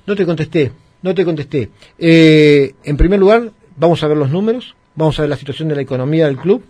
No 0.07 0.15
te 0.15 0.25
contesté, 0.25 0.71
no 1.03 1.13
te 1.13 1.23
contesté. 1.23 1.69
Eh, 1.99 2.73
en 2.83 2.97
primer 2.97 3.19
lugar, 3.19 3.51
vamos 3.77 4.01
a 4.03 4.07
ver 4.07 4.17
los 4.17 4.31
números, 4.31 4.75
vamos 4.95 5.19
a 5.19 5.23
ver 5.23 5.29
la 5.29 5.37
situación 5.37 5.69
de 5.69 5.75
la 5.75 5.81
economía 5.81 6.25
del 6.25 6.37
club, 6.37 6.63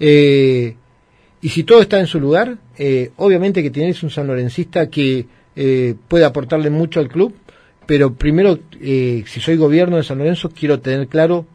eh, 0.00 0.76
y 1.40 1.48
si 1.48 1.64
todo 1.64 1.80
está 1.80 2.00
en 2.00 2.06
su 2.06 2.18
lugar, 2.18 2.58
eh, 2.78 3.10
obviamente 3.16 3.62
que 3.62 3.70
tienes 3.70 4.02
un 4.02 4.10
sanlorencista 4.10 4.88
que 4.88 5.26
eh, 5.54 5.94
puede 6.08 6.24
aportarle 6.24 6.70
mucho 6.70 7.00
al 7.00 7.08
club, 7.08 7.34
pero 7.86 8.14
primero, 8.14 8.58
eh, 8.80 9.24
si 9.26 9.40
soy 9.40 9.56
gobierno 9.56 9.96
de 9.96 10.02
San 10.02 10.18
Lorenzo, 10.18 10.50
quiero 10.50 10.80
tener 10.80 11.06
claro 11.06 11.46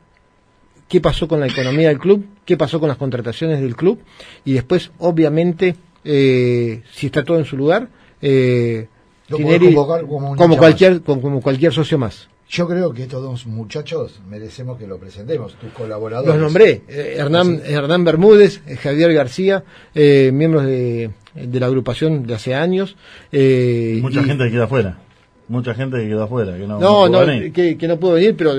qué 0.87 1.01
pasó 1.01 1.27
con 1.27 1.39
la 1.39 1.47
economía 1.47 1.89
del 1.89 1.99
club, 1.99 2.25
qué 2.45 2.57
pasó 2.57 2.79
con 2.79 2.89
las 2.89 2.97
contrataciones 2.97 3.61
del 3.61 3.75
club, 3.75 3.99
y 4.45 4.53
después, 4.53 4.91
obviamente, 4.99 5.75
eh, 6.03 6.81
si 6.93 7.07
está 7.07 7.23
todo 7.23 7.37
en 7.37 7.45
su 7.45 7.57
lugar, 7.57 7.89
eh, 8.21 8.87
Tineri, 9.27 9.73
como, 9.73 10.35
como 10.35 10.57
cualquier 10.57 11.01
como 11.01 11.41
cualquier 11.41 11.73
socio 11.73 11.97
más. 11.97 12.27
Yo 12.51 12.67
creo 12.67 12.93
que 12.93 13.03
estos 13.03 13.23
dos 13.23 13.47
muchachos 13.47 14.19
merecemos 14.29 14.77
que 14.77 14.85
lo 14.85 14.97
presentemos, 14.97 15.53
tus 15.53 15.71
colaboradores. 15.71 16.33
Los 16.33 16.51
nombré, 16.51 16.81
eh, 16.89 17.15
Hernán, 17.17 17.61
Hernán 17.65 18.03
Bermúdez, 18.03 18.61
eh, 18.67 18.75
Javier 18.75 19.13
García, 19.13 19.63
eh, 19.95 20.31
miembros 20.33 20.65
de, 20.65 21.11
de, 21.33 21.59
la 21.61 21.67
agrupación 21.67 22.27
de 22.27 22.33
hace 22.33 22.53
años. 22.53 22.97
Eh, 23.31 23.99
Mucha 24.01 24.19
y, 24.19 24.25
gente 24.25 24.43
que 24.43 24.51
queda 24.51 24.65
afuera 24.65 24.97
mucha 25.51 25.73
gente 25.73 25.97
que 25.97 26.07
quedó 26.07 26.23
afuera, 26.23 26.53
que 26.53 26.65
no, 26.65 26.79
no, 26.79 27.09
no, 27.09 27.25
no 27.25 27.53
que, 27.53 27.77
que, 27.77 27.87
no 27.87 27.97
pudo 27.97 28.13
venir, 28.13 28.35
pero 28.37 28.53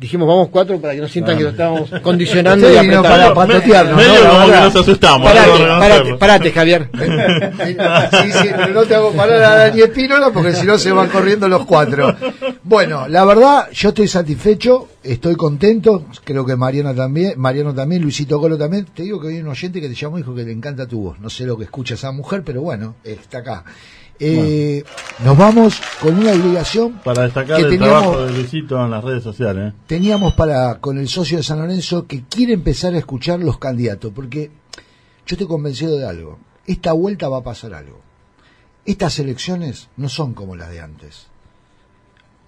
dijimos 0.00 0.26
vamos 0.26 0.48
cuatro 0.48 0.80
para 0.80 0.94
que 0.94 1.00
no 1.00 1.08
sientan 1.08 1.36
que 1.36 1.44
lo 1.44 1.50
estábamos 1.50 1.90
condicionando 2.02 2.68
y 2.70 2.88
no, 2.88 3.02
para 3.02 3.34
patotearnos. 3.34 3.96
Medio 3.96 4.24
no, 4.24 4.30
como 4.30 4.46
que 4.46 4.52
nos 4.52 4.76
asustamos. 4.76 5.30
Parate, 5.30 5.64
parate, 5.64 6.14
parate, 6.14 6.52
Javier. 6.52 6.88
sí, 8.22 8.32
sí, 8.32 8.48
pero 8.56 8.68
no 8.72 8.84
te 8.84 8.94
hago 8.94 9.12
parar 9.12 9.42
a 9.42 9.54
Dani 9.56 9.82
Espínola 9.82 10.30
porque 10.30 10.54
si 10.54 10.66
no 10.66 10.78
se 10.78 10.90
van 10.90 11.08
corriendo 11.08 11.48
los 11.48 11.66
cuatro. 11.66 12.16
Bueno, 12.62 13.06
la 13.08 13.24
verdad, 13.26 13.68
yo 13.70 13.90
estoy 13.90 14.08
satisfecho, 14.08 14.88
estoy 15.02 15.36
contento, 15.36 16.04
creo 16.24 16.44
que 16.44 16.56
Mariano 16.56 16.94
también, 16.94 17.38
Mariano 17.38 17.74
también, 17.74 18.02
Luisito 18.02 18.40
Colo 18.40 18.58
también. 18.58 18.86
Te 18.86 19.02
digo 19.02 19.20
que 19.20 19.28
hay 19.28 19.38
un 19.38 19.48
oyente 19.48 19.80
que 19.80 19.88
te 19.88 19.94
llamó 19.94 20.18
y 20.18 20.22
dijo 20.22 20.34
que 20.34 20.44
le 20.44 20.52
encanta 20.52 20.86
tu 20.86 21.00
voz. 21.00 21.20
No 21.20 21.30
sé 21.30 21.44
lo 21.44 21.56
que 21.56 21.64
escucha 21.64 21.94
esa 21.94 22.12
mujer, 22.12 22.42
pero 22.44 22.62
bueno, 22.62 22.96
está 23.04 23.38
acá. 23.38 23.64
Eh, 24.20 24.82
bueno. 24.84 25.30
Nos 25.30 25.38
vamos 25.38 25.80
con 26.00 26.18
una 26.18 26.32
obligación 26.32 26.94
para 27.04 27.22
destacar 27.22 27.60
el 27.60 27.68
teníamos, 27.68 28.02
trabajo 28.02 28.26
de 28.26 28.32
Luisito 28.32 28.84
en 28.84 28.90
las 28.90 29.04
redes 29.04 29.22
sociales. 29.22 29.72
¿eh? 29.72 29.76
Teníamos 29.86 30.34
para 30.34 30.80
con 30.80 30.98
el 30.98 31.08
socio 31.08 31.38
de 31.38 31.44
San 31.44 31.60
Lorenzo 31.60 32.06
que 32.06 32.24
quiere 32.24 32.52
empezar 32.52 32.94
a 32.94 32.98
escuchar 32.98 33.38
los 33.40 33.58
candidatos, 33.58 34.12
porque 34.12 34.50
yo 35.26 35.34
estoy 35.34 35.46
convencido 35.46 35.96
de 35.96 36.06
algo. 36.06 36.38
Esta 36.66 36.92
vuelta 36.92 37.28
va 37.28 37.38
a 37.38 37.44
pasar 37.44 37.74
algo. 37.74 38.00
Estas 38.84 39.18
elecciones 39.18 39.88
no 39.96 40.08
son 40.08 40.34
como 40.34 40.56
las 40.56 40.70
de 40.70 40.80
antes. 40.80 41.27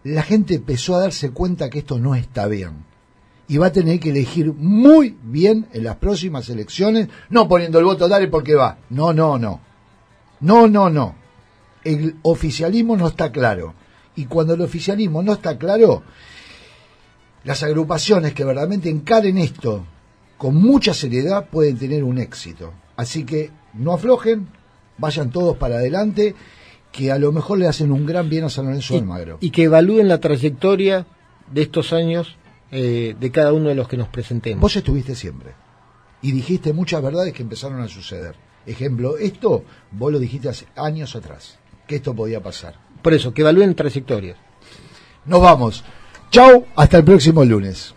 La 0.04 0.22
gente 0.22 0.54
empezó 0.54 0.96
a 0.96 1.00
darse 1.00 1.30
cuenta 1.30 1.70
que 1.70 1.80
esto 1.80 1.98
no 1.98 2.14
está 2.14 2.46
bien. 2.46 2.84
Y 3.48 3.58
va 3.58 3.66
a 3.66 3.72
tener 3.72 3.98
que 3.98 4.10
elegir 4.10 4.52
muy 4.52 5.16
bien 5.22 5.66
en 5.72 5.84
las 5.84 5.96
próximas 5.96 6.48
elecciones, 6.48 7.08
no 7.28 7.48
poniendo 7.48 7.78
el 7.78 7.84
voto 7.84 8.08
dale 8.08 8.28
porque 8.28 8.54
va. 8.54 8.78
No, 8.90 9.12
no, 9.12 9.38
no. 9.38 9.60
No, 10.40 10.68
no, 10.68 10.88
no 10.88 11.20
el 11.84 12.16
oficialismo 12.22 12.96
no 12.96 13.08
está 13.08 13.32
claro. 13.32 13.74
Y 14.16 14.26
cuando 14.26 14.54
el 14.54 14.60
oficialismo 14.60 15.22
no 15.22 15.32
está 15.32 15.56
claro, 15.56 16.02
las 17.44 17.62
agrupaciones 17.62 18.34
que 18.34 18.44
verdaderamente 18.44 18.90
encaren 18.90 19.38
esto 19.38 19.86
con 20.36 20.56
mucha 20.56 20.94
seriedad 20.94 21.48
pueden 21.48 21.78
tener 21.78 22.04
un 22.04 22.18
éxito. 22.18 22.72
Así 22.96 23.24
que 23.24 23.50
no 23.74 23.92
aflojen, 23.92 24.48
vayan 24.98 25.30
todos 25.30 25.56
para 25.56 25.76
adelante, 25.76 26.34
que 26.92 27.12
a 27.12 27.18
lo 27.18 27.32
mejor 27.32 27.58
le 27.58 27.68
hacen 27.68 27.92
un 27.92 28.06
gran 28.06 28.28
bien 28.28 28.44
a 28.44 28.50
San 28.50 28.66
Lorenzo 28.66 28.94
del 28.94 29.04
Magro. 29.04 29.38
Y 29.40 29.50
que 29.50 29.64
evalúen 29.64 30.08
la 30.08 30.18
trayectoria 30.18 31.06
de 31.50 31.62
estos 31.62 31.92
años 31.92 32.36
eh, 32.70 33.16
de 33.18 33.30
cada 33.30 33.52
uno 33.52 33.68
de 33.68 33.74
los 33.74 33.88
que 33.88 33.96
nos 33.96 34.08
presentemos. 34.08 34.60
Vos 34.60 34.76
estuviste 34.76 35.14
siempre 35.14 35.52
y 36.22 36.32
dijiste 36.32 36.72
muchas 36.72 37.02
verdades 37.02 37.32
que 37.32 37.42
empezaron 37.42 37.80
a 37.80 37.88
suceder. 37.88 38.34
Ejemplo, 38.66 39.16
esto 39.16 39.64
vos 39.90 40.12
lo 40.12 40.18
dijiste 40.18 40.48
hace 40.48 40.66
años 40.76 41.16
atrás 41.16 41.58
que 41.86 41.96
esto 41.96 42.14
podía 42.14 42.42
pasar. 42.42 42.74
Por 43.02 43.14
eso, 43.14 43.32
que 43.32 43.40
evalúen 43.40 43.74
trayectorias. 43.74 44.36
Nos 45.24 45.40
vamos. 45.40 45.84
Chau, 46.30 46.66
hasta 46.76 46.98
el 46.98 47.04
próximo 47.04 47.44
lunes. 47.44 47.94